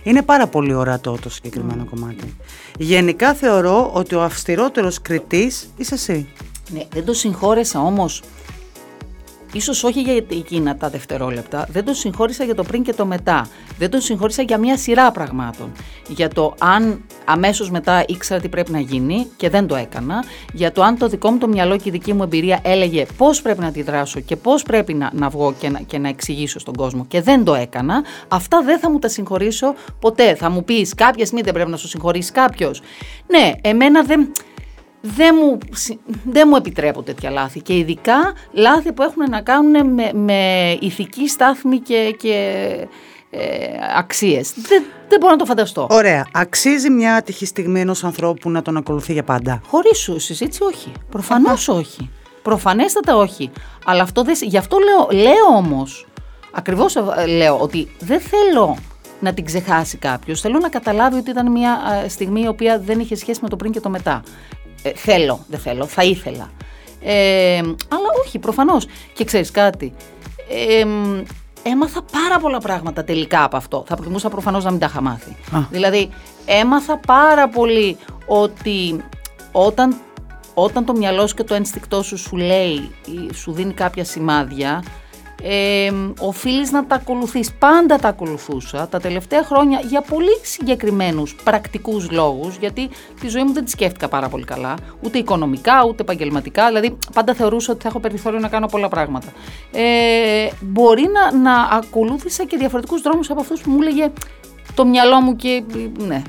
Είναι 0.05 0.21
πάρα 0.21 0.47
πολύ 0.47 0.73
ορατό 0.73 1.17
το 1.21 1.29
συγκεκριμένο 1.29 1.85
κομμάτι. 1.85 2.35
Γενικά 2.77 3.33
θεωρώ 3.33 3.91
ότι 3.93 4.15
ο 4.15 4.23
αυστηρότερος 4.23 5.01
κριτής 5.01 5.69
είσαι 5.77 5.93
εσύ. 5.93 6.27
Ναι, 6.69 6.81
δεν 6.93 7.05
το 7.05 7.13
συγχώρεσα 7.13 7.79
όμως 7.79 8.21
Ίσως 9.55 9.83
όχι 9.83 10.01
για 10.01 10.13
εκείνα 10.13 10.77
τα 10.77 10.89
δευτερόλεπτα, 10.89 11.67
δεν 11.71 11.85
τον 11.85 11.95
συγχώρησα 11.95 12.43
για 12.43 12.55
το 12.55 12.63
πριν 12.63 12.83
και 12.83 12.93
το 12.93 13.05
μετά. 13.05 13.47
Δεν 13.77 13.89
τον 13.89 14.01
συγχώρησα 14.01 14.41
για 14.41 14.57
μια 14.57 14.77
σειρά 14.77 15.11
πραγμάτων. 15.11 15.71
Για 16.07 16.29
το 16.29 16.55
αν 16.59 17.05
αμέσως 17.25 17.71
μετά 17.71 18.03
ήξερα 18.07 18.41
τι 18.41 18.49
πρέπει 18.49 18.71
να 18.71 18.79
γίνει 18.79 19.27
και 19.37 19.49
δεν 19.49 19.67
το 19.67 19.75
έκανα. 19.75 20.23
Για 20.53 20.71
το 20.71 20.83
αν 20.83 20.97
το 20.97 21.07
δικό 21.07 21.31
μου 21.31 21.37
το 21.37 21.47
μυαλό 21.47 21.77
και 21.77 21.89
η 21.89 21.91
δική 21.91 22.13
μου 22.13 22.23
εμπειρία 22.23 22.59
έλεγε 22.63 23.05
πώς 23.17 23.41
πρέπει 23.41 23.59
να 23.59 23.67
αντιδράσω 23.67 24.19
και 24.19 24.35
πώς 24.35 24.63
πρέπει 24.63 24.93
να, 24.93 25.09
να 25.13 25.29
βγω 25.29 25.53
και 25.59 25.69
να, 25.69 25.79
και 25.79 25.97
να 25.97 26.09
εξηγήσω 26.09 26.59
στον 26.59 26.75
κόσμο 26.75 27.05
και 27.05 27.21
δεν 27.21 27.43
το 27.43 27.53
έκανα. 27.53 28.03
Αυτά 28.27 28.61
δεν 28.63 28.79
θα 28.79 28.91
μου 28.91 28.99
τα 28.99 29.07
συγχωρήσω 29.07 29.73
ποτέ. 29.99 30.35
Θα 30.35 30.49
μου 30.49 30.63
πεις 30.63 30.93
κάποια 30.93 31.25
στιγμή 31.25 31.43
δεν 31.43 31.53
πρέπει 31.53 31.69
να 31.69 31.77
σου 31.77 31.87
συγχωρήσει 31.87 32.31
κάποιος. 32.31 32.81
Ναι, 33.27 33.51
εμένα 33.61 34.03
δεν 34.03 34.31
δεν 35.15 35.35
μου, 35.41 35.57
δεν 36.23 36.47
μου 36.49 36.55
επιτρέπω 36.55 37.01
τέτοια 37.01 37.29
λάθη 37.29 37.61
και 37.61 37.77
ειδικά 37.77 38.33
λάθη 38.51 38.91
που 38.91 39.01
έχουν 39.01 39.29
να 39.29 39.41
κάνουν 39.41 39.93
με, 39.93 40.11
με 40.13 40.71
ηθική 40.79 41.29
στάθμη 41.29 41.79
και, 41.79 42.15
και 42.19 42.63
ε, 43.29 43.39
αξίες. 43.97 44.53
Δεν, 44.55 44.83
δεν 45.07 45.19
μπορώ 45.19 45.31
να 45.31 45.37
το 45.37 45.45
φανταστώ. 45.45 45.87
Ωραία. 45.89 46.27
Αξίζει 46.33 46.89
μια 46.89 47.15
άτυχη 47.15 47.45
στιγμή 47.45 47.79
ενός 47.79 48.03
ανθρώπου 48.03 48.49
να 48.49 48.61
τον 48.61 48.77
ακολουθεί 48.77 49.13
για 49.13 49.23
πάντα; 49.23 49.61
Χωρίς 49.67 49.97
σου 49.97 50.19
συζήτηση 50.19 50.63
όχι. 50.63 50.91
Προφανώς 51.09 51.67
όχι. 51.67 52.09
Προφανέστατα 52.41 53.15
όχι. 53.15 53.51
Αλλά 53.85 54.03
αυτό 54.03 54.23
δεν, 54.23 54.35
γι' 54.41 54.57
αυτό 54.57 54.77
λέω, 54.77 55.21
λέω 55.21 55.57
όμως, 55.57 56.07
ακριβώς 56.51 56.95
ε, 56.95 57.25
λέω 57.25 57.57
ότι 57.57 57.87
δεν 57.99 58.19
θέλω 58.19 58.77
να 59.19 59.33
την 59.33 59.45
ξεχάσει 59.45 59.97
κάποιος. 59.97 60.41
Θέλω 60.41 60.59
να 60.59 60.69
καταλάβει 60.69 61.17
ότι 61.17 61.29
ήταν 61.29 61.51
μια 61.51 61.79
ε, 62.03 62.09
στιγμή 62.09 62.41
η 62.41 62.47
οποία 62.47 62.79
δεν 62.79 62.99
είχε 62.99 63.15
σχέση 63.15 63.39
με 63.41 63.49
το 63.49 63.55
πριν 63.55 63.71
και 63.71 63.79
το 63.79 63.89
μετά. 63.89 64.23
Ε, 64.85 64.91
θέλω, 64.95 65.45
δεν 65.47 65.59
θέλω, 65.59 65.85
θα 65.85 66.03
ήθελα. 66.03 66.49
Ε, 67.01 67.57
αλλά 67.87 68.07
όχι, 68.25 68.39
προφανώς. 68.39 68.85
Και 69.13 69.23
ξέρεις 69.23 69.51
κάτι, 69.51 69.93
ε, 70.49 70.85
έμαθα 71.69 72.01
πάρα 72.11 72.39
πολλά 72.39 72.59
πράγματα 72.59 73.03
τελικά 73.03 73.43
από 73.43 73.57
αυτό. 73.57 73.83
Θα 73.87 73.95
προτιμούσα 73.95 74.29
προφανώς 74.29 74.63
να 74.63 74.71
μην 74.71 74.79
τα 74.79 74.85
είχα 74.85 75.01
μάθει. 75.01 75.35
Δηλαδή, 75.69 76.09
έμαθα 76.45 76.97
πάρα 76.97 77.49
πολύ 77.49 77.97
ότι 78.25 79.03
όταν, 79.51 79.95
όταν 80.53 80.85
το 80.85 80.93
μυαλό 80.93 81.27
σου 81.27 81.35
και 81.35 81.43
το 81.43 81.53
ένστικτό 81.53 82.03
σου 82.03 82.17
σου 82.17 82.35
λέει, 82.35 82.91
σου 83.33 83.51
δίνει 83.51 83.73
κάποια 83.73 84.03
σημάδια, 84.03 84.83
ε, 85.47 85.91
οφείλεις 86.19 86.71
να 86.71 86.85
τα 86.85 86.95
ακολουθείς. 86.95 87.53
Πάντα 87.53 87.97
τα 87.97 88.07
ακολουθούσα 88.07 88.87
τα 88.87 88.99
τελευταία 88.99 89.43
χρόνια 89.43 89.79
για 89.79 90.01
πολύ 90.01 90.39
συγκεκριμένους 90.41 91.35
πρακτικούς 91.43 92.11
λόγους, 92.11 92.55
γιατί 92.55 92.89
τη 93.19 93.27
ζωή 93.27 93.43
μου 93.43 93.53
δεν 93.53 93.65
τη 93.65 93.69
σκέφτηκα 93.69 94.07
πάρα 94.07 94.29
πολύ 94.29 94.43
καλά, 94.43 94.75
ούτε 95.01 95.17
οικονομικά, 95.17 95.85
ούτε 95.87 96.01
επαγγελματικά, 96.01 96.67
δηλαδή 96.67 96.97
πάντα 97.13 97.33
θεωρούσα 97.33 97.71
ότι 97.71 97.81
θα 97.81 97.87
έχω 97.87 97.99
περιθώριο 97.99 98.39
να 98.39 98.47
κάνω 98.47 98.67
πολλά 98.67 98.89
πράγματα. 98.89 99.27
Ε, 99.71 100.47
μπορεί 100.61 101.09
να, 101.13 101.37
να 101.37 101.61
ακολούθησα 101.61 102.45
και 102.45 102.57
διαφορετικούς 102.57 103.01
δρόμους 103.01 103.29
από 103.29 103.41
αυτούς 103.41 103.61
που 103.61 103.71
μου 103.71 103.81
έλεγε 103.81 104.11
το 104.73 104.85
μυαλό 104.85 105.21
μου 105.21 105.35
και 105.35 105.63
ναι, 105.97 106.21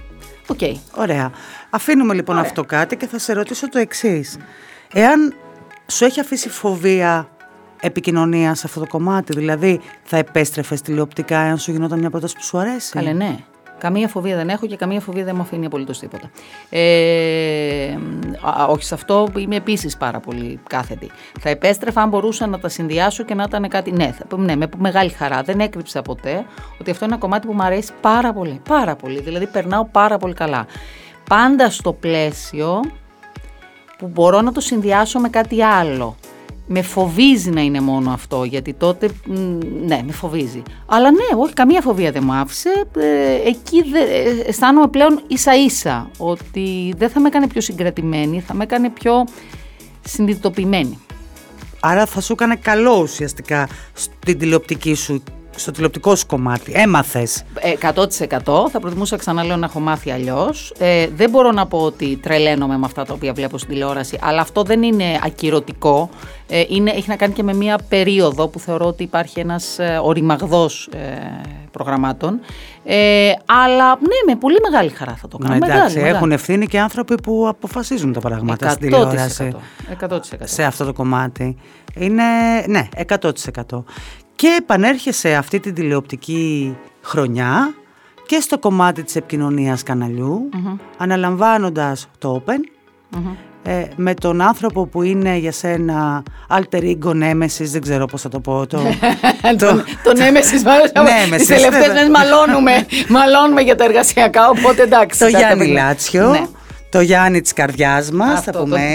OK. 0.46 0.58
Okay. 0.60 0.74
Ωραία. 0.96 1.32
Αφήνουμε 1.70 2.14
λοιπόν 2.14 2.38
αυτό 2.38 2.64
κάτι 2.64 2.96
και 2.96 3.06
θα 3.06 3.18
σε 3.18 3.32
ρωτήσω 3.32 3.68
το 3.68 3.78
εξής. 3.78 4.36
Εάν 4.92 5.34
σου 5.86 6.04
έχει 6.04 6.20
αφήσει 6.20 6.48
φοβία 6.48 7.23
η 7.23 7.35
επικοινωνία 7.80 8.54
σε 8.54 8.62
αυτό 8.66 8.80
το 8.80 8.86
κομμάτι. 8.86 9.32
Δηλαδή, 9.36 9.80
θα 10.02 10.16
επέστρεφες 10.16 10.74
τηλεοπτικά 10.74 11.38
εάν 11.38 11.58
σου 11.58 11.70
γινόταν 11.70 11.98
μια 11.98 12.10
πρόταση 12.10 12.34
που 12.34 12.42
σου 12.42 12.58
αρέσει; 12.58 12.92
Καλέ, 12.92 13.12
ναι. 13.12 13.36
Καμία 13.78 14.08
φοβία 14.08 14.36
δεν 14.36 14.48
έχω 14.48 14.66
και 14.66 14.76
καμία 14.76 15.00
φοβία 15.00 15.24
δεν 15.24 15.36
μου 15.36 15.42
αφήνει 15.42 15.66
απολύτως 15.66 15.98
τίποτα. 15.98 16.30
Ε, 16.70 17.98
όχι, 18.68 18.84
σε 18.84 18.94
αυτό 18.94 19.28
είμαι 19.36 19.56
επίσης 19.56 19.96
πάρα 19.96 20.20
πολύ 20.20 20.60
κάθετη. 20.68 21.10
Θα 21.40 21.48
επέστρεφα 21.48 22.02
αν 22.02 22.08
μπορούσα 22.08 22.46
να 22.46 22.58
τα 22.58 22.68
συνδυάσω 22.68 23.22
και 23.22 23.34
να 23.34 23.42
ήταν 23.42 23.68
κάτι. 23.68 23.92
Ναι, 23.92 24.14
ναι, 24.36 24.56
με 24.56 24.68
μεγάλη 24.78 25.10
χαρά. 25.10 25.42
Δεν 25.42 25.60
έκρυψα 25.60 26.02
ποτέ 26.02 26.44
ότι 26.80 26.90
αυτό 26.90 27.04
είναι 27.04 27.14
ένα 27.14 27.22
κομμάτι 27.22 27.46
που 27.46 27.52
μου 27.52 27.62
αρέσει 27.62 27.92
πάρα 28.00 28.32
πολύ. 28.32 28.60
Πάρα 28.68 28.96
πολύ. 28.96 29.20
Δηλαδή, 29.20 29.46
περνάω 29.46 29.84
πάρα 29.84 30.18
πολύ 30.18 30.34
καλά. 30.34 30.66
Πάντα 31.28 31.70
στο 31.70 31.92
πλαίσιο 31.92 32.80
που 33.98 34.06
μπορώ 34.06 34.40
να 34.40 34.52
το 34.52 34.60
συνδυάσω 34.60 35.18
με 35.18 35.28
κάτι 35.28 35.62
άλλο 35.62 36.16
με 36.66 36.82
φοβίζει 36.82 37.50
να 37.50 37.60
είναι 37.60 37.80
μόνο 37.80 38.10
αυτό, 38.10 38.44
γιατί 38.44 38.74
τότε, 38.74 39.10
ναι, 39.86 40.00
με 40.06 40.12
φοβίζει. 40.12 40.62
Αλλά 40.86 41.10
ναι, 41.10 41.40
όχι, 41.40 41.52
καμία 41.52 41.80
φοβία 41.80 42.12
δεν 42.12 42.22
μου 42.26 42.32
άφησε. 42.32 42.84
Ε, 42.96 43.48
εκεί 43.48 43.82
δε, 43.90 43.98
ε, 43.98 44.42
αισθάνομαι 44.46 44.88
πλέον 44.88 45.22
ίσα 45.26 45.54
ίσα 45.64 46.10
ότι 46.18 46.94
δεν 46.96 47.10
θα 47.10 47.20
με 47.20 47.28
έκανε 47.28 47.46
πιο 47.46 47.60
συγκρατημένη, 47.60 48.40
θα 48.40 48.54
με 48.54 48.64
έκανε 48.64 48.90
πιο 48.90 49.24
συνειδητοποιημένη. 50.04 50.98
Άρα 51.80 52.06
θα 52.06 52.20
σου 52.20 52.32
έκανε 52.32 52.56
καλό 52.56 52.98
ουσιαστικά 53.02 53.68
στην 53.92 54.38
τηλεοπτική 54.38 54.94
σου 54.94 55.22
στο 55.56 55.70
τηλεοπτικό 55.70 56.14
σου 56.14 56.26
κομμάτι. 56.26 56.72
Έμαθες. 56.74 57.44
100% 57.94 58.68
θα 58.70 58.80
προτιμούσα 58.80 59.16
ξαναλέω 59.16 59.56
να 59.56 59.66
έχω 59.66 59.80
μάθει 59.80 60.10
αλλιώς. 60.10 60.72
Ε, 60.78 61.06
δεν 61.16 61.30
μπορώ 61.30 61.52
να 61.52 61.66
πω 61.66 61.78
ότι 61.78 62.16
τρελαίνομαι 62.16 62.78
με 62.78 62.86
αυτά 62.86 63.04
τα 63.04 63.12
οποία 63.12 63.32
βλέπω 63.32 63.58
στην 63.58 63.70
τηλεόραση, 63.70 64.18
αλλά 64.20 64.40
αυτό 64.40 64.62
δεν 64.62 64.82
είναι 64.82 65.20
ακυρωτικό. 65.24 66.10
Ε, 66.48 66.64
είναι, 66.68 66.90
έχει 66.90 67.08
να 67.08 67.16
κάνει 67.16 67.32
και 67.32 67.42
με 67.42 67.54
μία 67.54 67.78
περίοδο 67.88 68.48
που 68.48 68.58
θεωρώ 68.58 68.86
ότι 68.86 69.02
υπάρχει 69.02 69.40
ένας 69.40 69.78
ε, 69.78 70.00
οριμαγδός 70.02 70.88
ε, 70.92 70.98
προγραμμάτων. 71.70 72.40
Ε, 72.84 73.32
αλλά 73.44 73.88
ναι, 73.88 74.32
με 74.32 74.36
πολύ 74.36 74.56
μεγάλη 74.70 74.90
χαρά 74.90 75.16
θα 75.20 75.28
το 75.28 75.38
κάνω. 75.38 75.54
Ναι, 75.54 75.66
εντάξει, 75.66 75.98
έχουν 75.98 76.32
ευθύνη 76.32 76.66
και 76.66 76.80
άνθρωποι 76.80 77.14
που 77.22 77.46
αποφασίζουν 77.48 78.12
τα 78.12 78.20
πράγματα 78.20 78.68
100%, 78.68 78.70
στην 78.70 78.82
τηλεόραση. 78.82 79.56
100%. 80.08 80.18
Σε 80.42 80.62
αυτό 80.62 80.84
το 80.84 80.92
κομμάτι. 80.92 81.56
Είναι, 81.94 82.22
ναι, 82.66 82.88
100% 83.08 83.30
και 84.36 84.56
επανέρχεσαι 84.58 85.34
αυτή 85.34 85.60
την 85.60 85.74
τηλεοπτική 85.74 86.76
χρονιά 87.02 87.74
και 88.26 88.40
στο 88.40 88.58
κομμάτι 88.58 89.02
της 89.02 89.16
επικοινωνίας 89.16 89.82
καναλιού, 89.82 90.48
mm-hmm. 90.52 90.78
αναλαμβάνοντας 90.96 92.08
το 92.18 92.42
Open, 92.46 92.60
ε, 93.62 93.84
με 93.96 94.14
τον 94.14 94.40
άνθρωπο 94.40 94.86
που 94.86 95.02
είναι 95.02 95.36
για 95.36 95.52
σένα 95.52 96.22
alter 96.48 96.82
ego 96.82 97.10
nemesis, 97.10 97.64
δεν 97.64 97.80
ξέρω 97.80 98.06
πώς 98.06 98.22
θα 98.22 98.28
το 98.28 98.40
πω. 98.40 98.66
Το, 98.66 98.78
το, 99.58 99.66
το 100.02 100.12
nemesis, 100.14 100.62
μάλλον, 100.64 101.10
τις 101.36 101.46
τελευταίες 101.46 101.86
μέρες 101.86 102.08
μαλώνουμε, 102.08 102.86
μαλώνουμε 103.16 103.60
για 103.60 103.74
τα 103.74 103.84
εργασιακά, 103.84 104.48
οπότε 104.48 104.82
εντάξει. 104.82 105.18
Το 105.18 105.26
Γιάννη 105.26 105.66
Λάτσιο. 105.66 106.28
Ναι 106.30 106.46
το 106.88 107.00
Γιάννη 107.00 107.40
της 107.40 107.52
καρδιάς 107.52 108.10
μας. 108.10 108.44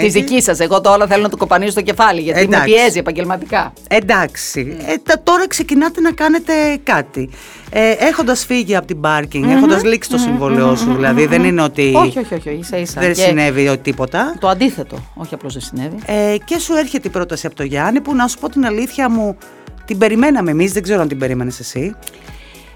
Τη 0.00 0.08
δική 0.08 0.42
σας. 0.42 0.58
Εγώ 0.58 0.80
το 0.80 0.90
όλο 0.90 1.06
θέλω 1.06 1.22
να 1.22 1.28
το 1.28 1.36
κοπανίσω 1.36 1.70
στο 1.70 1.80
κεφάλι, 1.80 2.20
γιατί 2.20 2.40
Εντάξει. 2.40 2.70
με 2.70 2.76
πιέζει 2.76 2.98
επαγγελματικά. 2.98 3.72
Εντάξει. 3.88 4.76
Mm. 4.78 4.84
Ε, 4.88 5.14
τώρα 5.22 5.48
ξεκινάτε 5.48 6.00
να 6.00 6.12
κάνετε 6.12 6.52
κάτι. 6.82 7.30
Ε, 7.70 7.90
έχοντας 7.90 8.44
φύγει 8.44 8.76
από 8.76 8.86
την 8.86 9.00
πάρκινγκ, 9.00 9.44
mm-hmm. 9.44 9.56
έχοντας 9.56 9.84
λήξει 9.84 10.10
το 10.10 10.18
συμβολαιό 10.18 10.76
σου, 10.76 10.94
δηλαδή 10.94 11.26
δεν 11.26 11.44
είναι 11.44 11.62
ότι. 11.62 11.92
Όχι, 11.96 12.18
όχι, 12.18 12.34
όχι. 12.34 12.50
Ίσα, 12.50 12.76
ίσα. 12.76 13.00
Δεν 13.00 13.14
και... 13.14 13.22
συνέβη 13.22 13.78
τίποτα. 13.78 14.36
Το 14.40 14.48
αντίθετο. 14.48 14.96
Όχι 15.14 15.34
απλώς 15.34 15.52
δεν 15.52 15.62
συνέβη. 15.62 15.96
Ε, 16.06 16.36
και 16.44 16.58
σου 16.58 16.74
έρχεται 16.74 17.08
η 17.08 17.10
πρόταση 17.10 17.46
από 17.46 17.56
το 17.56 17.62
Γιάννη 17.62 18.00
που 18.00 18.14
να 18.14 18.28
σου 18.28 18.38
πω 18.38 18.48
την 18.48 18.66
αλήθεια 18.66 19.10
μου. 19.10 19.36
Την 19.84 19.98
περιμέναμε 19.98 20.50
εμείς, 20.50 20.72
δεν 20.72 20.82
ξέρω 20.82 21.00
αν 21.00 21.08
την 21.08 21.18
περίμενες 21.18 21.60
εσύ. 21.60 21.94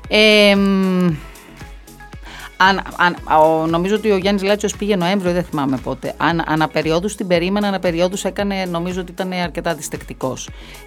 Ε, 0.09 0.57
αν, 2.57 2.83
αν, 2.97 3.16
ο, 3.42 3.66
νομίζω 3.66 3.95
ότι 3.95 4.11
ο 4.11 4.16
Γιάννης 4.16 4.42
Λάτσιος 4.42 4.77
πήγε 4.77 4.97
Νοέμβριο, 4.97 5.33
δεν 5.33 5.45
θυμάμαι 5.45 5.77
πότε. 5.77 6.14
Αν, 6.16 6.42
αναπεριόδους 6.47 7.14
την 7.14 7.27
περίμενα, 7.27 7.69
αναπεριόδους 7.69 8.25
έκανε, 8.25 8.64
νομίζω 8.64 9.01
ότι 9.01 9.12
ήταν 9.12 9.33
αρκετά 9.33 9.75
διστεκτικό. 9.75 10.37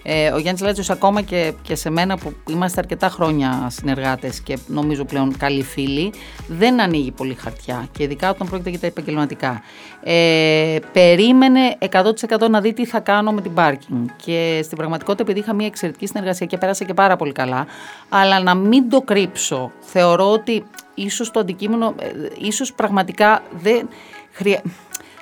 Ε, 0.04 0.32
ο 0.32 0.38
Γιάννης 0.38 0.64
Λάτσιος, 0.64 0.90
ακόμα 0.90 1.22
και, 1.22 1.54
και 1.62 1.76
σε 1.76 1.90
μένα 1.90 2.18
που 2.18 2.34
είμαστε 2.50 2.80
αρκετά 2.80 3.10
χρόνια 3.10 3.68
συνεργάτες 3.70 4.40
και 4.40 4.58
νομίζω 4.68 5.06
πλέον 5.06 5.38
καλοί 5.38 5.64
φίλοι, 5.64 6.14
δεν 6.48 6.82
ανοίγει 6.82 7.12
πολύ 7.12 7.34
χαρτιά. 7.34 7.88
Και 7.92 8.04
ειδικά 8.04 8.30
όταν 8.30 8.48
πρόκειται 8.48 8.70
για 8.70 8.80
τα 8.80 8.88
επαγγελματικά. 8.88 9.62
Ε, 10.04 10.78
περίμενε 10.92 11.78
100% 11.80 12.50
να 12.50 12.62
δει 12.62 12.74
τι 12.74 12.86
θα 12.86 13.00
κάνω 13.00 13.32
με 13.32 13.42
την 13.42 13.54
πάρκινγκ. 13.54 14.08
Και 14.26 14.60
στην 14.64 14.78
πραγματικότητα, 14.78 15.24
επειδή 15.24 15.40
είχα 15.40 15.54
μια 15.54 15.66
εξαιρετική 15.66 16.08
συνεργασία 16.08 16.46
και 16.46 16.58
πέρασα 16.58 16.86
και 16.86 16.94
πάρα 16.94 17.16
πολύ 17.16 17.32
καλά, 17.32 17.66
αλλά 18.10 18.40
να 18.40 18.56
μην 18.56 18.90
το 18.90 19.02
κρύψω, 19.02 19.72
θεωρώ 19.80 20.32
ότι 20.32 20.64
ίσως 21.04 21.32
το 21.32 21.40
αντικείμενο, 21.40 21.96
ε, 22.00 22.12
ίσως 22.38 22.74
πραγματικά 22.74 23.42
δεν, 23.52 23.90
χρεια... 24.32 24.62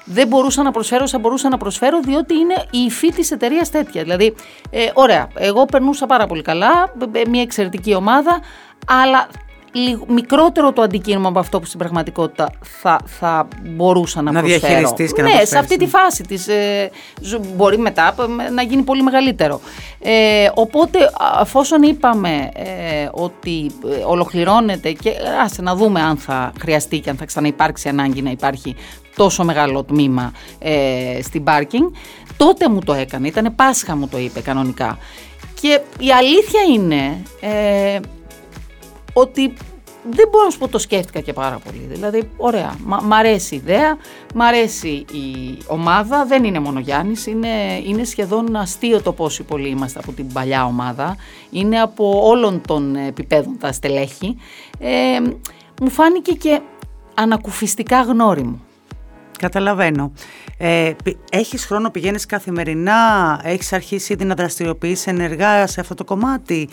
δεν 0.05 0.27
μπορούσα 0.27 0.63
να 0.63 0.71
προσφέρω 0.71 1.03
όσα 1.03 1.19
μπορούσα 1.19 1.49
να 1.49 1.57
προσφέρω 1.57 1.99
διότι 1.99 2.33
είναι 2.33 2.65
η 2.71 2.79
υφή 2.79 3.11
της 3.11 3.31
εταιρείας 3.31 3.69
τέτοια. 3.71 4.03
Δηλαδή, 4.03 4.35
ε, 4.69 4.89
ωραία, 4.93 5.27
εγώ 5.35 5.65
περνούσα 5.65 6.05
πάρα 6.05 6.27
πολύ 6.27 6.41
καλά, 6.41 6.93
μια 7.29 7.41
εξαιρετική 7.41 7.93
ομάδα, 7.93 8.39
αλλά 8.87 9.27
μικρότερο 10.07 10.73
το 10.73 10.81
αντικείμενο 10.81 11.27
από 11.27 11.39
αυτό 11.39 11.59
που 11.59 11.65
στην 11.65 11.79
πραγματικότητα 11.79 12.51
θα, 12.61 12.99
θα 13.05 13.47
μπορούσα 13.63 14.21
να, 14.21 14.31
να 14.31 14.39
προσφέρω. 14.39 14.67
Διαχειριστείς 14.67 15.13
και 15.13 15.21
ναι, 15.21 15.33
να 15.33 15.45
σε 15.45 15.57
αυτή 15.57 15.77
τη 15.77 15.87
φάση 15.87 16.23
της. 16.23 16.47
Ε, 16.47 16.91
μπορεί 17.55 17.77
μετά 17.77 18.15
να 18.53 18.61
γίνει 18.61 18.81
πολύ 18.81 19.03
μεγαλύτερο. 19.03 19.61
Ε, 19.99 20.49
οπότε, 20.53 20.99
αφόσον 21.39 21.81
είπαμε 21.81 22.49
ε, 22.53 23.09
ότι 23.11 23.71
ε, 23.99 24.03
ολοκληρώνεται 24.03 24.91
και 24.91 25.13
άσε 25.43 25.61
να 25.61 25.75
δούμε 25.75 26.01
αν 26.01 26.17
θα 26.17 26.51
χρειαστεί 26.59 26.99
και 26.99 27.09
αν 27.09 27.15
θα 27.15 27.25
ξαναυπάρξει 27.25 27.89
ανάγκη 27.89 28.21
να 28.21 28.29
υπάρχει 28.29 28.75
τόσο 29.15 29.43
μεγάλο 29.43 29.83
τμήμα 29.83 30.31
ε, 30.59 31.19
στην 31.21 31.43
πάρκινγκ, 31.43 31.89
τότε 32.37 32.69
μου 32.69 32.79
το 32.79 32.93
έκανε. 32.93 33.27
Ήταν 33.27 33.55
Πάσχα 33.55 33.95
μου 33.95 34.07
το 34.07 34.17
είπε 34.17 34.39
κανονικά. 34.39 34.97
Και 35.61 35.81
η 35.99 36.11
αλήθεια 36.11 36.61
είναι 36.73 37.23
ε, 37.39 37.99
ότι 39.19 39.53
δεν 40.11 40.27
μπορώ 40.31 40.43
να 40.45 40.49
σου 40.49 40.57
πω 40.57 40.67
το 40.67 40.79
σκέφτηκα 40.79 41.19
και 41.19 41.33
πάρα 41.33 41.59
πολύ. 41.65 41.87
Δηλαδή, 41.89 42.29
ωραία, 42.37 42.75
μ' 42.83 43.13
αρέσει 43.13 43.55
η 43.55 43.57
ιδέα, 43.57 43.97
μ' 44.35 44.41
αρέσει 44.41 44.87
η 45.11 45.57
ομάδα, 45.67 46.25
δεν 46.25 46.43
είναι 46.43 46.59
μόνο 46.59 46.79
Γιάννης, 46.79 47.25
είναι, 47.25 47.47
είναι 47.85 48.03
σχεδόν 48.03 48.55
αστείο 48.55 49.01
το 49.01 49.11
πόσοι 49.11 49.43
πολλοί 49.43 49.69
είμαστε 49.69 49.99
από 49.99 50.11
την 50.11 50.33
παλιά 50.33 50.65
ομάδα, 50.65 51.15
είναι 51.49 51.81
από 51.81 52.27
όλων 52.27 52.61
των 52.67 52.95
επιπέδων 52.95 53.57
τα 53.59 53.71
στελέχη. 53.71 54.37
Ε, 54.79 55.19
μου 55.81 55.89
φάνηκε 55.89 56.31
και 56.31 56.61
ανακουφιστικά 57.13 58.01
γνώριμο. 58.01 58.59
Καταλαβαίνω. 59.39 60.11
Ε, 60.57 60.91
έχεις 61.31 61.65
χρόνο, 61.65 61.89
πηγαίνεις 61.89 62.25
καθημερινά, 62.25 63.39
έχεις 63.43 63.73
αρχίσει 63.73 64.13
ήδη 64.13 64.25
να 64.25 64.35
δραστηριοποιείς 64.35 65.07
ενεργά 65.07 65.67
σε 65.67 65.79
αυτό 65.79 65.93
το 65.93 66.03
κομμάτι; 66.03 66.69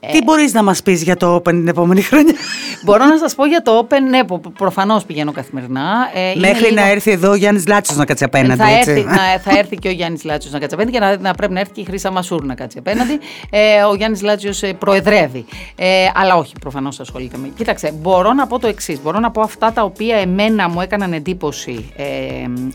Ε, 0.00 0.12
Τι 0.12 0.22
μπορείς 0.22 0.52
να 0.52 0.62
μας 0.62 0.82
πεις 0.82 1.02
για 1.02 1.16
το 1.16 1.34
Open 1.34 1.50
την 1.50 1.68
επόμενη 1.68 2.02
χρονιά; 2.02 2.34
Μπορώ 2.84 3.04
να 3.04 3.18
σας 3.18 3.34
πω 3.34 3.46
για 3.46 3.62
το 3.62 3.78
Open, 3.78 4.00
ναι, 4.10 4.20
προφανώς 4.58 5.04
πηγαίνω 5.04 5.32
καθημερινά. 5.32 6.10
Ε, 6.14 6.38
Μέχρι 6.38 6.74
να 6.74 6.88
έρθει 6.88 7.10
εδώ 7.10 7.30
ο 7.30 7.34
Γιάννης 7.34 7.66
Λάτσος 7.66 7.96
να 7.96 8.04
κάτσει 8.04 8.24
απέναντι, 8.24 8.60
θα 8.62 8.68
έτσι. 8.68 8.90
Έρθει, 8.90 9.04
να, 9.04 9.16
θα 9.16 9.58
έρθει 9.58 9.76
και 9.76 9.88
ο 9.88 9.90
Γιάννης 9.90 10.24
Λάτσος 10.24 10.52
να 10.52 10.58
κάτσει 10.58 10.74
απέναντι 10.74 10.98
και 10.98 11.04
να, 11.04 11.18
να 11.18 11.34
πρέπει 11.34 11.52
να 11.52 11.60
έρθει 11.60 11.72
και 11.72 11.80
η 11.80 11.84
Χρύσα 11.84 12.10
Μασούρ 12.10 12.44
να 12.44 12.54
κάτσει 12.54 12.78
απέναντι. 12.78 13.18
Ε, 13.50 13.82
ο 13.82 13.94
Γιάννης 13.94 14.22
Λάτσος 14.22 14.62
ε, 14.62 14.72
προεδρεύει. 14.72 15.44
Ε, 15.76 15.86
αλλά 16.14 16.36
όχι, 16.36 16.52
προφανώς 16.60 17.00
ασχολείται 17.00 17.36
με. 17.38 17.48
Κοίταξε, 17.56 17.92
μπορώ 18.00 18.32
να 18.32 18.46
πω 18.46 18.58
το 18.58 18.66
εξής. 18.66 19.00
Μπορώ 19.02 19.18
να 19.18 19.30
πω 19.30 19.40
αυτά 19.40 19.72
τα 19.72 19.82
οποία 19.82 20.16
εμένα 20.16 20.68
μου 20.68 20.80
έκαναν 20.80 21.12
εντύπωση 21.12 21.92
ε, 21.96 22.04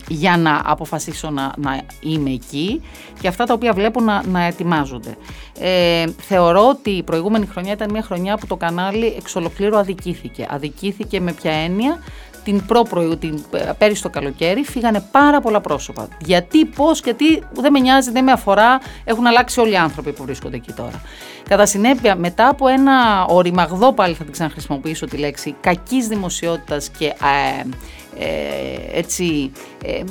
για 0.07 0.37
να 0.37 0.61
αποφασίσω 0.65 1.29
να, 1.29 1.51
να 1.57 1.81
είμαι 1.99 2.29
εκεί 2.29 2.81
και 3.21 3.27
αυτά 3.27 3.45
τα 3.45 3.53
οποία 3.53 3.73
βλέπω 3.73 4.01
να, 4.01 4.23
να 4.25 4.43
ετοιμάζονται. 4.43 5.17
Ε, 5.59 6.05
θεωρώ 6.17 6.67
ότι 6.67 6.89
η 6.89 7.03
προηγούμενη 7.13 7.45
χρονιά 7.45 7.73
ήταν 7.73 7.89
μια 7.91 8.01
χρονιά 8.01 8.37
που 8.37 8.47
το 8.47 8.55
κανάλι 8.55 9.13
εξ 9.17 9.35
ολοκλήρου 9.35 9.77
αδικήθηκε. 9.77 10.47
Αδικήθηκε 10.49 11.21
με 11.21 11.31
ποια 11.31 11.51
έννοια; 11.51 11.99
Την 12.43 12.65
πρόπροη, 12.65 13.17
την, 13.17 13.43
πέρυσι 13.77 14.01
το 14.01 14.09
καλοκαίρι, 14.09 14.63
φύγανε 14.63 15.03
πάρα 15.11 15.41
πολλά 15.41 15.61
πρόσωπα. 15.61 16.07
Γιατί, 16.19 16.65
πώς, 16.65 17.01
γιατί 17.01 17.43
δεν 17.53 17.71
με 17.71 17.79
νοιάζει, 17.79 18.11
δεν 18.11 18.23
με 18.23 18.31
αφορά, 18.31 18.79
έχουν 19.03 19.27
αλλάξει 19.27 19.59
όλοι 19.59 19.71
οι 19.71 19.75
άνθρωποι 19.75 20.13
που 20.13 20.23
βρίσκονται 20.23 20.55
εκεί 20.55 20.71
τώρα. 20.71 21.01
Κατά 21.49 21.65
συνέπεια, 21.65 22.15
μετά 22.15 22.47
από 22.47 22.67
ένα 22.67 23.25
οριμαγδό, 23.25 23.93
πάλι 23.93 24.13
θα 24.13 24.23
την 24.23 24.31
ξαναχρησιμοποιήσω 24.31 25.05
τη 25.05 25.17
λέξη, 25.17 25.55
κακής 25.61 26.07
δημοσιότητας 26.07 26.89
και 26.89 27.05
ε, 27.05 27.63
ε, 28.19 28.97
έτσι, 28.97 29.51
ε, 29.83 30.03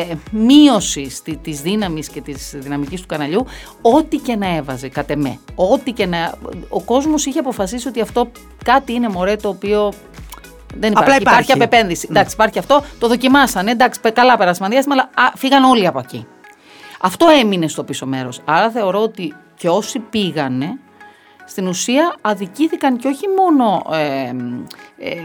ε, 0.00 0.14
μείωσης 0.30 1.22
της 1.42 1.60
δύναμης 1.60 2.08
και 2.08 2.20
της 2.20 2.54
δυναμικής 2.58 3.00
του 3.00 3.06
καναλιού, 3.06 3.46
ό,τι 3.82 4.16
και 4.16 4.36
να 4.36 4.56
έβαζε, 4.56 4.88
κατ' 4.88 5.10
εμέ. 5.10 5.38
Ό,τι 5.54 5.92
και 5.92 6.06
να... 6.06 6.34
Ο 6.68 6.80
κόσμος 6.80 7.26
είχε 7.26 7.38
αποφασίσει 7.38 7.88
ότι 7.88 8.00
αυτό 8.00 8.30
κάτι 8.64 8.92
είναι 8.92 9.08
μωρέ 9.08 9.36
το 9.36 9.48
οποίο 9.48 9.92
δεν 10.74 10.90
υπάρχει. 10.90 11.10
Απλά 11.10 11.16
υπάρχει. 11.16 11.52
υπάρχει 11.52 11.52
απεπένδυση. 11.52 12.06
Ναι. 12.10 12.18
Εντάξει, 12.18 12.34
υπάρχει 12.34 12.58
αυτό. 12.58 12.84
Το 12.98 13.08
δοκιμάσανε. 13.08 13.70
Εντάξει, 13.70 14.00
καλά 14.12 14.36
πέρασμα 14.36 14.68
διάστημα, 14.68 14.94
αλλά 14.94 15.28
α, 15.28 15.32
φύγαν 15.36 15.64
όλοι 15.64 15.86
από 15.86 15.98
εκεί. 15.98 16.26
Αυτό 17.00 17.26
έμεινε 17.40 17.68
στο 17.68 17.84
πίσω 17.84 18.06
μέρος. 18.06 18.40
Άρα 18.44 18.70
θεωρώ 18.70 19.02
ότι 19.02 19.34
και 19.54 19.68
όσοι 19.68 19.98
πήγανε, 19.98 20.78
στην 21.44 21.66
ουσία 21.66 22.16
αδικήθηκαν 22.20 22.96
και 22.96 23.08
όχι 23.08 23.24
μόνο 23.38 23.82
ε, 23.92 24.32
ε, 24.98 25.24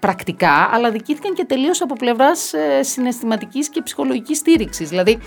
πρακτικά, 0.00 0.68
αλλά 0.72 0.88
αδικήθηκαν 0.88 1.34
και 1.34 1.44
τελείως 1.44 1.82
από 1.82 1.94
πλευράς 1.94 2.52
ε, 2.52 2.82
συναισθηματικής 2.82 3.68
και 3.68 3.82
ψυχολογικής 3.82 4.38
στήριξης. 4.38 4.88
Δηλαδή, 4.88 5.18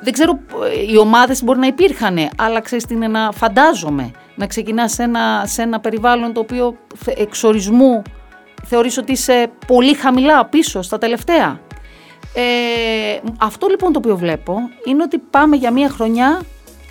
δεν 0.00 0.12
ξέρω, 0.12 0.40
ε, 0.64 0.92
οι 0.92 0.96
ομάδες 0.96 1.44
μπορεί 1.44 1.58
να 1.58 1.66
υπήρχαν, 1.66 2.28
αλλά 2.36 2.60
ξέρεις 2.60 2.84
τι 2.84 2.94
είναι 2.94 3.08
να 3.08 3.32
φαντάζομαι, 3.32 4.10
να 4.34 4.46
ξεκινάς 4.46 4.92
σε 4.92 5.02
ένα, 5.02 5.42
σε 5.46 5.62
ένα 5.62 5.80
περιβάλλον 5.80 6.32
το 6.32 6.40
οποίο 6.40 6.76
εξορισμού 7.16 8.02
θεωρείς 8.64 8.98
ότι 8.98 9.12
είσαι 9.12 9.50
πολύ 9.66 9.94
χαμηλά 9.94 10.46
πίσω 10.46 10.82
στα 10.82 10.98
τελευταία. 10.98 11.60
Ε, 12.34 13.20
αυτό 13.38 13.66
λοιπόν 13.66 13.92
το 13.92 13.98
οποίο 13.98 14.16
βλέπω 14.16 14.58
είναι 14.84 15.02
ότι 15.02 15.18
πάμε 15.18 15.56
για 15.56 15.70
μια 15.70 15.88
χρονιά 15.88 16.42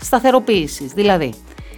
σταθεροποίησης. 0.01 0.91
Δηλαδή, 0.91 1.33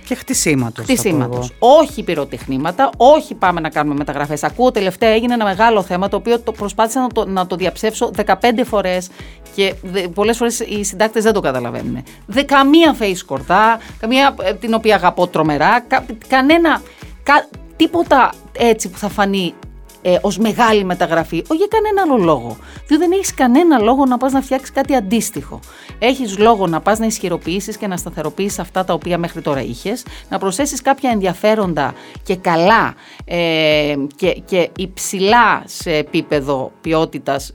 και 0.09 0.15
χτισήματος. 0.15 0.85
Χτισήματος. 0.85 1.51
Όχι 1.59 2.03
πυροτεχνήματα, 2.03 2.89
όχι 2.97 3.33
πάμε 3.35 3.59
να 3.59 3.69
κάνουμε 3.69 3.95
μεταγραφές. 3.95 4.43
Ακούω 4.43 4.71
τελευταία 4.71 5.09
έγινε 5.09 5.33
ένα 5.33 5.45
μεγάλο 5.45 5.81
θέμα 5.81 6.07
το 6.07 6.15
οποίο 6.15 6.39
το 6.39 6.51
προσπάθησα 6.51 7.01
να 7.01 7.07
το, 7.07 7.25
να 7.25 7.47
το 7.47 7.55
διαψεύσω 7.55 8.11
15 8.25 8.33
φορές 8.65 9.09
και 9.55 9.73
πολλές 10.13 10.37
φορές 10.37 10.59
οι 10.59 10.83
συντάκτες 10.83 11.23
δεν 11.23 11.33
το 11.33 11.39
καταλαβαίνουν. 11.39 12.03
Δε, 12.25 12.43
καμία 12.43 12.95
face 12.99 13.19
κορδά, 13.25 13.79
καμία 13.99 14.35
ε, 14.41 14.53
την 14.53 14.73
οποία 14.73 14.95
αγαπώ 14.95 15.27
τρομερά, 15.27 15.79
κα, 15.79 16.05
κανένα. 16.27 16.81
Κα, 17.23 17.47
τίποτα 17.75 18.33
έτσι 18.57 18.89
που 18.89 18.97
θα 18.97 19.09
φανεί 19.09 19.53
ε, 20.01 20.17
ως 20.21 20.37
μεγάλη 20.37 20.83
μεταγραφή, 20.83 21.43
όχι 21.47 21.57
για 21.57 21.67
κανένα 21.69 22.01
άλλο 22.01 22.23
λόγο. 22.23 22.57
Διότι 22.87 23.03
δεν 23.03 23.11
έχεις 23.11 23.33
κανένα 23.33 23.79
λόγο 23.79 24.05
να 24.05 24.17
πας 24.17 24.31
να 24.31 24.41
φτιάξεις 24.41 24.71
κάτι 24.71 24.95
αντίστοιχο. 24.95 25.59
Έχεις 25.99 26.37
λόγο 26.37 26.67
να 26.67 26.79
πας 26.79 26.99
να 26.99 27.05
ισχυροποιήσεις 27.05 27.77
και 27.77 27.87
να 27.87 27.97
σταθεροποιήσεις 27.97 28.59
αυτά 28.59 28.85
τα 28.85 28.93
οποία 28.93 29.17
μέχρι 29.17 29.41
τώρα 29.41 29.61
είχες, 29.61 30.05
να 30.29 30.39
προσθέσεις 30.39 30.81
κάποια 30.81 31.09
ενδιαφέροντα 31.09 31.93
και 32.23 32.35
καλά 32.35 32.95
ε, 33.25 33.95
και, 34.15 34.41
και 34.45 34.69
υψηλά 34.75 35.63
σε 35.65 35.91
επίπεδο 35.91 36.71
ποιότητας 36.81 37.53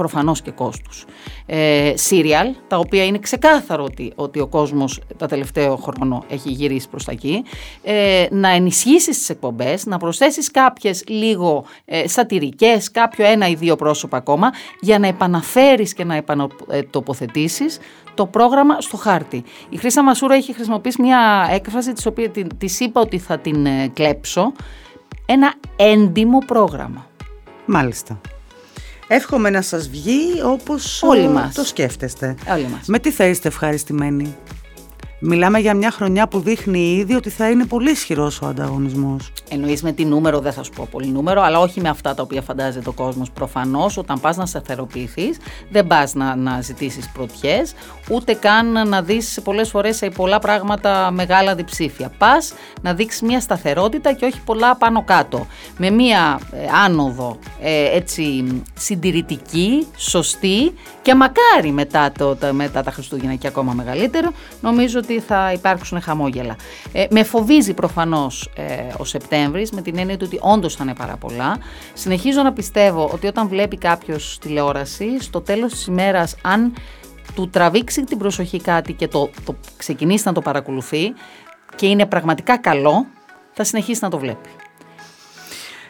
προφανώς 0.00 0.42
και 0.42 0.50
κόστους. 0.50 1.04
Ε, 1.46 1.92
serial, 2.08 2.54
τα 2.68 2.78
οποία 2.78 3.04
είναι 3.04 3.18
ξεκάθαρο 3.18 3.84
ότι, 3.84 4.12
ότι 4.14 4.40
ο 4.40 4.46
κόσμος 4.46 5.00
τα 5.16 5.26
τελευταίο 5.26 5.76
χρόνο 5.76 6.24
έχει 6.28 6.50
γυρίσει 6.50 6.88
προς 6.88 7.04
τα 7.04 7.12
εκεί. 7.12 7.44
Ε, 7.82 8.26
να 8.30 8.48
ενισχύσεις 8.48 9.18
τις 9.18 9.28
εκπομπές, 9.28 9.86
να 9.86 9.98
προσθέσεις 9.98 10.50
κάποιες 10.50 11.04
λίγο 11.06 11.64
ε, 11.84 12.08
σατυρικές, 12.08 12.90
κάποιο 12.90 13.26
ένα 13.26 13.48
ή 13.48 13.54
δύο 13.54 13.76
πρόσωπα 13.76 14.16
ακόμα, 14.16 14.50
για 14.80 14.98
να 14.98 15.06
επαναφέρεις 15.06 15.94
και 15.94 16.04
να 16.04 16.14
επανατοποθετήσεις 16.14 17.78
το 18.14 18.26
πρόγραμμα 18.26 18.80
στο 18.80 18.96
χάρτη. 18.96 19.44
Η 19.68 19.76
Χρύσα 19.76 20.02
Μασούρα 20.02 20.34
έχει 20.34 20.52
χρησιμοποιήσει 20.52 21.02
μια 21.02 21.48
έκφραση 21.50 21.92
της 21.92 22.06
οποίας 22.06 22.30
της 22.58 22.80
είπα 22.80 23.00
ότι 23.00 23.18
θα 23.18 23.38
την 23.38 23.66
ε, 23.66 23.88
κλέψω. 23.94 24.52
Ένα 25.26 25.54
έντιμο 25.76 26.38
πρόγραμμα. 26.38 27.06
Μάλιστα. 27.66 28.20
Εύχομαι 29.12 29.50
να 29.50 29.62
σας 29.62 29.88
βγει 29.88 30.42
όπως 30.44 31.02
Όλοι 31.02 31.28
μας. 31.28 31.54
το 31.54 31.64
σκέφτεστε. 31.64 32.34
Όλοι 32.52 32.66
μας. 32.68 32.86
Με 32.86 32.98
τι 32.98 33.10
θα 33.10 33.24
είστε 33.24 33.48
ευχαριστημένοι; 33.48 34.36
Μιλάμε 35.22 35.58
για 35.58 35.74
μια 35.74 35.90
χρονιά 35.90 36.28
που 36.28 36.40
δείχνει 36.40 36.94
ήδη 36.94 37.14
ότι 37.14 37.30
θα 37.30 37.50
είναι 37.50 37.66
πολύ 37.66 37.90
ισχυρός 37.90 38.40
ο 38.40 38.46
ανταγωνισμός. 38.46 39.32
Εννοείς 39.50 39.82
με 39.82 39.92
τι 39.92 40.04
νούμερο, 40.04 40.38
δεν 40.40 40.52
θα 40.52 40.62
σου 40.62 40.70
πω 40.70 40.88
πολύ 40.90 41.06
νούμερο, 41.06 41.42
αλλά 41.42 41.58
όχι 41.58 41.80
με 41.80 41.88
αυτά 41.88 42.14
τα 42.14 42.22
οποία 42.22 42.42
φαντάζεται 42.42 42.88
ο 42.88 42.92
κόσμος. 42.92 43.30
Προφανώς, 43.30 43.96
όταν 43.96 44.20
πας 44.20 44.36
να 44.36 44.46
σταθεροποιηθείς, 44.46 45.38
δεν 45.70 45.86
πας 45.86 46.14
να, 46.14 46.36
να 46.36 46.60
ζητήσεις 46.60 47.10
πρωτιές, 47.12 47.74
ούτε 48.10 48.34
καν 48.34 48.88
να 48.88 49.02
δεις 49.02 49.40
πολλές 49.44 49.68
φορές 49.68 49.96
σε 49.96 50.10
πολλά 50.10 50.38
πράγματα 50.38 51.10
μεγάλα 51.10 51.54
διψήφια. 51.54 52.12
Πας 52.18 52.52
να 52.82 52.94
δείξεις 52.94 53.22
μια 53.22 53.40
σταθερότητα 53.40 54.12
και 54.12 54.24
όχι 54.24 54.40
πολλά 54.44 54.76
πάνω 54.76 55.04
κάτω. 55.04 55.46
Με 55.76 55.90
μια 55.90 56.40
ε, 56.52 56.58
άνοδο 56.84 57.38
ε, 57.60 57.96
έτσι 57.96 58.44
συντηρητική, 58.78 59.86
σωστή 59.96 60.72
και 61.02 61.14
μακάρι 61.14 61.72
μετά, 61.72 62.12
το, 62.18 62.36
μετά 62.52 62.82
τα 62.82 62.90
Χριστούγεννα 62.90 63.34
και 63.34 63.46
ακόμα 63.46 63.72
μεγαλύτερο, 63.72 64.32
νομίζω 64.60 64.98
ότι 64.98 65.09
ότι 65.10 65.20
θα 65.20 65.52
υπάρξουν 65.52 66.00
χαμόγελα. 66.00 66.56
Ε, 66.92 67.06
με 67.10 67.22
φοβίζει 67.22 67.74
προφανώς 67.74 68.50
ε, 68.54 68.64
ο 68.96 69.04
Σεπτέμβρης 69.04 69.70
με 69.70 69.82
την 69.82 69.98
έννοια 69.98 70.16
του 70.16 70.24
ότι 70.28 70.38
όντως 70.42 70.74
θα 70.74 70.84
είναι 70.84 70.94
πάρα 70.94 71.16
πολλά. 71.16 71.58
Συνεχίζω 71.92 72.42
να 72.42 72.52
πιστεύω 72.52 73.10
ότι 73.12 73.26
όταν 73.26 73.48
βλέπει 73.48 73.76
κάποιος 73.76 74.38
τηλεόραση, 74.40 75.22
στο 75.22 75.40
τέλος 75.40 75.72
της 75.72 75.86
ημέρας 75.86 76.36
αν 76.42 76.74
του 77.34 77.48
τραβήξει 77.50 78.04
την 78.04 78.18
προσοχή 78.18 78.60
κάτι 78.60 78.92
και 78.92 79.08
το, 79.08 79.30
το 79.44 79.54
ξεκινήσει 79.76 80.22
να 80.26 80.32
το 80.32 80.40
παρακολουθεί 80.40 81.12
και 81.76 81.86
είναι 81.86 82.06
πραγματικά 82.06 82.58
καλό, 82.58 83.06
θα 83.52 83.64
συνεχίσει 83.64 84.00
να 84.02 84.10
το 84.10 84.18
βλέπει. 84.18 84.48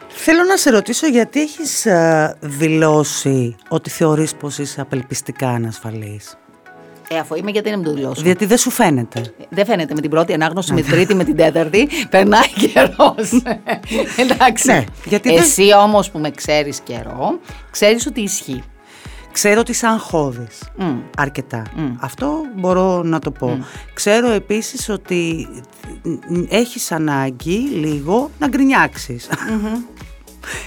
Θέλω 0.07 0.43
να 0.43 0.57
σε 0.57 0.69
ρωτήσω 0.69 1.07
γιατί 1.07 1.41
έχεις 1.41 1.85
ε, 1.85 2.37
δηλώσει 2.39 3.55
ότι 3.69 3.89
θεωρείς 3.89 4.35
πως 4.35 4.57
είσαι 4.57 4.81
απελπιστικά 4.81 5.49
ανασφαλής. 5.49 6.35
Ε, 7.13 7.17
αφού 7.19 7.35
είμαι, 7.35 7.51
γιατί 7.51 7.69
να 7.69 7.75
μην 7.77 7.85
το 7.85 7.93
δηλώσω. 7.93 8.21
Γιατί 8.21 8.45
δεν 8.45 8.57
σου 8.57 8.69
φαίνεται. 8.69 9.33
Δεν 9.49 9.65
φαίνεται 9.65 9.93
με 9.93 10.01
την 10.01 10.09
πρώτη 10.09 10.33
ανάγνωση, 10.33 10.73
με 10.73 10.81
την 10.81 10.91
τρίτη, 10.91 11.15
με 11.15 11.23
την 11.23 11.35
τέταρτη. 11.35 11.89
Περνάει 12.09 12.49
καιρός. 12.53 13.41
Εντάξει. 14.23 14.67
Ναι, 14.71 14.83
γιατί 15.05 15.29
δεν- 15.29 15.37
Εσύ 15.37 15.73
όμως 15.83 16.11
που 16.11 16.19
με 16.19 16.31
ξέρεις 16.31 16.79
καιρό, 16.79 17.39
ξέρεις 17.71 18.05
ότι 18.05 18.21
ισχύει. 18.21 18.63
Ξέρω 19.31 19.59
ότι 19.59 19.71
είσαι 19.71 19.87
αγχώδης. 19.87 20.59
Μμ. 20.77 20.97
Αρκετά. 21.17 21.63
Αυτό 21.99 22.33
μπορώ 22.55 23.01
να 23.03 23.19
το 23.19 23.31
πω. 23.31 23.65
Ξέρω 23.93 24.31
επίσης 24.31 24.89
ότι 24.89 25.47
έχεις 26.49 26.91
ανάγκη 26.91 27.57
λίγο 27.57 28.29
να 28.39 28.47
γκρινιάξεις. 28.47 29.29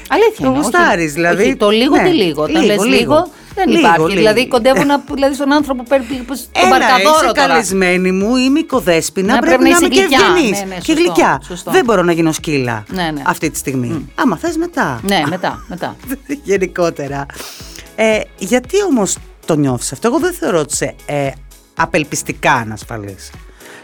Αλήθεια. 0.09 0.45
Το 0.45 0.47
είναι, 0.47 0.49
όχι. 0.49 0.59
γουστάρεις, 0.59 1.13
δηλαδή. 1.13 1.43
Όχι, 1.43 1.57
το 1.57 1.71
λίγο 1.71 1.97
Ναι, 1.97 2.03
τι 2.03 2.09
λίγο. 2.15 2.43
Όταν 2.43 2.55
λίγο, 2.63 2.67
λες 2.67 2.85
λίγο, 2.85 2.97
λίγο. 2.97 3.29
δεν 3.55 3.69
Λίγο, 3.69 3.79
υπάρχει. 3.81 4.03
λίγο. 4.05 4.15
Δηλαδή 4.17 4.49
κοντεύω 4.49 4.85
να, 4.85 5.05
δηλαδή 5.15 5.35
στον 5.35 5.53
άνθρωπο 5.53 5.83
που 5.83 5.89
παίρνει 5.89 6.07
τον 6.27 6.37
Έλα, 6.53 6.69
παρκαδόρο 6.69 7.15
είσαι 7.15 7.25
τώρα. 7.27 7.47
καλεσμένη 7.47 8.13
μου, 8.13 8.37
είμαι 8.37 8.59
οικοδέσποινα, 8.59 9.33
Ναι, 9.35 9.39
πρέπει, 9.41 9.57
πρέπει 9.57 9.71
να 9.73 9.79
να 9.81 9.87
είμαι 9.87 9.95
είσαι 9.95 10.01
και 10.01 10.07
γλυκιά. 10.17 10.27
ευγενής 10.37 10.59
Ναι, 10.59 10.65
ναι, 10.67 10.75
και 10.75 10.81
σωστό, 10.85 11.03
γλυκιά. 11.03 11.41
σωστό. 11.47 11.71
Δεν 11.71 11.85
μπορώ 11.85 12.03
να 12.03 12.13
γίνω 12.13 12.33
σκύλα 12.33 12.85
Ναι, 12.89 13.11
ναι. 13.15 13.23
αυτή 13.27 13.51
τη 13.51 13.59
στιγμή. 13.59 14.09
Άμα 14.15 14.37
θες 14.37 14.57
μετά. 14.57 15.01
Ναι, 15.03 15.23
μετά, 15.29 15.65
μετά. 15.69 15.97
Γενικότερα. 16.51 17.27
Ε, 17.97 18.21
γιατί 18.39 18.77
όμως 18.83 19.17
το 19.47 19.55
νιώθεις 19.57 19.93
αυτό; 19.93 20.09
Εγώ 20.09 20.19
δεν 20.19 20.33
θεωρώ 20.33 20.59
ότι 20.59 20.73
είσαι 20.73 20.95
ε, 21.07 21.31
απελπιστικά 21.77 22.53
ανασφαλής. 22.53 23.31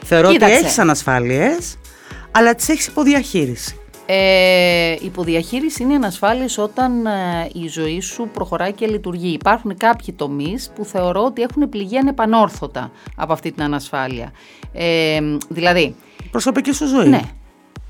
Θεωρώ 0.04 0.30
Κοίταξε. 0.30 0.54
ότι 0.56 0.64
έχεις 0.64 0.78
ανασφάλειες, 0.78 1.76
αλλά 2.30 2.54
τις 2.54 2.68
έχεις 2.68 2.86
υποδιαχείριση. 2.86 3.74
Ε, 4.12 4.96
υποδιαχείριση 5.00 5.82
είναι 5.82 5.94
ανασφάλειες 5.94 6.58
όταν 6.58 7.06
ε, 7.06 7.50
η 7.52 7.68
ζωή 7.68 8.00
σου 8.00 8.28
προχωράει 8.32 8.72
και 8.72 8.86
λειτουργεί. 8.86 9.28
Υπάρχουν 9.32 9.76
κάποιοι 9.76 10.14
τομείς 10.14 10.70
που 10.74 10.84
θεωρώ 10.84 11.24
ότι 11.24 11.42
έχουν 11.42 11.68
πληγεί 11.68 11.98
ανεπανόρθωτα 11.98 12.90
από 13.16 13.32
αυτή 13.32 13.52
την 13.52 13.62
ανασφάλεια. 13.62 14.32
Ε, 14.72 15.20
δηλαδή, 15.48 15.96
Προσωπική 16.30 16.72
σου 16.72 16.86
ζωή. 16.86 17.08
ναι, 17.08 17.20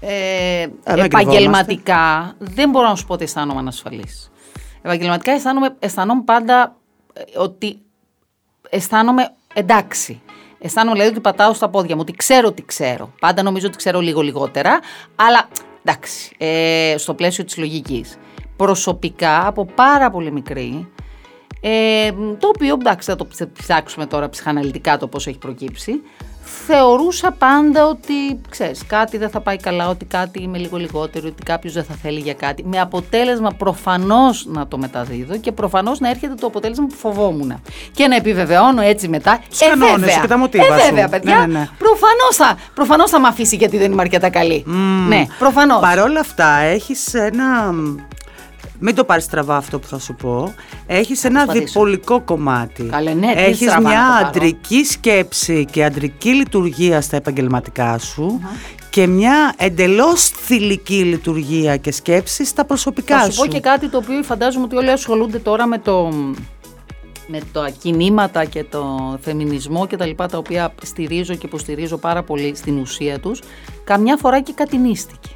ε, 0.01 0.67
Άρα 0.85 1.05
επαγγελματικά 1.05 2.35
δεν 2.39 2.71
μπορώ 2.71 2.89
να 2.89 2.95
σου 2.95 3.07
πω 3.07 3.13
ότι 3.13 3.25
αισθάνομαι 3.25 3.59
ανασφαλής. 3.59 4.31
Επαγγελματικά 4.83 5.33
αισθάνομαι, 5.33 5.77
αισθάνομαι 5.79 6.23
πάντα 6.25 6.77
ε, 7.13 7.39
ότι 7.39 7.79
αισθάνομαι 8.71 9.31
εντάξει. 9.55 10.21
Αισθάνομαι 10.59 10.95
δηλαδή 10.95 11.11
ότι 11.13 11.21
πατάω 11.21 11.53
στα 11.53 11.69
πόδια 11.69 11.95
μου, 11.95 12.01
ότι 12.01 12.13
ξέρω 12.13 12.49
ότι 12.49 12.65
ξέρω. 12.65 13.13
Πάντα 13.21 13.43
νομίζω 13.43 13.67
ότι 13.67 13.77
ξέρω 13.77 14.01
λίγο 14.01 14.21
λιγότερα, 14.21 14.81
αλλά 15.17 15.49
εντάξει, 15.85 16.35
ε, 16.39 16.95
στο 16.99 17.15
πλαίσιο 17.15 17.45
της 17.45 17.57
λογικής. 17.57 18.19
Προσωπικά, 18.57 19.47
από 19.47 19.65
πάρα 19.65 20.11
πολύ 20.11 20.33
μικρή, 20.33 20.89
ε, 21.61 22.13
το 22.39 22.49
οποίο 22.49 22.75
εντάξει 22.81 23.11
θα 23.11 23.17
το 23.17 23.27
ψ- 23.27 23.49
ψάξουμε 23.59 24.07
τώρα 24.07 24.29
ψυχαναλυτικά 24.29 24.97
το 24.99 25.09
πώς 25.09 25.27
έχει 25.27 25.39
προκύψει, 25.39 25.93
θεωρούσα 26.67 27.31
πάντα 27.31 27.87
ότι, 27.87 28.41
ξέρεις, 28.49 28.87
κάτι 28.87 29.19
δεν 29.19 29.31
θα 29.31 29.41
πάει 29.41 29.57
καλά, 29.57 29.89
ότι 29.89 30.05
κάτι 30.05 30.43
είμαι 30.43 30.59
λίγο 30.59 30.77
λιγότερο, 30.77 31.29
ότι 31.29 31.43
κάποιος 31.43 31.73
δεν 31.73 31.85
θα 31.85 31.95
θέλει 32.03 32.21
για 32.21 32.35
κάτι. 32.35 32.65
Με 32.65 32.81
αποτέλεσμα 32.81 33.51
προφανώς 33.51 34.47
να 34.49 34.67
το 34.67 34.79
μεταδίδω 34.79 35.37
και 35.37 35.53
προφανώς 35.53 36.01
να 36.01 36.09
έρχεται 36.09 36.35
το 36.35 36.47
αποτέλεσμα 36.47 36.87
που 36.87 36.95
φοβόμουν. 36.95 37.63
Και 37.93 38.07
να 38.07 38.17
επιβεβαιώνω 38.17 38.83
έτσι 38.83 39.09
μετά. 39.09 39.41
Τους 39.49 39.59
κανόνες 39.59 39.95
βέβαια, 39.99 40.15
σου 40.15 40.21
και 40.21 40.27
τα 40.27 40.39
μοτίβα 40.39 40.65
ε, 40.65 40.79
σου. 40.79 40.85
βέβαια, 40.85 41.09
παιδιά. 41.09 41.35
Ναι, 41.35 41.47
ναι, 41.47 41.59
ναι. 41.59 41.69
Προφανώς, 41.79 42.37
θα, 42.37 42.59
προφανώς 42.75 43.11
θα 43.11 43.21
με 43.21 43.29
αφήσει 43.29 43.57
γιατί 43.57 43.79
δεν 43.79 43.93
είμαι 43.93 44.03
αρκετά 44.03 44.31
καλή. 44.31 44.65
Ναι, 45.09 45.27
προφανώς. 45.39 45.81
Παρ' 45.81 45.99
όλα 45.99 46.21
αυτά 46.21 46.49
έχεις 46.59 47.15
ένα... 47.15 47.75
Μην 48.81 48.95
το 48.95 49.05
πάρεις 49.05 49.25
στραβά 49.25 49.57
αυτό 49.57 49.79
που 49.79 49.87
θα 49.87 49.99
σου 49.99 50.15
πω. 50.15 50.55
Έχεις 50.87 51.25
ένα 51.25 51.35
προσπαθήσω. 51.45 51.67
διπολικό 51.67 52.21
κομμάτι. 52.21 52.83
Καλέ, 52.83 53.13
ναι, 53.15 53.35
τι 53.35 53.41
Έχεις 53.41 53.57
στραβά 53.71 53.81
να 53.81 53.89
μια 53.89 54.07
το 54.07 54.13
πάρω. 54.13 54.27
αντρική 54.29 54.85
σκέψη 54.85 55.65
και 55.71 55.85
αντρική 55.85 56.35
λειτουργία 56.35 57.01
στα 57.01 57.17
επαγγελματικά 57.17 57.99
σου 57.99 58.41
και 58.91 59.07
μια 59.07 59.55
εντελώς 59.57 60.29
θηλυκή 60.29 60.95
λειτουργία 61.05 61.77
και 61.77 61.93
σκέψη 61.93 62.45
στα 62.45 62.65
προσωπικά 62.65 63.19
Θα 63.21 63.31
σου 63.31 63.41
πω 63.41 63.47
και 63.47 63.61
κάτι 63.61 63.89
το 63.89 63.97
οποίο 63.97 64.23
φαντάζομαι 64.23 64.65
ότι 64.65 64.77
όλοι 64.77 64.91
ασχολούνται 64.91 65.39
τώρα 65.39 65.67
με 65.67 65.79
το 65.79 66.13
με 67.33 67.41
τα 67.53 67.71
κινήματα 67.79 68.45
και 68.45 68.65
το 68.65 69.19
φεμινισμό 69.23 69.87
και 69.87 69.97
τα 69.97 70.07
λοιπά 70.07 70.29
τα 70.29 70.39
οποία 70.39 70.75
στηρίζω 70.83 71.35
και 71.35 71.47
υποστηρίζω 71.47 71.97
πάρα 71.97 72.23
πολύ 72.23 72.53
στην 72.57 72.79
ουσία 72.79 73.21
τους 73.21 73.41
καμιά 73.85 74.17
φορά 74.17 74.41
και 74.41 74.53
κατηνίστηκε. 74.53 75.29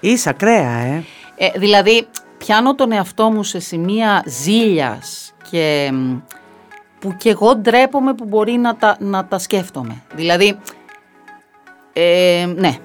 Είσαι 0.00 0.28
ακραία, 0.28 0.70
ε. 0.78 1.04
Ε, 1.36 1.50
δηλαδή 1.58 2.06
πιάνω 2.44 2.74
τον 2.74 2.92
εαυτό 2.92 3.30
μου 3.30 3.42
σε 3.42 3.58
σημεία 3.58 4.22
ζήλιας 4.26 5.32
και 5.50 5.90
μ, 5.92 6.16
που 6.98 7.14
και 7.16 7.30
εγώ 7.30 7.56
ντρέπομαι 7.56 8.14
που 8.14 8.24
μπορεί 8.24 8.52
να 8.52 8.76
τα, 8.76 8.96
να 9.00 9.24
τα 9.24 9.38
σκέφτομαι. 9.38 10.02
Δηλαδή, 10.14 10.58
ε, 11.92 12.46
ναι, 12.56 12.78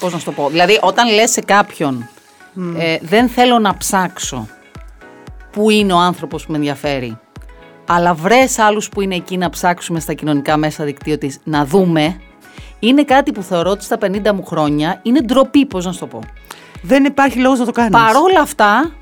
πώς 0.00 0.12
να 0.12 0.18
σου 0.18 0.24
το 0.24 0.32
πω. 0.32 0.48
Δηλαδή 0.48 0.78
όταν 0.82 1.14
λες 1.14 1.30
σε 1.30 1.40
κάποιον 1.40 2.08
ε, 2.78 2.98
δεν 3.02 3.28
θέλω 3.28 3.58
να 3.58 3.76
ψάξω 3.76 4.48
που 5.50 5.70
είναι 5.70 5.92
ο 5.92 5.98
άνθρωπος 5.98 6.44
που 6.44 6.50
με 6.50 6.56
ενδιαφέρει 6.56 7.18
αλλά 7.86 8.14
βρες 8.14 8.58
άλλους 8.58 8.88
που 8.88 9.00
είναι 9.00 9.14
εκεί 9.14 9.36
να 9.36 9.50
ψάξουμε 9.50 10.00
στα 10.00 10.12
κοινωνικά 10.12 10.56
μέσα 10.56 10.84
δικτύο 10.84 11.18
της 11.18 11.40
να 11.44 11.64
δούμε 11.66 12.20
είναι 12.78 13.04
κάτι 13.04 13.32
που 13.32 13.42
θεωρώ 13.42 13.70
ότι 13.70 13.84
στα 13.84 13.98
50 14.00 14.32
μου 14.32 14.44
χρόνια 14.44 15.00
είναι 15.02 15.20
ντροπή, 15.20 15.66
πώς 15.66 15.84
να 15.84 15.92
σου 15.92 15.98
το 15.98 16.06
πω. 16.06 16.20
Δεν 16.82 17.04
υπάρχει 17.04 17.38
λόγος 17.38 17.58
να 17.58 17.64
το 17.64 17.72
κάνεις. 17.72 17.90
Παρόλα 17.92 18.40
αυτά, 18.40 18.92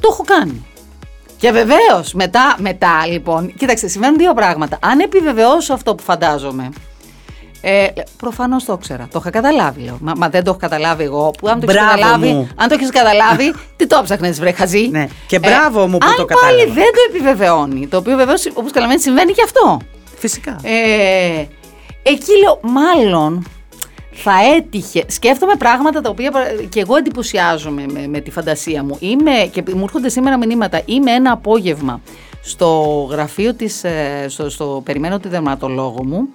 το 0.00 0.08
έχω 0.12 0.22
κάνει. 0.24 0.64
Και 1.36 1.50
βεβαίως, 1.50 2.12
μετά, 2.12 2.56
μετά 2.58 3.06
λοιπόν, 3.06 3.54
κοίταξε, 3.54 3.88
συμβαίνουν 3.88 4.16
δύο 4.16 4.34
πράγματα. 4.34 4.78
Αν 4.82 4.98
επιβεβαιώσω 5.00 5.74
αυτό 5.74 5.94
που 5.94 6.02
φαντάζομαι, 6.02 6.68
ε, 7.62 7.86
Προφανώς 8.16 8.64
το 8.64 8.72
ήξερα. 8.72 9.08
Το 9.12 9.18
είχα 9.20 9.30
καταλάβει, 9.30 9.82
λέω. 9.82 9.98
Μα, 10.00 10.12
μα 10.16 10.28
δεν 10.28 10.44
το 10.44 10.50
έχω 10.50 10.58
καταλάβει 10.58 11.02
εγώ. 11.04 11.30
Που 11.38 11.48
αν 11.48 11.60
το 11.60 11.66
έχεις 11.70 11.80
Μπράβο 11.82 12.00
καταλάβει, 12.00 12.32
μου. 12.32 12.48
αν 12.56 12.68
το 12.68 12.74
έχεις 12.74 12.90
καταλάβει, 12.90 13.54
τι 13.76 13.86
το 13.86 14.00
ψάχνε, 14.04 14.30
βρε 14.30 14.52
χαζί. 14.52 14.88
Ναι. 14.90 15.06
Και 15.26 15.38
μπράβο 15.38 15.86
μου 15.86 15.98
που 15.98 16.06
αν 16.06 16.14
το 16.16 16.24
πάλι 16.24 16.58
κατάλαβα. 16.58 16.72
δεν 16.74 16.84
το 16.92 17.00
επιβεβαιώνει, 17.08 17.86
το 17.86 17.96
οποίο 17.96 18.16
βεβαίως 18.16 18.46
όπως 18.54 18.70
καταλαβαίνεις 18.70 19.02
συμβαίνει 19.02 19.32
και 19.32 19.42
αυτό. 19.44 19.80
Φυσικά. 20.18 20.60
Ε, 20.62 21.46
εκεί 22.02 22.32
λέω, 22.42 22.60
μάλλον 22.62 23.46
θα 24.12 24.32
έτυχε. 24.56 25.04
Σκέφτομαι 25.06 25.54
πράγματα 25.54 26.00
τα 26.00 26.10
οποία 26.10 26.30
πρα- 26.30 26.52
και 26.68 26.80
εγώ 26.80 26.96
εντυπωσιάζομαι 26.96 27.86
με, 27.92 28.06
με 28.06 28.20
τη 28.20 28.30
φαντασία 28.30 28.84
μου. 28.84 28.96
Είμαι, 29.00 29.30
και 29.52 29.62
μου 29.74 29.82
έρχονται 29.82 30.08
σήμερα 30.08 30.38
μηνύματα. 30.38 30.82
Είμαι 30.84 31.10
ένα 31.10 31.32
απόγευμα 31.32 32.00
στο 32.42 32.82
γραφείο 33.10 33.54
της, 33.54 33.84
ε, 33.84 34.26
στο, 34.28 34.50
στο 34.50 34.82
περιμένω 34.84 35.18
τη 35.18 35.28
δερματολόγο 35.28 36.04
μου 36.04 36.28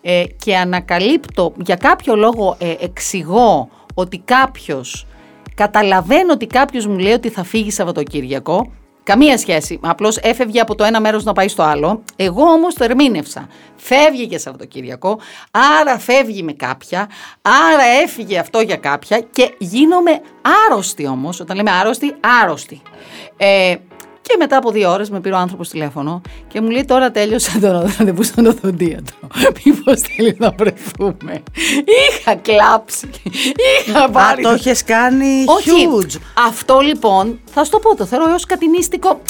ε, 0.00 0.24
και 0.44 0.56
ανακαλύπτω, 0.56 1.52
για 1.64 1.76
κάποιο 1.76 2.16
λόγο 2.16 2.56
ε, 2.58 2.74
εξηγώ 2.80 3.68
ότι 3.94 4.18
κάποιος, 4.24 5.06
καταλαβαίνω 5.54 6.32
ότι 6.32 6.46
κάποιος 6.46 6.86
μου 6.86 6.98
λέει 6.98 7.12
ότι 7.12 7.28
θα 7.28 7.44
φύγει 7.44 7.70
Σαββατοκύριακο, 7.70 8.70
Καμία 9.04 9.38
σχέση. 9.38 9.78
Απλώς 9.82 10.16
έφευγε 10.16 10.60
από 10.60 10.74
το 10.74 10.84
ένα 10.84 11.00
μέρος 11.00 11.24
να 11.24 11.32
πάει 11.32 11.48
στο 11.48 11.62
άλλο. 11.62 12.02
Εγώ 12.16 12.42
όμως 12.42 12.74
το 12.74 12.84
ερμήνευσα. 12.84 13.48
Φεύγει 13.76 14.26
και 14.26 14.38
Σαββατοκύριακο, 14.38 15.18
άρα 15.80 15.98
φεύγει 15.98 16.42
με 16.42 16.52
κάποια, 16.52 17.08
άρα 17.42 17.84
έφυγε 18.02 18.38
αυτό 18.38 18.60
για 18.60 18.76
κάποια 18.76 19.20
και 19.20 19.54
γίνομαι 19.58 20.20
άρρωστη 20.66 21.06
όμως. 21.06 21.40
Όταν 21.40 21.56
λέμε 21.56 21.70
άρρωστη, 21.70 22.14
άρρωστη. 22.42 22.82
Ε, 23.36 23.76
και 24.22 24.34
μετά 24.38 24.56
από 24.56 24.70
δύο 24.70 24.90
ώρες 24.90 25.10
με 25.10 25.20
πήρε 25.20 25.34
ο 25.34 25.38
άνθρωπος 25.38 25.68
τηλέφωνο 25.68 26.20
και 26.48 26.60
μου 26.60 26.70
λέει: 26.70 26.84
Τώρα 26.84 27.10
τέλειωσα 27.10 27.58
το 27.60 27.70
ραντεβού 27.98 28.22
στον 28.22 28.46
οδοντίατρο. 28.46 29.16
Μήπως 29.64 30.00
θέλει 30.00 30.36
να 30.38 30.50
βρεθούμε. 30.58 31.42
Είχα 32.18 32.34
κλάψει. 32.34 33.10
Είχα 33.86 34.04
Α, 34.04 34.10
πάρει. 34.10 34.42
το 34.42 34.48
έχεις 34.48 34.84
κάνει 34.84 35.44
Όχι. 35.46 35.70
huge. 35.70 36.20
Αυτό 36.46 36.80
λοιπόν, 36.80 37.40
θα 37.54 37.64
σου 37.64 37.70
το 37.70 37.78
πω, 37.78 37.96
το 37.96 38.04
θεωρώ 38.04 38.30
έως 38.30 38.44
κατινίστικο 38.46 39.20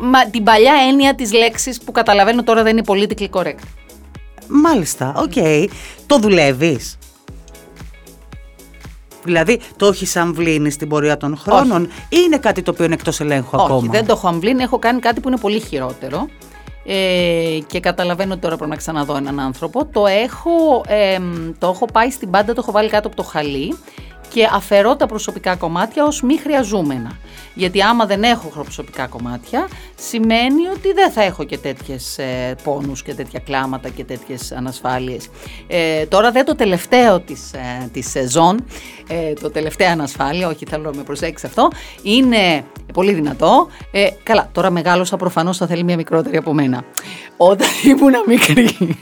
με, 0.00 0.26
την 0.30 0.42
παλιά 0.44 0.72
έννοια 0.88 1.14
της 1.14 1.32
λέξης 1.32 1.80
που 1.80 1.92
καταλαβαίνω 1.92 2.42
τώρα 2.42 2.62
δεν 2.62 2.76
είναι 2.76 2.86
politically 2.86 3.30
correct. 3.30 3.62
Μάλιστα, 4.48 5.14
οκ. 5.16 5.32
Το 6.06 6.18
δουλεύεις. 6.18 6.98
Δηλαδή, 9.24 9.60
το 9.76 9.86
έχει 9.86 10.18
αμβλύνει 10.18 10.70
στην 10.70 10.88
πορεία 10.88 11.16
των 11.16 11.36
χρόνων 11.36 11.82
ή 12.08 12.16
είναι 12.26 12.38
κάτι 12.38 12.62
το 12.62 12.70
οποίο 12.70 12.84
είναι 12.84 12.94
εκτός 12.94 13.20
ελέγχου 13.20 13.56
Όχι, 13.56 13.64
ακόμα; 13.64 13.92
δεν 13.92 14.06
το 14.06 14.12
έχω 14.12 14.28
αμβλύνει, 14.28 14.62
έχω 14.62 14.78
κάνει 14.78 15.00
κάτι 15.00 15.20
που 15.20 15.28
είναι 15.28 15.38
πολύ 15.38 15.60
χειρότερο. 15.60 16.28
Ε, 16.90 17.58
και 17.66 17.80
καταλαβαίνω 17.80 18.32
ότι 18.32 18.40
τώρα 18.40 18.56
πρέπει 18.56 18.70
να 18.70 18.76
ξαναδώ 18.76 19.16
έναν 19.16 19.40
άνθρωπο. 19.40 19.86
Το 19.86 20.06
έχω, 20.06 20.84
εμ, 20.86 21.52
το 21.58 21.68
έχω 21.68 21.84
πάει 21.92 22.10
στην 22.10 22.30
πάντα, 22.30 22.52
το 22.54 22.60
έχω 22.62 22.72
βάλει 22.72 22.88
κάτω 22.88 23.06
από 23.06 23.16
το 23.16 23.22
χαλί 23.22 23.76
και 24.32 24.48
αφαιρώ 24.52 24.96
τα 24.96 25.06
προσωπικά 25.06 25.56
κομμάτια 25.56 26.04
ως 26.04 26.22
μη 26.22 26.36
χρειαζούμενα. 26.36 27.18
Γιατί 27.54 27.82
άμα 27.82 28.06
δεν 28.06 28.22
έχω 28.22 28.48
προσωπικά 28.62 29.06
κομμάτια, 29.06 29.68
σημαίνει 29.94 30.68
ότι 30.74 30.92
δεν 30.92 31.10
θα 31.10 31.22
έχω 31.22 31.44
και 31.44 31.58
τέτοιες 31.58 32.18
ε, 32.18 32.54
πόνους 32.64 33.02
και 33.02 33.14
τέτοια 33.14 33.40
κλάματα 33.40 33.88
και 33.88 34.04
τέτοιες 34.04 34.52
ανασφάλειες. 34.52 35.28
Ε, 35.66 36.06
τώρα 36.06 36.30
δεν 36.30 36.44
το 36.44 36.54
τελευταίο 36.54 37.20
της, 37.20 37.52
ε, 37.52 37.88
της 37.92 38.10
σεζόν, 38.10 38.64
ε, 39.08 39.32
το 39.32 39.50
τελευταίο 39.50 39.90
ανασφάλεια, 39.90 40.48
όχι 40.48 40.66
θέλω 40.66 40.82
να 40.90 40.96
με 40.96 41.02
προσέξεις 41.02 41.48
αυτό, 41.48 41.68
είναι 42.02 42.64
πολύ 42.92 43.12
δυνατό. 43.12 43.68
Ε, 43.90 44.08
καλά, 44.22 44.48
τώρα 44.52 44.70
μεγάλωσα 44.70 45.16
προφανώς 45.16 45.56
θα 45.56 45.66
θέλει 45.66 45.84
μια 45.84 45.96
μικρότερη 45.96 46.36
από 46.36 46.54
μένα. 46.54 46.84
Όταν 47.36 47.68
ήμουν 47.90 48.12
μικρή, 48.26 48.98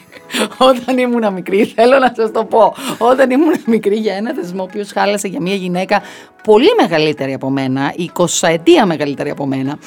όταν 0.59 0.99
ήμουν 0.99 1.33
μικρή, 1.33 1.65
θέλω 1.65 1.99
να 1.99 2.13
σας 2.17 2.31
το 2.31 2.45
πω. 2.45 2.75
Όταν 2.99 3.31
ήμουν 3.31 3.55
μικρή 3.67 3.97
για 3.97 4.15
ένα 4.15 4.35
θεσμό, 4.35 4.63
ο 4.63 4.65
οποίος 4.65 4.93
χάλασε 4.93 5.29
για 5.29 5.41
μια 5.41 5.55
γυναίκα 5.55 6.03
πολύ 6.43 6.69
μεγαλύτερη 6.81 7.33
από 7.33 7.51
μένα, 7.51 7.95
20 8.17 8.49
ετία 8.49 8.87
μεγαλύτερη 8.87 9.31
από 9.31 9.47
μένα, 9.47 9.79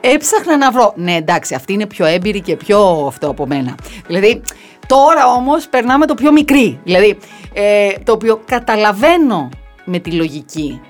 έψαχνα 0.00 0.56
να 0.56 0.70
βρω. 0.70 0.92
Ναι, 0.96 1.14
εντάξει, 1.14 1.54
αυτή 1.54 1.72
είναι 1.72 1.86
πιο 1.86 2.04
έμπειρη 2.04 2.40
και 2.40 2.56
πιο 2.56 3.04
αυτό 3.06 3.28
από 3.28 3.46
μένα. 3.46 3.74
Δηλαδή, 4.06 4.42
τώρα 4.86 5.26
όμως 5.26 5.68
περνάμε 5.68 6.06
το 6.06 6.14
πιο 6.14 6.32
μικρή. 6.32 6.80
Δηλαδή, 6.84 7.18
ε, 7.52 7.92
το 8.04 8.12
οποίο 8.12 8.40
καταλαβαίνω 8.46 9.48
με 9.84 9.98
τη 9.98 10.12
λογική 10.12 10.80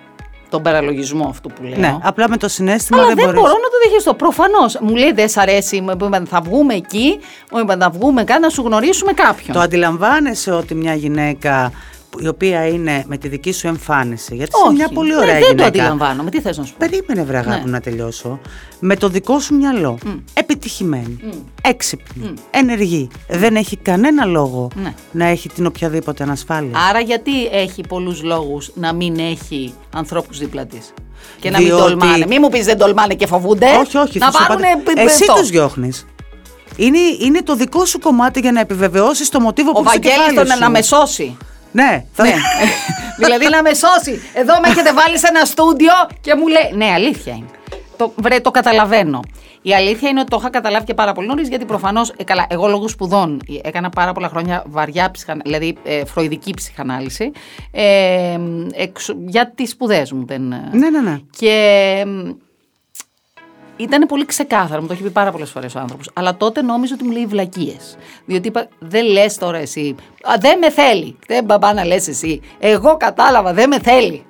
τον 0.51 0.63
παραλογισμό 0.63 1.27
αυτού 1.29 1.49
που 1.49 1.63
λέω. 1.63 1.79
Ναι, 1.79 1.99
απλά 2.03 2.29
με 2.29 2.37
το 2.37 2.49
συνέστημα 2.49 2.99
Αλλά 2.99 3.07
δεν, 3.07 3.17
δεν, 3.17 3.25
μπορείς. 3.25 3.41
μπορώ 3.41 3.53
να 3.53 3.69
το 3.71 3.79
διαχειριστώ. 3.83 4.15
Προφανώς. 4.15 4.79
Μου 4.81 4.95
λέει 4.97 5.13
δεν 5.13 5.29
σ' 5.29 5.37
αρέσει, 5.37 5.81
μου 5.81 5.91
είπαν, 5.91 6.27
θα 6.27 6.41
βγούμε 6.41 6.75
εκεί, 6.75 7.19
μου 7.53 7.59
είπαν, 7.59 7.81
θα 7.81 7.91
βγούμε 7.91 8.25
κάτι 8.25 8.41
να 8.41 8.49
σου 8.49 8.63
γνωρίσουμε 8.63 9.13
κάποιον. 9.13 9.57
Το 9.57 9.61
αντιλαμβάνεσαι 9.63 10.51
ότι 10.51 10.75
μια 10.75 10.95
γυναίκα 10.95 11.71
που- 11.73 11.79
η 12.21 12.29
οποία 12.29 12.67
είναι 12.67 13.05
με 13.07 13.17
τη 13.17 13.29
δική 13.29 13.53
σου 13.53 13.67
εμφάνιση, 13.67 14.35
γιατί 14.35 14.51
είσαι 14.57 14.67
Όχι. 14.67 14.75
μια 14.77 14.89
πολύ 14.89 15.11
Ναι, 15.11 15.17
ωραία 15.17 15.33
δεν 15.33 15.43
γυναίκα. 15.43 15.57
το 15.63 15.65
αντιλαμβάνομαι. 15.65 16.31
Τι 16.31 16.41
θες 16.41 16.57
να 16.59 16.65
σου 16.65 16.75
πω; 16.79 16.87
Περίμενε 16.89 17.25
βρε 17.25 17.37
αγάπη 17.39 17.57
Ναι. 17.59 17.65
μου 17.65 17.71
να 17.71 17.81
τελειώσω. 17.81 18.41
Με 18.81 18.97
το 18.97 19.09
δικό 19.09 19.41
σου 19.41 19.55
μυαλό, 19.55 19.99
επιτυχημένη, 20.35 21.19
έξυπνη, 21.63 22.35
ενεργή, 22.51 23.09
δεν 23.29 23.57
έχει 23.57 23.77
κανένα 23.77 24.25
λόγο 24.25 24.69
Ναι. 24.75 24.95
να 25.13 25.25
έχει 25.25 25.49
την 25.49 25.67
οποιαδήποτε 25.67 26.23
ανασφάλεια. 26.23 26.79
Άρα 26.89 27.01
γιατί 27.01 27.47
έχει 27.47 27.81
πολλούς 27.89 28.23
λόγους 28.23 28.71
να 28.75 28.93
μην 28.93 29.19
έχει 29.19 29.75
ανθρώπους 29.95 30.39
δίπλα 30.39 30.67
της; 30.67 30.93
Και 31.41 31.51
να 31.51 31.59
μην 31.59 31.67
Διότι- 31.67 31.85
τολμάνε. 31.85 32.27
Μην 32.27 32.39
μου 32.43 32.49
πεις 32.49 32.65
δεν 32.65 32.79
τολμάνε 32.79 33.15
και 33.15 33.27
φοβούνται. 33.27 33.67
όχι, 33.81 33.97
όχι. 33.97 34.19
Να 34.19 34.31
θα 34.31 34.39
σου 34.41 34.47
πάρουν 34.47 34.65
απαντήσω. 34.65 35.05
Εσύ 35.07 35.25
τους 35.41 35.51
διώχνεις. 35.51 36.07
Είναι, 36.77 36.99
είναι 37.21 37.43
το 37.43 37.55
δικό 37.57 37.85
σου 37.85 37.99
κομμάτι 37.99 38.41
για 38.41 38.53
να 38.53 38.61
επιβεβαιώσεις 38.61 39.29
το 39.29 39.41
μοτίβο 39.41 39.73
που 39.73 39.79
Ο 39.79 39.81
έχει 39.81 39.91
στο 39.91 40.01
Βαγγέλης 40.03 40.29
κεφάλι 40.29 40.49
τον 40.49 40.57
σου. 40.57 40.63
να 40.63 40.71
με 40.71 40.83
σώσει. 40.83 41.37
Ναι, 41.77 42.05
θα... 42.13 42.23
Ναι. 42.25 42.35
δηλαδή 43.21 43.49
να 43.49 43.63
με 43.63 43.71
σώσει. 43.75 44.21
Εδώ 44.35 44.55
με 44.63 44.69
έχετε 44.69 44.93
βάλει 44.93 45.19
σε 45.19 45.27
ένα 45.29 45.45
στούντιο 45.45 45.93
και 46.21 46.35
μου 46.35 46.47
λέει. 46.49 46.71
Ναι, 46.75 46.93
αλήθεια 46.95 47.33
είναι. 47.35 47.47
Το, 47.97 48.13
βρε, 48.17 48.41
το 48.41 48.51
καταλαβαίνω. 48.51 49.21
Η 49.63 49.75
αλήθεια 49.75 50.09
είναι 50.09 50.21
ότι 50.21 50.31
το 50.31 50.37
είχα 50.41 50.51
καταλάβει 50.51 50.85
και 50.85 50.95
πάρα 50.95 51.13
πολύ 51.13 51.27
νωρίς, 51.27 51.49
γιατί 51.49 51.65
προφανώς. 51.65 52.13
Ε, 52.17 52.25
καλά, 52.25 52.47
εγώ 52.49 52.67
λόγω 52.69 52.89
σπουδών 52.89 53.41
ε, 53.65 53.69
έκανα 53.69 53.89
πάρα 53.89 54.13
πολλά 54.13 54.29
χρόνια 54.29 54.63
βαριά 54.67 55.11
ψυχανάλυση, 55.11 55.51
δηλαδή 55.51 55.77
ε, 55.85 56.05
φροηδική 56.05 56.55
ψυχανάλυση. 56.55 57.31
Ε, 57.71 58.39
εξ- 58.75 59.15
για 59.27 59.53
τις 59.55 59.71
σπουδές 59.71 60.13
μου. 60.13 60.25
Δεν, 60.27 60.53
ε, 60.53 60.69
ναι, 60.73 60.91
ναι, 60.91 61.01
ναι. 61.01 61.19
και 61.39 62.05
ήταν 63.77 64.07
πολύ 64.07 64.27
ξεκάθαρο, 64.27 64.81
μου 64.81 64.87
το 64.87 64.93
έχει 64.93 65.03
πει 65.03 65.11
πάρα 65.11 65.31
πολλές 65.31 65.51
φορές 65.51 65.75
ο 65.75 65.79
άνθρωπος. 65.79 66.11
Αλλά 66.13 66.37
τότε 66.37 66.63
νόμιζα 66.63 66.95
ότι 66.95 67.05
μου 67.05 67.11
λέει 67.13 67.27
βλακίες. 67.27 67.97
Διότι 68.25 68.49
είπα, 68.49 68.69
δεν 68.79 69.05
λες 69.07 69.37
τώρα 69.37 69.59
εσύ. 69.59 69.95
Α, 70.23 70.33
δεν 70.41 70.59
με 70.59 70.71
θέλει. 70.71 71.17
Δεν 71.27 71.45
μπαμπά 71.45 71.73
να 71.73 71.85
λες 71.85 72.09
εσύ. 72.09 72.41
Εγώ 72.59 72.97
κατάλαβα, 72.97 73.53
δεν 73.53 73.69
με 73.69 73.79
θέλει. 73.81 74.25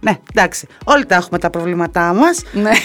Ναι, 0.00 0.18
εντάξει. 0.34 0.66
Όλοι 0.84 1.06
τα 1.06 1.14
έχουμε 1.14 1.38
τα 1.38 1.50
προβλήματά 1.50 2.12
μας. 2.14 2.42
Ναι. 2.52 2.70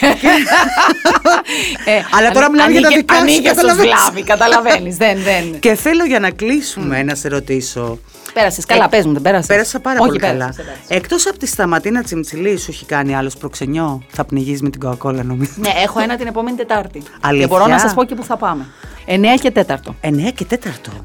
Ε, 1.86 2.02
Αλλά 2.18 2.32
τώρα 2.32 2.50
μιλάμε 2.50 2.72
για 2.72 2.82
τα 2.82 2.88
ανοίγε- 2.88 3.02
δικά 3.02 3.16
σου, 3.16 3.22
ανοίγε 3.22 3.48
στο 3.48 3.56
καταλαβαίνεις. 3.56 4.00
σλάβι, 4.00 4.24
καταλαβαίνεις. 4.24 4.98
δεν, 4.98 5.18
δεν. 5.24 5.60
Και 5.60 5.76
θέλω 5.76 6.06
για 6.06 6.20
να 6.20 6.30
κλείσουμε 6.30 7.04
να 7.04 7.16
σε 7.16 7.28
ρωτήσω. 7.28 8.00
Πέρασες 8.34 8.66
καλά, 8.66 8.90
πες 8.90 9.06
μου, 9.06 9.14
δεν 9.14 9.22
πέρασες. 9.22 9.48
Πέρασα 9.48 9.80
πάρα 9.80 10.00
Όχι, 10.00 10.08
πολύ 10.08 10.20
καλά. 10.20 10.34
πέρασες, 10.34 10.66
εντάξει. 10.66 10.82
Εκτός 10.88 11.28
από 11.28 11.38
τη 11.38 11.46
σταματίνα 11.46 12.04
τσιμτσιλή, 12.04 12.58
σου 12.58 12.72
έχει 12.72 12.86
κάνει 12.86 13.16
άλλο 13.16 13.32
προξενιό; 13.40 14.04
Θα 14.08 14.26
πνιγείς 14.26 14.62
με 14.62 14.70
την 14.70 14.80
κοκακόλα, 14.80 15.24
νομίζω. 15.24 15.52
Ναι, 15.56 15.70
έχω 15.84 16.00
ένα 16.00 16.16
την 16.16 16.28
επόμενη 16.28 16.58
Τετάρτη. 16.58 17.04
Αλήθεια; 17.22 17.48
Και 17.48 17.54
μπορώ 17.54 17.68
να 17.68 17.80
σας 17.80 17.94
πω 17.94 18.04
και 18.04 18.16
πού 18.16 18.24
θα 18.24 18.38
πάμε. 18.38 18.66
9 19.08 19.20
και 19.42 19.52
4 19.52 19.62
9 20.02 20.32
και 20.36 20.46
4. 20.50 20.56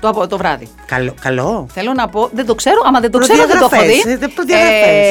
το, 0.00 0.08
απο- 0.08 0.26
το 0.26 0.36
βράδυ. 0.36 0.68
Καλό. 0.86 1.14
καλό. 1.20 1.66
Θέλω 1.72 1.92
να 1.92 2.08
πω, 2.08 2.28
δεν 2.32 2.46
το 2.46 2.54
ξέρω, 2.54 2.76
άμα 2.86 3.00
δεν 3.00 3.10
το 3.10 3.18
ξέρω 3.18 3.38
δεν 3.46 3.48
το 3.48 3.56
έχω 3.56 3.68
Προδιαγραφές, 3.68 4.02
δει. 4.04 4.10
ε, 4.12 4.16
δεν 4.16 4.32
προδιαγραφές. 4.34 5.06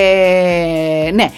Ε, 1.07 1.11
ναι, 1.13 1.31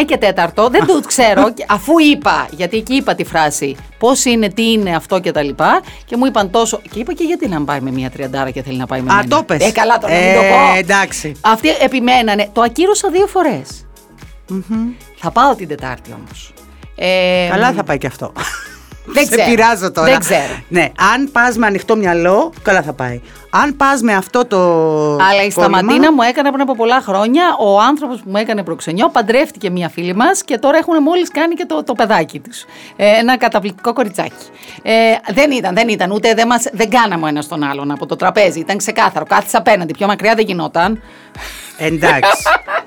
9 0.00 0.04
και 0.06 0.18
4 0.20 0.68
δεν 0.70 0.86
το 0.86 1.00
ξέρω, 1.06 1.50
και 1.54 1.64
αφού 1.68 1.98
είπα, 1.98 2.46
γιατί 2.50 2.76
εκεί 2.76 2.94
είπα 2.94 3.14
τη 3.14 3.24
φράση, 3.24 3.76
πώς 3.98 4.24
είναι, 4.24 4.48
τι 4.48 4.72
είναι 4.72 4.94
αυτό 4.96 5.20
και 5.20 5.30
τα 5.32 5.42
λοιπά 5.42 5.80
και 6.04 6.16
μου 6.16 6.26
είπαν 6.26 6.50
τόσο, 6.50 6.80
και 6.90 6.98
είπα 6.98 7.12
και 7.12 7.24
γιατί 7.24 7.48
να 7.48 7.64
πάει 7.64 7.80
με 7.80 7.90
μια 7.90 8.10
τριαντάρα 8.10 8.50
και 8.50 8.62
θέλει 8.62 8.76
να 8.78 8.86
πάει 8.86 9.00
με 9.00 9.12
Α, 9.12 9.16
μένα; 9.16 9.28
το 9.28 9.42
πες. 9.42 9.66
Ε, 9.66 9.72
καλά 9.72 9.98
τώρα, 9.98 10.12
να 10.14 10.20
μην 10.20 10.28
Ε, 10.28 10.34
το 10.34 10.40
πω. 10.40 10.78
εντάξει. 10.78 11.32
Αυτοί 11.40 11.68
επιμένανε, 11.80 12.48
το 12.52 12.60
ακύρωσα 12.60 13.10
δύο 13.10 13.26
φορές. 13.26 13.86
Θα 15.16 15.30
πάω 15.30 15.54
την 15.54 15.68
Τετάρτη 15.68 16.14
όμως. 16.24 16.52
Ε, 16.96 17.48
Καλά 17.50 17.72
θα 17.72 17.84
πάει 17.84 17.98
και 17.98 18.06
αυτό. 18.06 18.32
Δεν 19.06 19.24
Σε 19.26 19.30
ξέρω. 19.36 19.48
πειράζω 19.50 19.90
τώρα. 19.92 20.10
Δεν 20.10 20.18
ξέρω. 20.18 20.62
Ναι, 20.68 20.88
αν 21.14 21.28
πας 21.32 21.56
με 21.56 21.66
ανοιχτό 21.66 21.96
μυαλό, 21.96 22.52
καλά 22.62 22.82
θα 22.82 22.92
πάει. 22.92 23.20
Αν 23.50 23.76
πας 23.76 24.00
με 24.02 24.14
αυτό 24.14 24.44
το. 24.46 24.56
Αλλά 25.14 25.42
η 25.44 25.52
κόλλημα- 25.52 25.78
Σταματίνα 25.78 26.12
μου 26.12 26.22
έκανε 26.22 26.48
πριν 26.48 26.60
από 26.60 26.74
πολλά 26.74 27.00
χρόνια. 27.00 27.42
Ο 27.60 27.80
άνθρωπος 27.80 28.16
που 28.20 28.30
μου 28.30 28.36
έκανε 28.36 28.62
προξενιό 28.62 29.08
παντρεύτηκε 29.08 29.70
μία 29.70 29.88
φίλη 29.88 30.14
μας 30.14 30.42
και 30.44 30.58
τώρα 30.58 30.78
έχουν 30.78 31.02
μόλις 31.02 31.30
κάνει 31.30 31.54
και 31.54 31.64
το, 31.66 31.84
το 31.84 31.92
παιδάκι 31.92 32.38
τους. 32.38 32.64
Ε, 32.96 33.06
ένα 33.18 33.36
καταπληκτικό 33.38 33.92
κοριτσάκι. 33.92 34.44
Ε, 34.82 34.92
δεν 35.32 35.50
ήταν, 35.50 35.74
δεν 35.74 35.88
ήταν. 35.88 36.10
Ούτε 36.10 36.34
δεν, 36.34 36.46
μας, 36.46 36.64
δεν 36.72 36.90
κάναμε 36.90 37.24
ο 37.24 37.28
ένας 37.28 37.48
τον 37.48 37.62
άλλον 37.62 37.90
από 37.90 38.06
το 38.06 38.16
τραπέζι. 38.16 38.58
Ήταν 38.60 38.76
ξεκάθαρο. 38.76 39.24
Κάθισε 39.24 39.56
απέναντι. 39.56 39.92
Πιο 39.92 40.06
μακριά 40.06 40.34
δεν 40.34 40.44
γινόταν. 40.46 41.02
Εντάξει. 41.78 42.42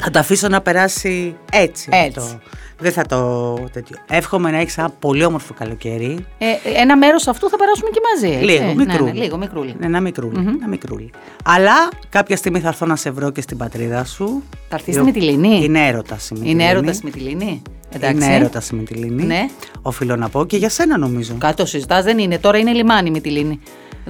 θα 0.00 0.10
το 0.10 0.18
αφήσω 0.18 0.48
να 0.48 0.60
περάσει 0.60 1.36
έτσι. 1.52 1.88
Έτσι. 1.92 2.18
Αυτό. 2.20 2.40
Δεν 2.82 2.92
θα 2.92 3.06
το 3.06 3.52
τέτοιο. 3.72 3.96
Εύχομαι 4.08 4.50
να 4.50 4.58
έχεις 4.58 4.78
ένα 4.78 4.90
πολύ 4.98 5.24
όμορφο 5.24 5.54
καλοκαίρι. 5.54 6.26
Ε, 6.38 6.46
ένα 6.80 6.96
μέρος 6.96 7.26
αυτού 7.28 7.48
θα 7.50 7.56
περάσουμε 7.56 7.90
και 7.92 8.00
μαζί. 8.14 8.36
έτσι. 8.36 8.44
Λίγο, 8.44 8.64
Ναι, 8.64 8.74
μικρούλι. 8.74 9.12
Ναι, 9.12 9.20
λίγο, 9.22 9.36
μικρούλι. 9.36 9.74
Ναι, 9.78 9.86
Ένα 9.86 10.00
μικρούλι, 10.00 10.38
ένα 10.38 10.68
μικρούλι. 10.68 11.10
Αλλά 11.44 11.88
κάποια 12.08 12.36
στιγμή 12.36 12.60
θα 12.60 12.68
έρθω 12.68 12.86
να 12.86 12.96
σε 12.96 13.10
βρω 13.10 13.30
και 13.30 13.40
στην 13.40 13.56
πατρίδα 13.56 14.04
σου. 14.04 14.42
Θα 14.68 14.76
έρθεις 14.76 14.94
στη 14.94 15.04
Μυτιληνή; 15.04 15.64
Είναι 15.64 15.86
έρωτας 15.86 16.28
η 16.30 16.34
Μυτιληνή. 16.34 16.62
Είναι 16.62 16.70
έρωτας 16.70 17.02
με 17.02 17.10
τη 17.10 17.18
Λίνη. 17.18 17.62
Εντάξει. 17.92 18.16
Είναι 18.24 18.34
έρωτας 18.34 18.70
η 18.70 18.74
Μυτιληνή. 18.74 19.22
Ναι. 19.24 19.46
Οφείλω 19.82 20.16
να 20.16 20.28
πω 20.28 20.44
και 20.46 20.56
για 20.56 20.68
σένα 20.68 20.98
νομίζω. 20.98 21.34
Κάτι 21.38 21.56
το 21.56 21.66
συζητάς, 21.66 22.04
δεν 22.04 22.18
είναι. 22.18 22.38
Τώρα 22.38 22.58
είναι 22.58 22.72
λιμάνι 22.72 23.10
με 23.10 23.20
τη 23.20 23.30
Λίνη. 23.30 23.60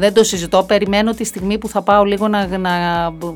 Δεν 0.00 0.12
το 0.12 0.24
συζητώ. 0.24 0.62
Περιμένω 0.62 1.14
τη 1.14 1.24
στιγμή 1.24 1.58
που 1.58 1.68
θα 1.68 1.82
πάω 1.82 2.04
λίγο 2.04 2.28
να, 2.28 2.58
να 2.58 2.70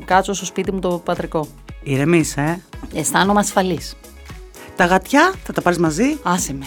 κάτσω 0.05 0.33
στο 0.33 0.45
σπίτι 0.45 0.71
μου 0.71 0.79
το 0.79 1.01
πατρικό. 1.05 1.47
Ηρεμείς, 1.83 2.37
ε. 2.37 2.61
Αισθάνομαι 2.93 3.39
ασφαλής. 3.39 3.95
Τα 4.75 4.85
γατιά 4.85 5.33
θα 5.43 5.53
τα 5.53 5.61
πάρεις 5.61 5.79
μαζί; 5.79 6.19
Άσε 6.23 6.53
με. 6.53 6.65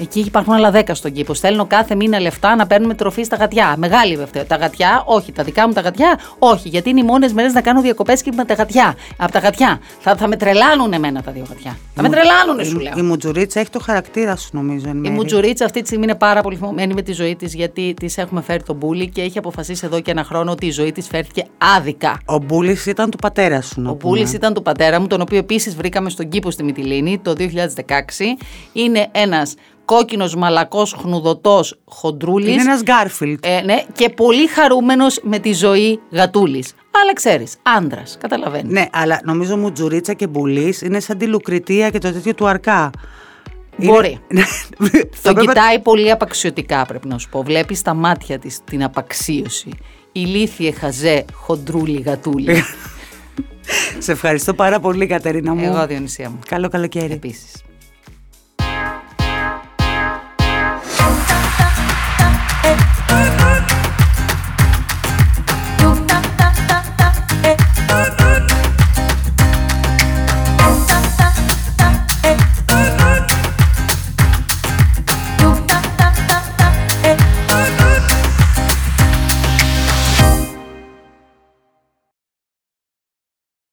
Εκεί 0.00 0.20
υπάρχουν 0.20 0.52
άλλα 0.54 0.70
10 0.74 0.82
στον 0.92 1.12
κήπο. 1.12 1.34
Στέλνω 1.34 1.66
κάθε 1.66 1.94
μήνα 1.94 2.20
λεφτά 2.20 2.56
να 2.56 2.66
παίρνουμε 2.66 2.94
τροφή 2.94 3.22
στα 3.22 3.36
γατιά. 3.36 3.74
Μεγάλη 3.78 4.16
βέβαια. 4.16 4.46
Τα 4.46 4.56
γατιά, 4.56 5.02
όχι. 5.06 5.32
Τα 5.32 5.42
δικά 5.42 5.66
μου 5.66 5.72
τα 5.72 5.80
γατιά, 5.80 6.18
όχι. 6.38 6.68
Γιατί 6.68 6.90
είναι 6.90 7.00
οι 7.00 7.02
μόνες 7.02 7.32
μέρες 7.32 7.52
να 7.52 7.60
κάνω 7.60 7.80
διακοπές 7.80 8.22
και 8.22 8.32
με 8.36 8.44
τα 8.44 8.54
γατιά. 8.54 8.94
Από 9.16 9.32
τα 9.32 9.38
γατιά. 9.38 9.80
Θα, 10.00 10.16
θα 10.16 10.28
με 10.28 10.36
τρελάνουν 10.36 10.92
εμένα 10.92 11.22
τα 11.22 11.32
δύο 11.32 11.44
γατιά. 11.48 11.78
Θα 11.94 12.02
με 12.02 12.08
τρελάνουν, 12.08 12.64
σου 12.64 12.78
λέω. 12.78 12.92
Η 12.96 13.02
Μουτζουρίτσα 13.02 13.60
έχει 13.60 13.70
το 13.70 13.80
χαρακτήρα 13.80 14.36
σου 14.36 14.48
νομίζω. 14.52 14.88
εν 14.88 14.96
Η 14.96 14.98
μέρει. 15.00 15.14
Μουτζουρίτσα 15.14 15.64
αυτή 15.64 15.80
τη 15.80 15.86
στιγμή 15.86 16.04
είναι 16.04 16.14
πάρα 16.14 16.40
πολύ 16.42 16.56
θυμωμένη 16.56 16.94
με 16.94 17.02
τη 17.02 17.12
ζωή 17.12 17.36
της 17.36 17.54
γιατί 17.54 17.94
της 18.00 18.18
έχουμε 18.18 18.42
φέρει 18.42 18.62
τον 18.62 18.76
μπούλι 18.76 19.08
και 19.08 19.22
έχει 19.22 19.38
αποφασίσει 19.38 19.86
εδώ 19.86 20.00
και 20.00 20.10
ένα 20.10 20.24
χρόνο 20.24 20.50
ότι 20.50 20.66
η 20.66 20.70
ζωή 20.70 20.92
της 20.92 21.06
φέρθηκε 21.06 21.44
άδικα. 21.76 22.20
Ο 22.24 22.38
Μπούλης 22.38 22.86
ήταν 22.86 23.10
του 23.10 23.16
πατέρα 23.18 23.60
σου. 23.62 23.80
να 23.80 23.90
Ο 23.90 23.94
πούμε. 23.94 24.12
Μπούλης 24.14 24.32
ήταν 24.32 24.54
του 24.54 24.62
πατέρα 24.62 25.00
μου, 25.00 25.06
τον 25.06 25.20
οποίο 25.20 25.38
επίσης 25.38 25.76
βρήκαμε 25.76 26.10
στον 26.10 26.28
κήπο 26.28 26.50
στη 26.50 26.62
Μυτιλίνη 26.62 27.18
το 27.18 27.32
2016. 27.38 28.38
Είναι 28.72 29.08
ένας 29.12 29.54
κόκκινος 29.86 30.34
μαλακός 30.34 30.92
χνουδωτός 30.98 31.78
χοντρούλης. 31.84 32.52
Είναι 32.52 32.62
ένας 32.62 32.82
Γκάρφιλτ. 32.82 33.46
Ε, 33.46 33.60
ναι, 33.64 33.82
και 33.92 34.08
πολύ 34.08 34.46
χαρούμενος 34.46 35.20
με 35.22 35.38
τη 35.38 35.52
ζωή 35.52 36.00
γατούλης. 36.10 36.74
Αλλά 37.02 37.12
ξέρεις, 37.12 37.56
άντρα, 37.62 38.02
καταλαβαίνεις. 38.18 38.72
Ναι, 38.72 38.86
αλλά 38.92 39.20
νομίζω 39.24 39.56
Μουτζουρίτσα 39.56 40.12
και 40.12 40.26
Μπουλής 40.26 40.82
είναι 40.82 41.00
σαν 41.00 41.18
τη 41.18 41.26
Λουκριτία 41.26 41.90
και 41.90 41.98
το 41.98 42.12
τέτοιο 42.12 42.34
του 42.34 42.46
Αρκά. 42.46 42.90
Μπορεί. 43.76 44.18
Είναι- 44.28 44.44
Το 44.78 44.88
Θα 45.12 45.32
πρέπει- 45.32 45.48
κοιτάει 45.48 45.78
πολύ 45.80 46.10
απαξιωτικά, 46.10 46.86
πρέπει 46.86 47.08
να 47.08 47.18
σου 47.18 47.28
πω. 47.28 47.42
Βλέπεις 47.42 47.78
στα 47.78 47.94
μάτια 47.94 48.38
της 48.38 48.58
την 48.64 48.84
απαξίωση. 48.84 49.68
Ηλίθιε 50.12 50.72
χαζέ, 50.72 51.24
χοντρούλη 51.32 52.00
γατούλη. 52.00 52.62
Σε 53.98 54.12
ευχαριστώ 54.12 54.54
πάρα 54.54 54.80
πολύ, 54.80 55.06
Κατερίνα 55.06 55.54
μου. 55.54 55.64
Εγώ 55.64 55.86
Διονυσία 55.86 56.30
μου. 56.30 56.38
Καλό 56.48 56.68
καλοκαίρι. 56.68 57.12
Επίσης. 57.12 57.52